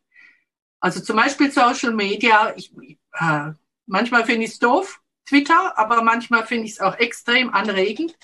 also 0.80 1.02
zum 1.02 1.18
Beispiel 1.18 1.52
Social 1.52 1.94
Media. 1.94 2.54
Ich, 2.56 2.72
äh, 3.20 3.52
manchmal 3.86 4.26
finde 4.26 4.46
ich 4.46 4.52
es 4.52 4.60
doof, 4.60 5.02
Twitter, 5.26 5.78
aber 5.78 6.02
manchmal 6.02 6.46
finde 6.46 6.66
ich 6.66 6.74
es 6.74 6.80
auch 6.80 6.98
extrem 6.98 7.54
anregend. 7.54 8.18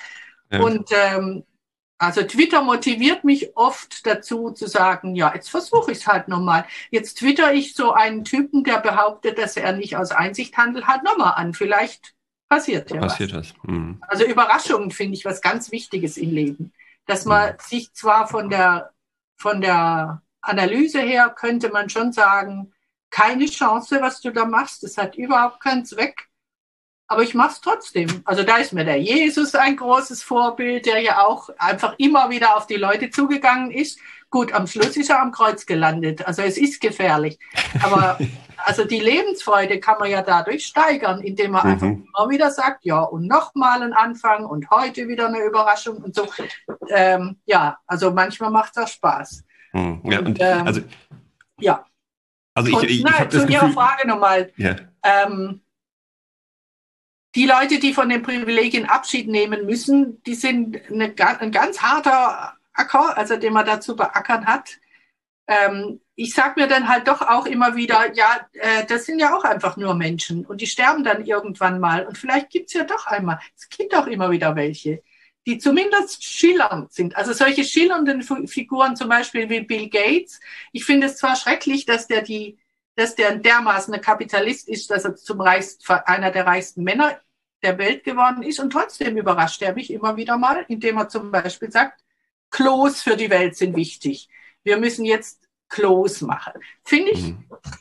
Ja. 0.52 0.62
Und 0.62 0.90
ähm, 0.92 1.44
also 1.98 2.24
Twitter 2.24 2.62
motiviert 2.62 3.24
mich 3.24 3.56
oft 3.56 4.06
dazu 4.06 4.52
zu 4.52 4.68
sagen, 4.68 5.16
ja, 5.16 5.34
jetzt 5.34 5.50
versuche 5.50 5.92
ich 5.92 6.00
es 6.00 6.08
halt 6.08 6.28
nochmal. 6.28 6.66
Jetzt 6.92 7.20
twitter 7.20 7.54
ich 7.54 7.74
so 7.74 7.94
einen 7.94 8.26
Typen, 8.26 8.64
der 8.64 8.80
behauptet, 8.80 9.38
dass 9.38 9.56
er 9.56 9.74
nicht 9.74 9.96
aus 9.96 10.12
Einsicht 10.12 10.58
handelt, 10.58 10.88
halt 10.88 11.04
nochmal 11.04 11.34
an. 11.36 11.54
Vielleicht 11.54 12.14
passiert 12.50 12.92
ja 12.92 13.00
passiert 13.00 13.34
was. 13.34 13.54
Das. 13.54 13.56
Mhm. 13.64 14.02
Also 14.02 14.26
Überraschungen 14.26 14.92
finde 14.92 15.16
ich 15.16 15.24
was 15.24 15.42
ganz 15.42 15.72
Wichtiges 15.72 16.18
im 16.18 16.32
Leben. 16.32 16.74
Dass 17.06 17.24
man 17.24 17.54
mhm. 17.54 17.58
sich 17.60 17.94
zwar 17.94 18.28
von 18.28 18.50
der, 18.50 18.92
von 19.38 19.62
der 19.62 20.22
Analyse 20.42 21.00
her 21.00 21.30
könnte 21.30 21.70
man 21.70 21.90
schon 21.90 22.12
sagen, 22.12 22.74
keine 23.10 23.46
Chance, 23.46 24.00
was 24.02 24.20
du 24.20 24.32
da 24.32 24.44
machst. 24.44 24.84
Das 24.84 24.98
hat 24.98 25.16
überhaupt 25.16 25.62
keinen 25.62 25.86
Zweck. 25.86 26.28
Aber 27.08 27.22
ich 27.22 27.36
mache 27.36 27.52
es 27.52 27.62
trotzdem. 27.62 28.22
Also 28.26 28.44
da 28.44 28.58
ist 28.58 28.74
mir 28.74 28.84
der 28.84 29.00
Jesus 29.00 29.54
ein 29.54 29.76
großes 29.76 30.24
Vorbild, 30.24 30.88
der 30.88 31.02
ja 31.02 31.24
auch 31.24 31.50
einfach 31.60 31.94
immer 31.98 32.30
wieder 32.30 32.58
auf 32.58 32.66
die 32.66 32.76
Leute 32.76 33.12
zugegangen 33.12 33.70
ist. 33.70 34.00
Gut, 34.32 34.54
am 34.54 34.66
Schluss 34.66 34.98
ist 34.98 35.12
er 35.12 35.22
am 35.22 35.32
Kreuz 35.32 35.68
gelandet. 35.68 36.26
Also 36.26 36.42
es 36.42 36.58
ist 36.58 36.82
gefährlich. 36.82 37.38
Aber 37.84 38.18
also 38.66 38.86
die 38.86 39.00
Lebensfreude 39.00 39.80
kann 39.80 40.00
man 40.00 40.10
ja 40.10 40.24
dadurch 40.24 40.66
steigern, 40.66 41.22
indem 41.22 41.52
man 41.52 41.66
mhm. 41.66 41.72
einfach 41.74 41.88
immer 41.88 42.30
wieder 42.30 42.50
sagt, 42.50 42.86
ja, 42.86 43.02
und 43.02 43.28
nochmal 43.28 43.84
ein 43.84 43.94
Anfang 43.94 44.46
und 44.46 44.72
heute 44.72 45.08
wieder 45.08 45.28
eine 45.28 45.44
Überraschung 45.44 45.98
und 45.98 46.16
so. 46.16 46.28
Ähm, 46.90 47.38
ja, 47.46 47.78
also 47.86 48.12
manchmal 48.12 48.50
macht 48.50 48.76
das 48.78 48.92
Spaß. 48.94 49.44
Hm, 49.74 50.02
ja, 50.06 50.20
und, 50.20 50.40
ähm, 50.42 50.66
also, 50.66 50.82
ja. 51.60 51.86
Also 52.56 52.70
ich, 52.70 52.76
und, 52.76 52.84
ich, 52.86 52.98
ich 52.98 53.04
nein, 53.04 53.30
zu 53.30 53.46
Ihrer 53.46 53.70
Frage 53.70 54.08
nochmal. 54.08 54.52
Ja. 54.58 54.76
Ähm, 55.04 55.62
die 57.36 57.46
Leute, 57.46 57.80
die 57.80 57.94
von 57.94 58.10
den 58.10 58.24
Privilegien 58.24 58.86
Abschied 58.86 59.28
nehmen 59.28 59.66
müssen, 59.66 60.24
die 60.24 60.36
sind 60.36 60.82
eine, 60.90 61.14
ein 61.40 61.52
ganz 61.52 61.82
harter 61.82 62.56
Acker, 62.74 63.18
also 63.18 63.36
den 63.36 63.54
man 63.54 63.66
dazu 63.66 63.96
beackern 63.96 64.46
hat. 64.46 64.78
Ähm, 65.48 66.00
ich 66.16 66.34
sage 66.34 66.62
mir 66.62 66.68
dann 66.68 66.88
halt 66.88 67.08
doch 67.08 67.22
auch 67.22 67.46
immer 67.46 67.76
wieder, 67.76 68.14
ja, 68.16 68.48
äh, 68.54 68.86
das 68.86 69.06
sind 69.06 69.20
ja 69.20 69.36
auch 69.36 69.44
einfach 69.44 69.76
nur 69.76 69.94
Menschen 69.94 70.46
und 70.46 70.62
die 70.62 70.68
sterben 70.68 71.04
dann 71.04 71.26
irgendwann 71.26 71.80
mal. 71.80 72.08
Und 72.08 72.18
vielleicht 72.18 72.50
gibt's 72.50 72.74
ja 72.74 72.86
doch 72.86 73.06
einmal, 73.06 73.40
es 73.56 73.70
gibt 73.70 73.94
auch 73.94 74.08
immer 74.08 74.32
wieder 74.32 74.56
welche, 74.56 75.04
die 75.46 75.58
zumindest 75.58 76.24
schillernd 76.24 76.94
sind. 76.94 77.18
Also 77.18 77.34
solche 77.34 77.66
schillernden 77.66 78.24
Figuren 78.48 78.96
zum 78.96 79.10
Beispiel 79.10 79.50
wie 79.50 79.62
Bill 79.62 79.90
Gates. 79.90 80.40
Ich 80.72 80.86
finde 80.86 81.08
es 81.08 81.18
zwar 81.18 81.36
schrecklich, 81.36 81.86
dass 81.86 82.08
der 82.08 82.22
die, 82.22 82.58
dass 82.96 83.16
der 83.16 83.36
dermaßen 83.36 83.94
ein 83.94 84.02
Kapitalist 84.02 84.70
ist, 84.70 84.90
dass 84.90 85.04
er 85.04 85.16
zum 85.16 85.42
reichsten, 85.42 85.94
einer 86.06 86.32
der 86.32 86.48
reichsten 86.48 86.84
Männer 86.84 87.20
der 87.66 87.78
Welt 87.80 88.04
geworden 88.04 88.44
ist 88.44 88.60
und 88.60 88.70
trotzdem 88.70 89.18
überrascht 89.18 89.62
er 89.64 89.74
mich 89.74 89.92
immer 89.92 90.16
wieder 90.18 90.38
mal, 90.38 90.66
indem 90.68 90.98
er 90.98 91.10
zum 91.10 91.32
Beispiel 91.32 91.72
sagt, 91.72 92.02
Klos 92.52 93.02
für 93.02 93.18
die 93.18 93.30
Welt 93.32 93.58
sind 93.58 93.76
wichtig. 93.76 94.30
Wir 94.64 94.78
müssen 94.78 95.04
jetzt 95.04 95.45
close 95.70 96.26
machen. 96.26 96.54
Finde 96.84 97.12
ich 97.12 97.24
mhm. 97.24 97.38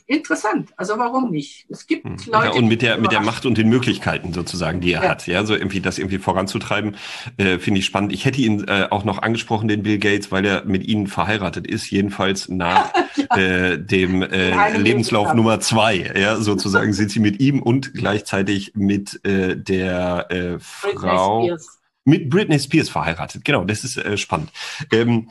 interessant. 0.07 0.71
Also 0.77 0.97
warum 0.97 1.31
nicht? 1.31 1.65
Es 1.69 1.85
gibt 1.85 2.05
mhm. 2.05 2.17
Leute. 2.27 2.45
Ja, 2.47 2.51
und 2.53 2.67
mit 2.67 2.81
der, 2.81 2.97
mit 2.97 3.11
der 3.11 3.21
Macht 3.21 3.45
und 3.45 3.57
den 3.57 3.69
Möglichkeiten 3.69 4.33
sozusagen, 4.33 4.81
die 4.81 4.93
er 4.93 5.03
ja. 5.03 5.09
hat, 5.09 5.27
ja, 5.27 5.45
so 5.45 5.53
irgendwie 5.55 5.81
das 5.81 5.97
irgendwie 5.97 6.17
voranzutreiben, 6.17 6.97
äh, 7.37 7.59
finde 7.59 7.79
ich 7.79 7.85
spannend. 7.85 8.11
Ich 8.13 8.25
hätte 8.25 8.41
ihn 8.41 8.67
äh, 8.67 8.87
auch 8.89 9.03
noch 9.03 9.21
angesprochen, 9.21 9.67
den 9.67 9.83
Bill 9.83 9.99
Gates, 9.99 10.31
weil 10.31 10.45
er 10.45 10.65
mit 10.65 10.85
ihnen 10.87 11.07
verheiratet 11.07 11.67
ist, 11.67 11.89
jedenfalls 11.89 12.49
nach 12.49 12.91
ja. 13.15 13.37
äh, 13.37 13.77
dem 13.77 14.21
äh, 14.23 14.77
Lebenslauf 14.77 15.33
Nummer 15.33 15.59
zwei, 15.59 16.11
ja, 16.17 16.37
sozusagen 16.37 16.93
sind 16.93 17.11
sie 17.11 17.19
mit 17.19 17.39
ihm 17.39 17.61
und 17.61 17.93
gleichzeitig 17.93 18.73
mit 18.75 19.23
äh, 19.25 19.55
der 19.55 20.31
äh, 20.31 20.59
Frau. 20.59 21.47
Britney 21.47 21.57
mit 22.05 22.29
Britney 22.29 22.59
Spears 22.59 22.89
verheiratet. 22.89 23.43
Genau, 23.43 23.65
das 23.65 23.83
ist 23.83 23.97
äh, 23.97 24.15
spannend. 24.15 24.51
Ähm, 24.91 25.27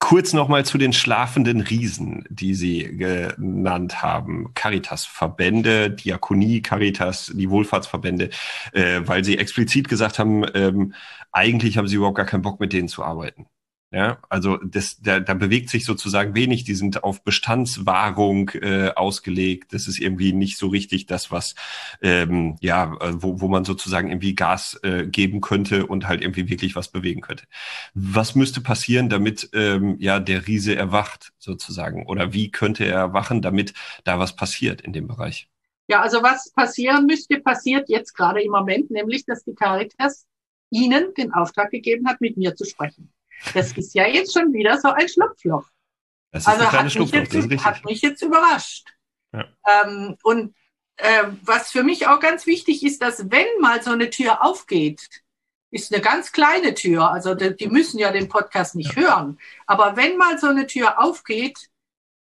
Kurz 0.00 0.32
nochmal 0.32 0.64
zu 0.64 0.78
den 0.78 0.94
schlafenden 0.94 1.60
Riesen, 1.60 2.24
die 2.30 2.54
Sie 2.54 2.96
genannt 2.96 4.02
haben. 4.02 4.52
Caritas-Verbände, 4.54 5.90
Diakonie, 5.90 6.62
Caritas, 6.62 7.30
die 7.34 7.50
Wohlfahrtsverbände, 7.50 8.30
äh, 8.72 9.02
weil 9.04 9.24
Sie 9.24 9.38
explizit 9.38 9.88
gesagt 9.88 10.18
haben, 10.18 10.44
ähm, 10.54 10.94
eigentlich 11.32 11.76
haben 11.76 11.86
Sie 11.86 11.96
überhaupt 11.96 12.16
gar 12.16 12.26
keinen 12.26 12.42
Bock, 12.42 12.60
mit 12.60 12.72
denen 12.72 12.88
zu 12.88 13.04
arbeiten. 13.04 13.46
Ja, 13.92 14.18
also 14.28 14.56
das, 14.58 15.00
da, 15.00 15.18
da 15.18 15.34
bewegt 15.34 15.68
sich 15.68 15.84
sozusagen 15.84 16.36
wenig. 16.36 16.62
Die 16.62 16.76
sind 16.76 17.02
auf 17.02 17.24
Bestandswahrung 17.24 18.50
äh, 18.50 18.90
ausgelegt. 18.94 19.72
Das 19.72 19.88
ist 19.88 19.98
irgendwie 19.98 20.32
nicht 20.32 20.58
so 20.58 20.68
richtig 20.68 21.06
das, 21.06 21.32
was 21.32 21.56
ähm, 22.00 22.56
ja, 22.60 22.94
äh, 23.00 23.14
wo, 23.20 23.40
wo 23.40 23.48
man 23.48 23.64
sozusagen 23.64 24.08
irgendwie 24.08 24.36
Gas 24.36 24.78
äh, 24.84 25.08
geben 25.08 25.40
könnte 25.40 25.86
und 25.86 26.06
halt 26.06 26.22
irgendwie 26.22 26.48
wirklich 26.48 26.76
was 26.76 26.86
bewegen 26.86 27.20
könnte. 27.20 27.44
Was 27.92 28.36
müsste 28.36 28.60
passieren, 28.60 29.08
damit 29.08 29.50
ähm, 29.54 29.96
ja 29.98 30.20
der 30.20 30.46
Riese 30.46 30.76
erwacht 30.76 31.32
sozusagen? 31.38 32.06
Oder 32.06 32.32
wie 32.32 32.52
könnte 32.52 32.84
er 32.84 32.98
erwachen, 32.98 33.42
damit 33.42 33.74
da 34.04 34.20
was 34.20 34.36
passiert 34.36 34.82
in 34.82 34.92
dem 34.92 35.08
Bereich? 35.08 35.48
Ja, 35.88 36.00
also 36.00 36.22
was 36.22 36.52
passieren 36.52 37.06
müsste, 37.06 37.40
passiert 37.40 37.88
jetzt 37.88 38.14
gerade 38.14 38.40
im 38.40 38.52
Moment, 38.52 38.92
nämlich 38.92 39.24
dass 39.24 39.42
die 39.42 39.54
Caritas 39.56 40.26
Ihnen 40.70 41.12
den 41.14 41.34
Auftrag 41.34 41.72
gegeben 41.72 42.06
hat, 42.06 42.20
mit 42.20 42.36
mir 42.36 42.54
zu 42.54 42.64
sprechen. 42.64 43.10
Das 43.54 43.72
ist 43.72 43.94
ja 43.94 44.06
jetzt 44.06 44.32
schon 44.32 44.52
wieder 44.52 44.78
so 44.78 44.88
ein 44.88 45.08
Schlupfloch. 45.08 45.66
Das 46.32 46.42
ist 46.42 46.48
also 46.48 46.64
ein 46.64 46.72
hat, 46.72 46.94
mich 46.94 47.10
jetzt, 47.10 47.64
hat 47.64 47.84
mich 47.84 48.02
jetzt 48.02 48.22
überrascht. 48.22 48.88
Ja. 49.32 49.46
Ähm, 49.66 50.16
und 50.22 50.54
äh, 50.96 51.24
was 51.42 51.70
für 51.70 51.82
mich 51.82 52.06
auch 52.06 52.20
ganz 52.20 52.46
wichtig 52.46 52.84
ist, 52.84 53.02
dass 53.02 53.30
wenn 53.30 53.46
mal 53.60 53.82
so 53.82 53.90
eine 53.90 54.10
Tür 54.10 54.44
aufgeht, 54.44 55.08
ist 55.70 55.92
eine 55.92 56.02
ganz 56.02 56.32
kleine 56.32 56.74
Tür, 56.74 57.10
also 57.10 57.34
die, 57.34 57.56
die 57.56 57.68
müssen 57.68 57.98
ja 57.98 58.10
den 58.10 58.28
Podcast 58.28 58.74
nicht 58.74 58.96
ja. 58.96 59.02
hören, 59.02 59.38
aber 59.66 59.96
wenn 59.96 60.16
mal 60.16 60.38
so 60.38 60.48
eine 60.48 60.66
Tür 60.66 61.00
aufgeht, 61.00 61.70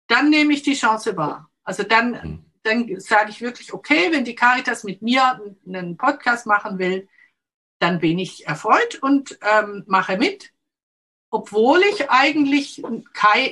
dann 0.08 0.30
nehme 0.30 0.54
ich 0.54 0.64
die 0.64 0.74
Chance 0.74 1.16
wahr. 1.18 1.50
Also 1.64 1.84
dann, 1.84 2.12
mhm. 2.12 2.46
dann 2.64 3.00
sage 3.00 3.30
ich 3.30 3.42
wirklich, 3.42 3.74
okay, 3.74 4.12
wenn 4.12 4.26
die 4.26 4.36
Caritas 4.36 4.84
mit 4.84 5.02
mir 5.02 5.40
einen 5.68 5.98
Podcast 5.98 6.48
machen 6.48 6.80
will, 6.80 7.08
dann 7.80 8.00
bin 8.00 8.18
ich 8.18 8.48
erfreut 8.48 8.96
und 9.02 9.38
ähm, 9.42 9.84
mache 9.86 10.18
mit 10.18 10.52
obwohl 11.38 11.84
ich 11.84 12.10
eigentlich 12.10 12.82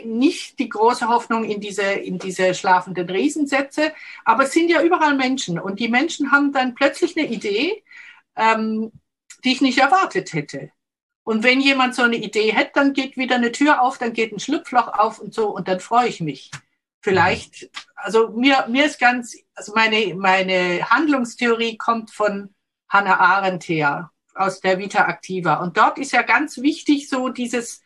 nicht 0.05 0.57
die 0.57 0.69
große 0.69 1.07
Hoffnung 1.07 1.43
in 1.43 1.61
diese, 1.61 1.83
in 1.83 2.17
diese 2.17 2.55
schlafenden 2.55 3.07
Riesen 3.07 3.45
setze. 3.45 3.93
Aber 4.23 4.45
es 4.45 4.53
sind 4.53 4.69
ja 4.69 4.81
überall 4.81 5.15
Menschen 5.15 5.59
und 5.59 5.79
die 5.79 5.88
Menschen 5.88 6.31
haben 6.31 6.51
dann 6.51 6.73
plötzlich 6.73 7.15
eine 7.15 7.27
Idee, 7.27 7.83
ähm, 8.36 8.91
die 9.43 9.51
ich 9.51 9.61
nicht 9.61 9.77
erwartet 9.77 10.33
hätte. 10.33 10.71
Und 11.23 11.43
wenn 11.43 11.61
jemand 11.61 11.93
so 11.93 12.01
eine 12.01 12.15
Idee 12.15 12.55
hat, 12.55 12.75
dann 12.75 12.93
geht 12.93 13.17
wieder 13.17 13.36
eine 13.36 13.51
Tür 13.51 13.83
auf, 13.83 13.99
dann 13.99 14.13
geht 14.13 14.31
ein 14.31 14.39
Schlupfloch 14.39 14.88
auf 14.88 15.19
und 15.19 15.36
so 15.36 15.55
und 15.55 15.67
dann 15.67 15.79
freue 15.79 16.07
ich 16.07 16.21
mich. 16.21 16.49
Vielleicht, 17.01 17.69
also 17.93 18.29
mir, 18.29 18.65
mir 18.67 18.86
ist 18.88 18.99
ganz, 18.99 19.38
also 19.53 19.73
meine, 19.75 20.15
meine 20.15 20.89
Handlungstheorie 20.89 21.77
kommt 21.77 22.09
von 22.09 22.55
Hannah 22.89 23.19
Arendt 23.19 23.65
her 23.65 24.11
aus 24.36 24.59
der 24.59 24.77
Vita 24.77 25.07
Activa. 25.07 25.55
Und 25.55 25.77
dort 25.77 25.97
ist 25.97 26.11
ja 26.11 26.21
ganz 26.21 26.57
wichtig 26.57 27.09
so 27.09 27.29
dieses 27.29 27.81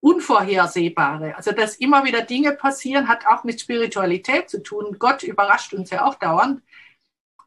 Unvorhersehbare. 0.00 1.36
Also, 1.36 1.52
dass 1.52 1.76
immer 1.76 2.04
wieder 2.04 2.22
Dinge 2.22 2.52
passieren, 2.52 3.08
hat 3.08 3.26
auch 3.26 3.44
mit 3.44 3.60
Spiritualität 3.60 4.48
zu 4.48 4.62
tun. 4.62 4.96
Gott 4.98 5.22
überrascht 5.22 5.72
uns 5.72 5.90
ja 5.90 6.04
auch 6.04 6.14
dauernd. 6.16 6.62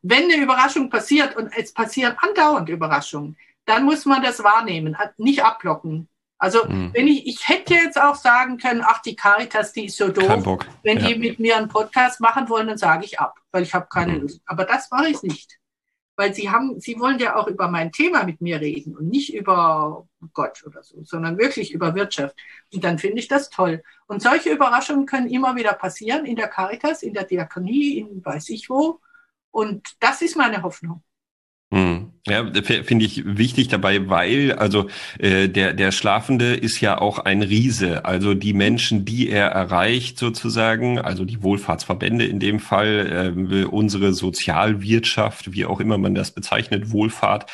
Wenn 0.02 0.24
eine 0.24 0.42
Überraschung 0.42 0.90
passiert 0.90 1.36
und 1.36 1.52
es 1.56 1.74
passieren 1.74 2.16
andauernd 2.20 2.70
Überraschungen, 2.70 3.38
dann 3.66 3.84
muss 3.84 4.06
man 4.06 4.24
das 4.24 4.44
wahrnehmen, 4.44 4.98
nicht 5.18 5.44
ablocken. 5.44 6.08
Also 6.38 6.66
mhm. 6.66 6.92
wenn 6.94 7.08
ich, 7.08 7.28
ich 7.28 7.48
hätte 7.50 7.74
jetzt 7.74 8.02
auch 8.02 8.16
sagen 8.16 8.58
können, 8.58 8.82
ach, 8.84 9.02
die 9.02 9.16
Caritas, 9.16 9.74
die 9.74 9.86
ist 9.86 9.98
so 9.98 10.08
doof. 10.08 10.66
Wenn 10.84 11.00
ja. 11.00 11.08
die 11.08 11.16
mit 11.16 11.40
mir 11.40 11.58
einen 11.58 11.68
Podcast 11.68 12.22
machen 12.22 12.48
wollen, 12.48 12.68
dann 12.68 12.78
sage 12.78 13.04
ich 13.04 13.20
ab, 13.20 13.38
weil 13.52 13.64
ich 13.64 13.74
habe 13.74 13.88
keine 13.90 14.14
mhm. 14.14 14.22
Lust. 14.22 14.42
Aber 14.46 14.64
das 14.64 14.90
mache 14.90 15.10
ich 15.10 15.22
nicht 15.22 15.59
weil 16.20 16.34
sie 16.34 16.50
haben, 16.50 16.82
sie 16.82 17.00
wollen 17.00 17.18
ja 17.18 17.38
auch 17.38 17.48
über 17.48 17.70
mein 17.70 17.94
Thema 17.94 18.26
mit 18.26 18.42
mir 18.42 18.60
reden 18.60 18.94
und 18.98 19.08
nicht 19.08 19.34
über 19.34 20.06
Gott 20.34 20.62
oder 20.66 20.84
so, 20.84 21.02
sondern 21.06 21.38
wirklich 21.38 21.72
über 21.72 21.96
Wirtschaft. 21.96 22.36
Und 22.74 22.84
dann 22.84 23.00
finde 23.00 23.20
ich 23.20 23.30
das 23.30 23.50
toll. 23.50 23.82
Und 24.06 24.22
solche 24.22 24.52
Überraschungen 24.52 25.06
können 25.06 25.30
immer 25.30 25.56
wieder 25.56 25.72
passieren 25.72 26.26
in 26.26 26.36
der 26.36 26.50
Caritas, 26.50 27.04
in 27.04 27.14
der 27.14 27.24
Diakonie, 27.24 28.00
in 28.00 28.26
weiß 28.26 28.50
ich 28.50 28.70
wo. 28.70 29.00
Und 29.52 29.96
das 30.02 30.22
ist 30.22 30.36
meine 30.36 30.62
Hoffnung. 30.62 31.02
Ja, 32.30 32.46
finde 32.84 33.06
ich 33.06 33.24
wichtig 33.26 33.68
dabei, 33.68 34.10
weil 34.10 34.54
also 34.54 34.88
äh, 35.18 35.48
der 35.48 35.74
der 35.74 35.92
Schlafende 35.92 36.54
ist 36.56 36.80
ja 36.82 37.00
auch 37.00 37.20
ein 37.20 37.42
Riese. 37.42 38.06
Also 38.06 38.34
die 38.34 38.54
Menschen, 38.54 39.06
die 39.06 39.30
er 39.30 39.48
erreicht 39.48 40.18
sozusagen, 40.20 41.00
also 41.00 41.26
die 41.26 41.42
Wohlfahrtsverbände 41.42 42.26
in 42.26 42.40
dem 42.40 42.60
Fall, 42.60 43.36
äh, 43.52 43.64
unsere 43.64 44.14
Sozialwirtschaft, 44.14 45.54
wie 45.54 45.66
auch 45.66 45.80
immer 45.80 45.98
man 45.98 46.16
das 46.16 46.32
bezeichnet, 46.32 46.92
Wohlfahrt, 46.92 47.50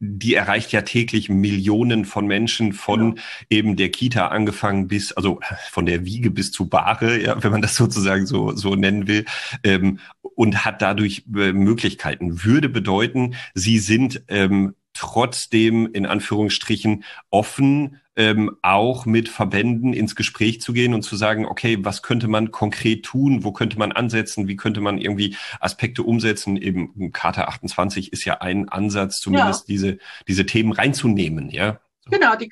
die 0.00 0.34
erreicht 0.34 0.72
ja 0.72 0.82
täglich 0.82 1.28
Millionen 1.28 2.04
von 2.04 2.26
Menschen 2.26 2.72
von 2.72 3.16
ja. 3.16 3.22
eben 3.50 3.76
der 3.76 3.90
Kita 3.90 4.28
angefangen 4.28 4.88
bis 4.88 5.12
also 5.12 5.40
von 5.70 5.86
der 5.86 6.04
Wiege 6.04 6.30
bis 6.30 6.52
zu 6.52 6.68
Bahre, 6.68 7.20
ja, 7.20 7.42
wenn 7.42 7.52
man 7.52 7.62
das 7.62 7.76
sozusagen 7.76 8.26
so 8.26 8.52
so 8.54 8.74
nennen 8.74 9.06
will, 9.06 9.24
ähm, 9.64 9.98
und 10.34 10.64
hat 10.64 10.82
dadurch 10.82 11.24
äh, 11.34 11.52
Möglichkeiten. 11.52 12.44
Würde 12.44 12.68
bedeuten, 12.68 13.34
sie 13.54 13.78
sind 13.78 14.17
ähm, 14.28 14.74
trotzdem 14.94 15.92
in 15.92 16.06
Anführungsstrichen 16.06 17.04
offen, 17.30 18.00
ähm, 18.16 18.56
auch 18.62 19.06
mit 19.06 19.28
Verbänden 19.28 19.92
ins 19.92 20.16
Gespräch 20.16 20.60
zu 20.60 20.72
gehen 20.72 20.92
und 20.92 21.02
zu 21.02 21.14
sagen, 21.14 21.46
okay, 21.46 21.78
was 21.82 22.02
könnte 22.02 22.26
man 22.26 22.50
konkret 22.50 23.04
tun, 23.04 23.44
wo 23.44 23.52
könnte 23.52 23.78
man 23.78 23.92
ansetzen, 23.92 24.48
wie 24.48 24.56
könnte 24.56 24.80
man 24.80 24.98
irgendwie 24.98 25.36
Aspekte 25.60 26.02
umsetzen. 26.02 26.56
Eben 26.56 27.12
Charta 27.12 27.44
28 27.44 28.12
ist 28.12 28.24
ja 28.24 28.40
ein 28.40 28.68
Ansatz, 28.68 29.20
zumindest 29.20 29.68
ja. 29.68 29.72
diese, 29.72 29.98
diese 30.26 30.46
Themen 30.46 30.72
reinzunehmen, 30.72 31.48
ja. 31.50 31.78
Genau, 32.10 32.34
die, 32.34 32.50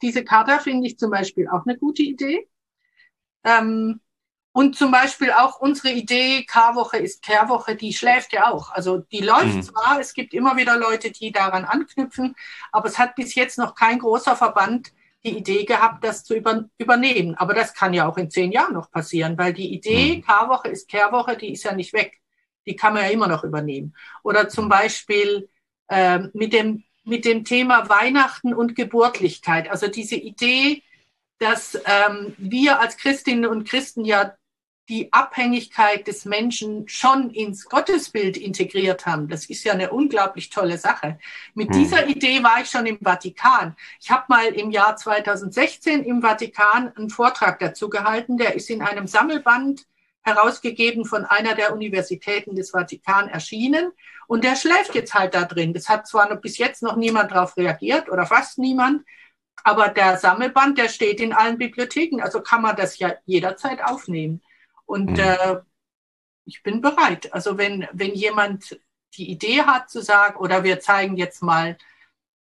diese 0.00 0.24
Charta 0.24 0.60
finde 0.60 0.86
ich 0.86 0.98
zum 0.98 1.10
Beispiel 1.10 1.48
auch 1.48 1.66
eine 1.66 1.76
gute 1.76 2.02
Idee. 2.02 2.48
Ähm, 3.44 4.00
und 4.58 4.74
zum 4.74 4.90
Beispiel 4.90 5.30
auch 5.30 5.60
unsere 5.60 5.90
Idee, 5.94 6.42
K-Woche 6.42 6.96
ist 6.96 7.22
Kehrwoche, 7.22 7.76
die 7.76 7.92
schläft 7.92 8.32
ja 8.32 8.50
auch. 8.50 8.72
Also 8.72 8.98
die 8.98 9.20
läuft 9.20 9.54
mhm. 9.54 9.62
zwar, 9.62 10.00
es 10.00 10.14
gibt 10.14 10.34
immer 10.34 10.56
wieder 10.56 10.76
Leute, 10.76 11.12
die 11.12 11.30
daran 11.30 11.64
anknüpfen, 11.64 12.34
aber 12.72 12.88
es 12.88 12.98
hat 12.98 13.14
bis 13.14 13.36
jetzt 13.36 13.56
noch 13.56 13.76
kein 13.76 14.00
großer 14.00 14.34
Verband 14.34 14.92
die 15.22 15.38
Idee 15.38 15.64
gehabt, 15.64 16.02
das 16.02 16.24
zu 16.24 16.34
über, 16.34 16.64
übernehmen. 16.76 17.36
Aber 17.36 17.54
das 17.54 17.72
kann 17.72 17.94
ja 17.94 18.08
auch 18.08 18.16
in 18.16 18.32
zehn 18.32 18.50
Jahren 18.50 18.74
noch 18.74 18.90
passieren, 18.90 19.38
weil 19.38 19.52
die 19.52 19.72
Idee, 19.72 20.16
mhm. 20.16 20.22
K-Woche 20.22 20.66
ist 20.66 20.88
Kehrwoche, 20.88 21.36
die 21.36 21.52
ist 21.52 21.62
ja 21.62 21.72
nicht 21.72 21.92
weg. 21.92 22.18
Die 22.66 22.74
kann 22.74 22.94
man 22.94 23.04
ja 23.04 23.10
immer 23.10 23.28
noch 23.28 23.44
übernehmen. 23.44 23.94
Oder 24.24 24.48
zum 24.48 24.68
Beispiel 24.68 25.48
äh, 25.86 26.18
mit, 26.32 26.52
dem, 26.52 26.82
mit 27.04 27.24
dem 27.24 27.44
Thema 27.44 27.88
Weihnachten 27.88 28.52
und 28.52 28.74
Geburtlichkeit. 28.74 29.70
Also 29.70 29.86
diese 29.86 30.16
Idee, 30.16 30.82
dass 31.38 31.76
ähm, 31.84 32.34
wir 32.38 32.80
als 32.80 32.96
Christinnen 32.96 33.46
und 33.46 33.68
Christen 33.68 34.04
ja 34.04 34.34
die 34.88 35.12
Abhängigkeit 35.12 36.06
des 36.06 36.24
Menschen 36.24 36.88
schon 36.88 37.30
ins 37.30 37.66
Gottesbild 37.66 38.36
integriert 38.38 39.04
haben. 39.04 39.28
Das 39.28 39.46
ist 39.46 39.64
ja 39.64 39.74
eine 39.74 39.90
unglaublich 39.90 40.48
tolle 40.48 40.78
Sache. 40.78 41.18
Mit 41.54 41.68
hm. 41.68 41.78
dieser 41.78 42.06
Idee 42.06 42.42
war 42.42 42.62
ich 42.62 42.70
schon 42.70 42.86
im 42.86 42.98
Vatikan. 42.98 43.76
Ich 44.00 44.10
habe 44.10 44.24
mal 44.28 44.46
im 44.46 44.70
Jahr 44.70 44.96
2016 44.96 46.04
im 46.04 46.22
Vatikan 46.22 46.92
einen 46.96 47.10
Vortrag 47.10 47.58
dazu 47.58 47.90
gehalten. 47.90 48.38
Der 48.38 48.54
ist 48.54 48.70
in 48.70 48.80
einem 48.80 49.06
Sammelband 49.06 49.86
herausgegeben 50.22 51.04
von 51.04 51.24
einer 51.24 51.54
der 51.54 51.72
Universitäten 51.74 52.56
des 52.56 52.70
Vatikan 52.70 53.28
erschienen. 53.28 53.92
Und 54.26 54.44
der 54.44 54.56
schläft 54.56 54.94
jetzt 54.94 55.14
halt 55.14 55.34
da 55.34 55.44
drin. 55.44 55.74
Das 55.74 55.88
hat 55.88 56.06
zwar 56.06 56.28
noch 56.32 56.40
bis 56.40 56.56
jetzt 56.58 56.82
noch 56.82 56.96
niemand 56.96 57.30
darauf 57.30 57.56
reagiert 57.56 58.10
oder 58.10 58.26
fast 58.26 58.58
niemand. 58.58 59.04
Aber 59.64 59.88
der 59.88 60.16
Sammelband, 60.16 60.78
der 60.78 60.88
steht 60.88 61.20
in 61.20 61.32
allen 61.32 61.58
Bibliotheken, 61.58 62.22
also 62.22 62.40
kann 62.40 62.62
man 62.62 62.76
das 62.76 62.98
ja 62.98 63.14
jederzeit 63.26 63.82
aufnehmen. 63.82 64.40
Und 64.88 65.12
mhm. 65.12 65.18
äh, 65.18 65.60
ich 66.44 66.62
bin 66.62 66.80
bereit. 66.80 67.34
Also 67.34 67.58
wenn, 67.58 67.86
wenn 67.92 68.14
jemand 68.14 68.80
die 69.14 69.30
Idee 69.30 69.62
hat 69.62 69.90
zu 69.90 70.00
sagen, 70.02 70.38
oder 70.38 70.64
wir 70.64 70.80
zeigen 70.80 71.18
jetzt 71.18 71.42
mal 71.42 71.76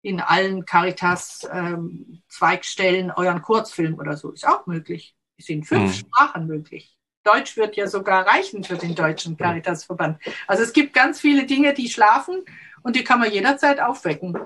in 0.03 0.20
allen 0.20 0.66
Caritas-Zweigstellen 0.66 3.07
ähm, 3.07 3.12
euren 3.16 3.43
Kurzfilm 3.43 3.99
oder 3.99 4.16
so, 4.16 4.31
ist 4.31 4.47
auch 4.47 4.66
möglich. 4.66 5.16
Ist 5.37 5.51
in 5.51 5.64
fünf 5.64 5.91
mhm. 5.91 5.95
Sprachen 5.95 6.47
möglich. 6.47 6.97
Deutsch 7.24 7.57
wird 7.57 7.74
ja 7.76 7.87
sogar 7.87 8.26
reichen 8.26 8.62
für 8.62 8.76
den 8.76 8.95
Deutschen 8.95 9.39
Caritasverband. 9.39 10.20
Also 10.47 10.62
es 10.62 10.72
gibt 10.72 10.93
ganz 10.93 11.20
viele 11.20 11.47
Dinge, 11.47 11.74
die 11.74 11.89
schlafen 11.89 12.45
und 12.83 12.95
die 12.95 13.03
kann 13.05 13.20
man 13.20 13.33
jederzeit 13.33 13.81
aufwecken. 13.81 14.39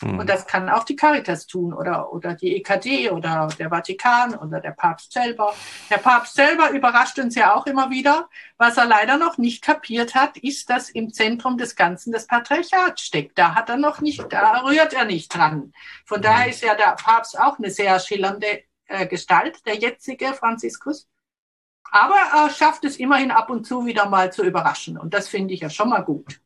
Mhm. 0.00 0.18
Und 0.20 0.28
das 0.28 0.46
kann 0.46 0.68
auch 0.68 0.84
die 0.84 0.96
Caritas 0.96 1.46
tun 1.46 1.72
oder, 1.72 2.12
oder 2.12 2.34
die 2.34 2.56
EKD 2.56 3.10
oder 3.10 3.48
der 3.58 3.70
Vatikan 3.70 4.34
oder 4.34 4.60
der 4.60 4.72
Papst 4.72 5.12
selber. 5.12 5.54
Der 5.90 5.98
Papst 5.98 6.34
selber 6.34 6.70
überrascht 6.70 7.18
uns 7.18 7.34
ja 7.34 7.54
auch 7.54 7.66
immer 7.66 7.90
wieder. 7.90 8.28
Was 8.58 8.76
er 8.76 8.86
leider 8.86 9.16
noch 9.16 9.38
nicht 9.38 9.62
kapiert 9.62 10.14
hat, 10.14 10.36
ist, 10.38 10.70
dass 10.70 10.90
im 10.90 11.12
Zentrum 11.12 11.58
des 11.58 11.76
Ganzen 11.76 12.12
das 12.12 12.26
Patriarchat 12.26 13.00
steckt. 13.00 13.38
Da 13.38 13.54
hat 13.54 13.68
er 13.68 13.76
noch 13.76 14.00
nicht, 14.00 14.32
da 14.32 14.62
rührt 14.64 14.92
er 14.92 15.04
nicht 15.04 15.34
dran. 15.34 15.72
Von 16.04 16.22
daher 16.22 16.48
ist 16.48 16.62
ja 16.62 16.74
der 16.74 16.96
Papst 16.96 17.38
auch 17.38 17.58
eine 17.58 17.70
sehr 17.70 17.98
schillernde 18.00 18.62
äh, 18.86 19.06
Gestalt, 19.06 19.64
der 19.66 19.76
jetzige 19.76 20.32
Franziskus. 20.34 21.08
Aber 21.90 22.16
er 22.34 22.50
schafft 22.50 22.84
es 22.84 22.96
immerhin 22.96 23.30
ab 23.30 23.48
und 23.50 23.66
zu 23.66 23.86
wieder 23.86 24.08
mal 24.08 24.32
zu 24.32 24.42
überraschen. 24.42 24.98
Und 24.98 25.14
das 25.14 25.28
finde 25.28 25.54
ich 25.54 25.60
ja 25.60 25.70
schon 25.70 25.88
mal 25.88 26.02
gut. 26.02 26.40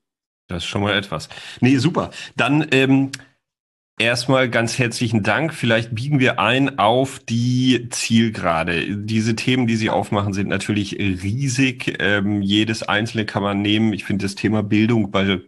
Das 0.51 0.65
ist 0.65 0.69
schon 0.69 0.83
mal 0.83 0.97
etwas. 0.97 1.29
Nee, 1.61 1.77
super. 1.79 2.11
Dann 2.37 2.67
ähm, 2.73 3.11
Erstmal 4.01 4.49
ganz 4.49 4.79
herzlichen 4.79 5.23
Dank. 5.23 5.53
Vielleicht 5.53 5.95
biegen 5.95 6.21
wir 6.21 6.41
ein 6.41 6.79
auf 6.79 7.19
die 7.19 7.91
Zielgerade. 7.91 8.97
Diese 8.97 9.37
Themen, 9.37 9.67
die 9.67 9.77
Sie 9.77 9.91
aufmachen, 9.91 10.33
sind 10.33 10.49
natürlich 10.49 10.99
riesig. 10.99 11.99
Ähm, 11.99 12.41
jedes 12.41 12.83
einzelne 12.83 13.27
kann 13.27 13.43
man 13.43 13.61
nehmen. 13.61 13.93
Ich 13.93 14.05
finde 14.05 14.25
das 14.25 14.37
Thema 14.37 14.63
Bildung 14.63 15.11
bei, 15.11 15.25
äh, 15.25 15.39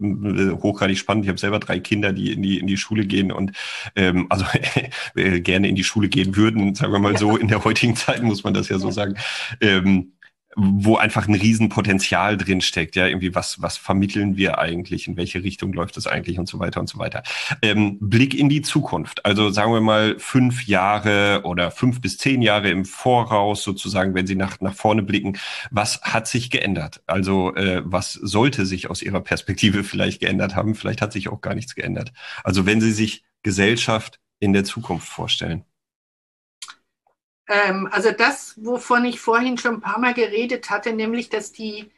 hochgradig 0.63 0.99
spannend. 0.99 1.25
Ich 1.25 1.31
habe 1.31 1.41
selber 1.41 1.61
drei 1.61 1.81
Kinder, 1.81 2.13
die 2.13 2.31
in 2.31 2.43
die 2.43 2.59
in 2.59 2.67
die 2.67 2.77
Schule 2.77 3.07
gehen 3.07 3.33
und 3.33 3.53
ähm, 3.97 4.27
also 4.29 4.45
äh, 5.15 5.41
gerne 5.41 5.69
in 5.69 5.75
die 5.75 5.85
Schule 5.85 6.11
gehen 6.11 6.37
würden, 6.37 6.75
sagen 6.75 6.93
wir 6.93 6.99
mal 6.99 7.17
so. 7.17 7.39
In 7.39 7.49
der 7.49 7.65
heutigen 7.65 7.97
Zeit 7.97 8.23
muss 8.23 8.45
man 8.45 8.53
das 8.53 8.69
ja 8.69 8.79
so 8.79 8.91
sagen. 8.91 9.15
Ähm, 9.63 10.12
wo 10.57 10.97
einfach 10.97 11.29
ein 11.29 11.35
Riesenpotenzial 11.35 12.37
drin 12.37 12.61
steckt. 12.61 12.97
Ja, 12.97 13.07
irgendwie 13.07 13.35
was, 13.35 13.61
was 13.63 13.77
vermitteln 13.77 14.37
wir 14.37 14.59
eigentlich? 14.59 15.09
In 15.09 15.17
welche 15.17 15.43
Richtung 15.43 15.73
läuft 15.73 15.97
es 15.97 16.07
eigentlich 16.07 16.39
und 16.39 16.49
so 16.49 16.59
weiter 16.59 16.81
und 16.81 16.89
so 16.89 16.99
weiter. 16.99 17.23
Ähm, 17.63 17.99
Blick 18.01 18.35
in 18.35 18.49
die 18.49 18.63
Zukunft. 18.63 19.25
Also 19.25 19.51
sagen 19.51 19.73
wir 19.73 19.81
mal 19.81 20.17
fünf 20.19 20.67
Jahre 20.67 21.43
oder 21.45 21.71
fünf 21.71 22.01
bis 22.01 22.19
zehn 22.19 22.43
Jahre 22.43 22.71
im 22.71 22.85
Voraus 22.85 23.63
sozusagen, 23.63 24.15
wenn 24.15 24.27
Sie 24.27 24.35
nach, 24.35 24.61
nach 24.61 24.75
vorne 24.75 25.03
blicken. 25.03 25.39
Was 25.71 26.01
hat 26.03 26.29
sich 26.29 26.51
geändert? 26.51 27.03
Also, 27.07 27.55
äh, 27.55 27.83
was 27.85 28.13
sollte 28.13 28.67
sich 28.67 28.91
aus 28.91 29.03
Ihrer 29.03 29.21
Perspektive 29.21 29.85
vielleicht 29.85 30.21
geändert 30.21 30.57
haben? 30.57 30.75
Vielleicht 30.75 31.03
hat 31.03 31.13
sich 31.13 31.29
auch 31.29 31.41
gar 31.41 31.55
nichts 31.55 31.75
geändert. 31.75 32.13
Also, 32.45 32.67
wenn 32.67 32.81
Sie 32.81 32.93
sich 32.93 33.25
Gesellschaft 33.43 34.21
in 34.39 34.53
der 34.53 34.65
Zukunft 34.65 35.09
vorstellen. 35.09 35.65
Ähm, 37.53 37.87
also 37.91 38.13
das, 38.13 38.55
wovon 38.57 39.05
ich 39.05 39.21
vorhin 39.21 39.59
schon 39.59 39.75
ein 39.75 39.81
paar 39.81 39.99
Mal 39.99 40.15
geredet 40.15 40.71
hatte, 40.71 40.93
nämlich, 40.93 41.29
dass 41.29 41.53
die 41.53 41.91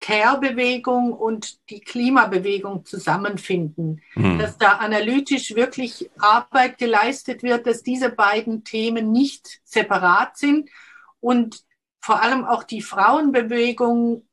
Care-Bewegung 0.00 1.12
und 1.12 1.58
die 1.70 1.80
Klimabewegung 1.80 2.84
zusammenfinden, 2.84 4.02
mhm. 4.14 4.38
dass 4.38 4.58
da 4.58 4.72
analytisch 4.74 5.54
wirklich 5.54 6.10
Arbeit 6.18 6.78
geleistet 6.78 7.42
wird, 7.42 7.66
dass 7.66 7.82
diese 7.82 8.10
beiden 8.10 8.64
Themen 8.64 9.10
nicht 9.10 9.60
separat 9.64 10.36
sind 10.36 10.68
und 11.20 11.64
vor 12.00 12.22
allem 12.22 12.44
auch 12.44 12.62
die 12.62 12.82
Frauenbewegung, 12.82 14.28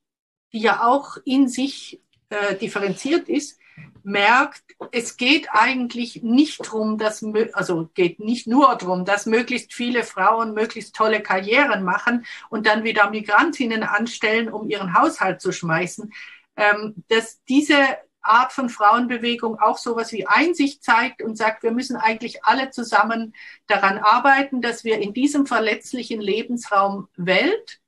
die 0.52 0.60
ja 0.60 0.86
auch 0.86 1.18
in 1.24 1.48
sich 1.48 2.02
äh, 2.30 2.56
differenziert 2.56 3.30
ist, 3.30 3.60
merkt, 4.04 4.64
es 4.92 5.18
geht 5.18 5.48
eigentlich 5.52 6.22
nicht 6.22 6.60
drum, 6.60 6.98
dass, 6.98 7.26
also 7.54 7.90
geht 7.96 8.20
nicht 8.20 8.46
nur 8.46 8.76
darum, 8.76 9.04
dass 9.04 9.26
möglichst 9.26 9.74
viele 9.74 10.04
Frauen 10.04 10.54
möglichst 10.54 10.96
tolle 10.96 11.22
Karrieren 11.22 11.84
machen 11.84 12.26
und 12.50 12.68
dann 12.68 12.84
wieder 12.84 13.10
Migrantinnen 13.10 13.84
anstellen, 13.84 14.52
um 14.52 14.70
ihren 14.70 14.94
Haushalt 14.94 15.42
zu 15.42 15.52
schmeißen, 15.52 16.14
ähm, 16.56 16.96
dass 17.08 17.44
diese 17.46 17.98
Art 18.22 18.54
von 18.54 18.70
Frauenbewegung 18.70 19.60
auch 19.60 19.78
sowas 19.78 20.12
wie 20.12 20.28
Einsicht 20.28 20.84
zeigt 20.84 21.22
und 21.22 21.36
sagt, 21.36 21.64
wir 21.64 21.72
müssen 21.72 21.96
eigentlich 21.96 22.44
alle 22.44 22.72
zusammen 22.72 23.34
daran 23.68 23.98
arbeiten, 23.98 24.62
dass 24.62 24.84
wir 24.84 25.00
in 25.00 25.14
diesem 25.14 25.46
verletzlichen 25.46 26.22
Lebensraum 26.22 27.08
Welt 27.16 27.80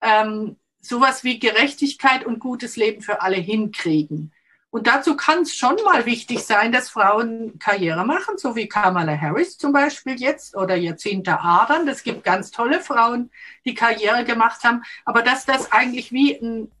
ähm, 0.00 0.56
sowas 0.80 1.24
wie 1.24 1.38
Gerechtigkeit 1.38 2.24
und 2.24 2.40
gutes 2.40 2.76
Leben 2.76 3.02
für 3.02 3.22
alle 3.22 3.36
hinkriegen. 3.36 4.32
Und 4.74 4.88
dazu 4.88 5.14
kann 5.16 5.42
es 5.42 5.54
schon 5.54 5.76
mal 5.84 6.04
wichtig 6.04 6.42
sein, 6.42 6.72
dass 6.72 6.90
Frauen 6.90 7.60
Karriere 7.60 8.04
machen, 8.04 8.38
so 8.38 8.56
wie 8.56 8.66
Kamala 8.66 9.16
Harris 9.16 9.56
zum 9.56 9.72
Beispiel 9.72 10.16
jetzt 10.20 10.56
oder 10.56 10.74
Jacinta 10.74 11.36
Ardern. 11.36 11.86
Es 11.86 12.02
gibt 12.02 12.24
ganz 12.24 12.50
tolle 12.50 12.80
Frauen, 12.80 13.30
die 13.64 13.74
Karriere 13.74 14.24
gemacht 14.24 14.64
haben. 14.64 14.82
Aber 15.04 15.22
dass 15.22 15.46
das 15.46 15.70
eigentlich 15.70 16.10
wie 16.10 16.34
ein, 16.34 16.72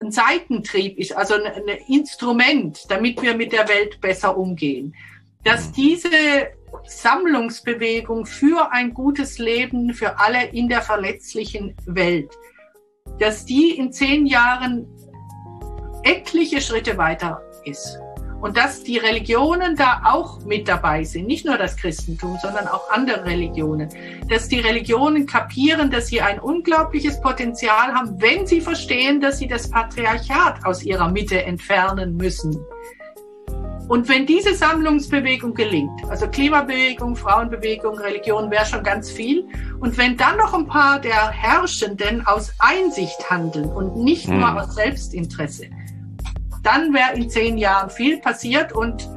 ein 0.00 0.12
Seitentrieb 0.12 0.98
ist, 0.98 1.14
also 1.14 1.34
ein, 1.34 1.44
ein 1.44 1.68
Instrument, 1.88 2.90
damit 2.90 3.20
wir 3.20 3.36
mit 3.36 3.52
der 3.52 3.68
Welt 3.68 4.00
besser 4.00 4.38
umgehen. 4.38 4.94
Dass 5.42 5.68
mhm. 5.68 5.72
diese 5.74 6.08
Sammlungsbewegung 6.86 8.24
für 8.24 8.72
ein 8.72 8.94
gutes 8.94 9.36
Leben 9.36 9.92
für 9.92 10.18
alle 10.20 10.46
in 10.46 10.70
der 10.70 10.80
verletzlichen 10.80 11.76
Welt, 11.84 12.30
dass 13.18 13.44
die 13.44 13.76
in 13.76 13.92
zehn 13.92 14.24
Jahren 14.24 14.88
etliche 16.04 16.60
Schritte 16.60 16.96
weiter 16.96 17.42
ist. 17.64 17.98
Und 18.40 18.58
dass 18.58 18.82
die 18.82 18.98
Religionen 18.98 19.74
da 19.74 20.02
auch 20.04 20.44
mit 20.44 20.68
dabei 20.68 21.02
sind, 21.02 21.26
nicht 21.26 21.46
nur 21.46 21.56
das 21.56 21.78
Christentum, 21.78 22.36
sondern 22.42 22.68
auch 22.68 22.90
andere 22.90 23.24
Religionen. 23.24 23.88
Dass 24.28 24.48
die 24.48 24.60
Religionen 24.60 25.24
kapieren, 25.24 25.90
dass 25.90 26.08
sie 26.08 26.20
ein 26.20 26.38
unglaubliches 26.38 27.22
Potenzial 27.22 27.94
haben, 27.94 28.20
wenn 28.20 28.46
sie 28.46 28.60
verstehen, 28.60 29.22
dass 29.22 29.38
sie 29.38 29.48
das 29.48 29.70
Patriarchat 29.70 30.66
aus 30.66 30.82
ihrer 30.82 31.08
Mitte 31.08 31.42
entfernen 31.42 32.18
müssen. 32.18 32.54
Und 33.88 34.08
wenn 34.08 34.26
diese 34.26 34.54
Sammlungsbewegung 34.54 35.54
gelingt, 35.54 36.04
also 36.08 36.26
Klimabewegung, 36.26 37.16
Frauenbewegung, 37.16 37.98
Religion 37.98 38.50
wäre 38.50 38.64
schon 38.64 38.82
ganz 38.82 39.10
viel. 39.10 39.46
Und 39.80 39.96
wenn 39.98 40.16
dann 40.16 40.38
noch 40.38 40.54
ein 40.54 40.66
paar 40.66 41.00
der 41.00 41.30
Herrschenden 41.30 42.26
aus 42.26 42.52
Einsicht 42.58 43.30
handeln 43.30 43.70
und 43.70 43.96
nicht 43.96 44.28
nur 44.28 44.48
hm. 44.48 44.56
aus 44.56 44.74
Selbstinteresse, 44.74 45.66
dann 46.64 46.92
wäre 46.92 47.14
in 47.14 47.28
zehn 47.28 47.58
Jahren 47.58 47.90
viel 47.90 48.20
passiert 48.20 48.72
und 48.72 49.08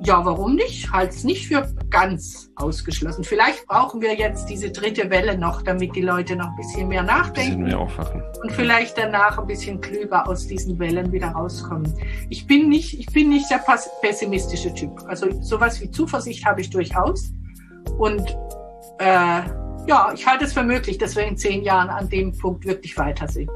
ja, 0.00 0.24
warum 0.24 0.54
nicht? 0.54 0.92
Halt 0.92 1.10
es 1.10 1.24
nicht 1.24 1.48
für 1.48 1.68
ganz 1.90 2.50
ausgeschlossen. 2.54 3.24
Vielleicht 3.24 3.66
brauchen 3.66 4.00
wir 4.00 4.14
jetzt 4.14 4.46
diese 4.46 4.70
dritte 4.70 5.10
Welle 5.10 5.36
noch, 5.36 5.62
damit 5.62 5.96
die 5.96 6.02
Leute 6.02 6.36
noch 6.36 6.50
ein 6.50 6.56
bisschen 6.56 6.88
mehr 6.88 7.02
nachdenken. 7.02 7.64
Bisschen 7.64 7.64
mehr 7.64 7.80
aufwachen. 7.80 8.22
Und 8.42 8.52
vielleicht 8.52 8.96
danach 8.96 9.38
ein 9.38 9.46
bisschen 9.46 9.80
klüger 9.80 10.28
aus 10.28 10.46
diesen 10.46 10.78
Wellen 10.78 11.10
wieder 11.10 11.28
rauskommen. 11.28 11.92
Ich 12.30 12.46
bin 12.46 12.68
nicht, 12.68 12.98
ich 12.98 13.06
bin 13.06 13.28
nicht 13.28 13.50
der 13.50 13.60
pessimistische 14.00 14.72
Typ. 14.72 15.02
Also 15.08 15.26
sowas 15.42 15.80
wie 15.80 15.90
Zuversicht 15.90 16.44
habe 16.46 16.60
ich 16.60 16.70
durchaus. 16.70 17.32
Und 17.98 18.28
äh, 19.00 19.42
ja, 19.88 20.12
ich 20.14 20.26
halte 20.26 20.44
es 20.44 20.52
für 20.52 20.62
möglich, 20.62 20.98
dass 20.98 21.16
wir 21.16 21.26
in 21.26 21.36
zehn 21.36 21.64
Jahren 21.64 21.90
an 21.90 22.08
dem 22.08 22.36
Punkt 22.38 22.64
wirklich 22.66 22.96
weiter 22.96 23.26
sind. 23.26 23.50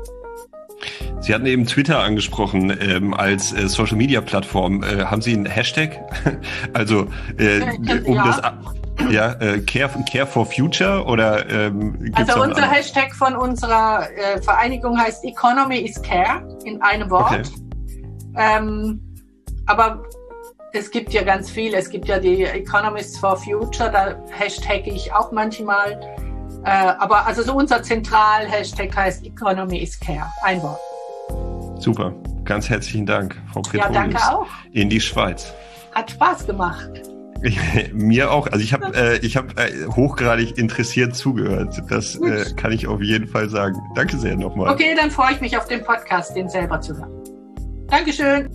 Sie 1.20 1.34
hatten 1.34 1.46
eben 1.46 1.66
Twitter 1.66 2.00
angesprochen 2.00 2.76
ähm, 2.80 3.14
als 3.14 3.52
äh, 3.52 3.68
Social 3.68 3.96
Media 3.96 4.20
Plattform. 4.20 4.82
Äh, 4.82 5.04
haben 5.04 5.22
Sie 5.22 5.32
einen 5.32 5.46
Hashtag? 5.46 6.00
also 6.72 7.06
äh, 7.38 7.60
um 8.04 8.14
ja. 8.14 8.24
das 8.24 8.42
ja, 9.10 9.32
äh, 9.40 9.60
Care, 9.60 9.90
Care 10.10 10.26
for 10.26 10.46
Future 10.46 11.04
oder 11.04 11.48
ähm, 11.50 12.12
Also 12.14 12.42
unser 12.42 12.70
Hashtag 12.70 13.14
von 13.14 13.34
unserer 13.36 14.08
äh, 14.16 14.40
Vereinigung 14.42 14.98
heißt 14.98 15.24
Economy 15.24 15.78
is 15.78 16.00
Care 16.02 16.46
in 16.64 16.80
einem 16.82 17.10
Wort. 17.10 17.32
Okay. 17.32 17.42
Ähm, 18.36 19.00
aber 19.66 20.02
es 20.72 20.90
gibt 20.90 21.12
ja 21.12 21.22
ganz 21.22 21.50
viel. 21.50 21.74
Es 21.74 21.90
gibt 21.90 22.08
ja 22.08 22.18
die 22.18 22.44
Economists 22.44 23.18
for 23.18 23.36
Future, 23.36 23.90
da 23.90 24.16
hashtagge 24.30 24.90
ich 24.90 25.12
auch 25.12 25.32
manchmal. 25.32 26.00
Äh, 26.64 26.70
aber 26.70 27.26
also 27.26 27.42
so 27.42 27.54
unser 27.54 27.82
Zentral-Hashtag 27.82 28.94
heißt 28.94 29.26
Economy 29.26 29.78
is 29.78 29.98
Care. 29.98 30.26
Ein 30.42 30.62
Wort. 30.62 30.80
Super. 31.82 32.14
Ganz 32.44 32.68
herzlichen 32.68 33.06
Dank, 33.06 33.40
Frau 33.52 33.62
Pretorius. 33.62 33.86
Ja, 33.86 33.92
danke 33.92 34.18
auch. 34.18 34.46
In 34.72 34.88
die 34.88 35.00
Schweiz. 35.00 35.52
Hat 35.92 36.10
Spaß 36.10 36.46
gemacht. 36.46 36.90
Mir 37.92 38.30
auch. 38.30 38.46
Also 38.46 38.60
ich 38.64 38.72
habe 38.72 38.94
äh, 38.94 39.18
ich 39.18 39.36
hab, 39.36 39.58
äh, 39.58 39.86
hochgradig 39.96 40.58
interessiert 40.58 41.16
zugehört. 41.16 41.82
Das 41.88 42.16
äh, 42.16 42.44
kann 42.54 42.72
ich 42.72 42.86
auf 42.86 43.02
jeden 43.02 43.26
Fall 43.26 43.48
sagen. 43.48 43.76
Danke 43.94 44.16
sehr 44.16 44.36
nochmal. 44.36 44.72
Okay, 44.72 44.94
dann 44.96 45.10
freue 45.10 45.32
ich 45.32 45.40
mich 45.40 45.56
auf 45.56 45.66
den 45.66 45.82
Podcast, 45.84 46.36
den 46.36 46.48
selber 46.48 46.80
zu 46.80 46.96
hören. 46.96 47.10
Dankeschön. 47.88 48.48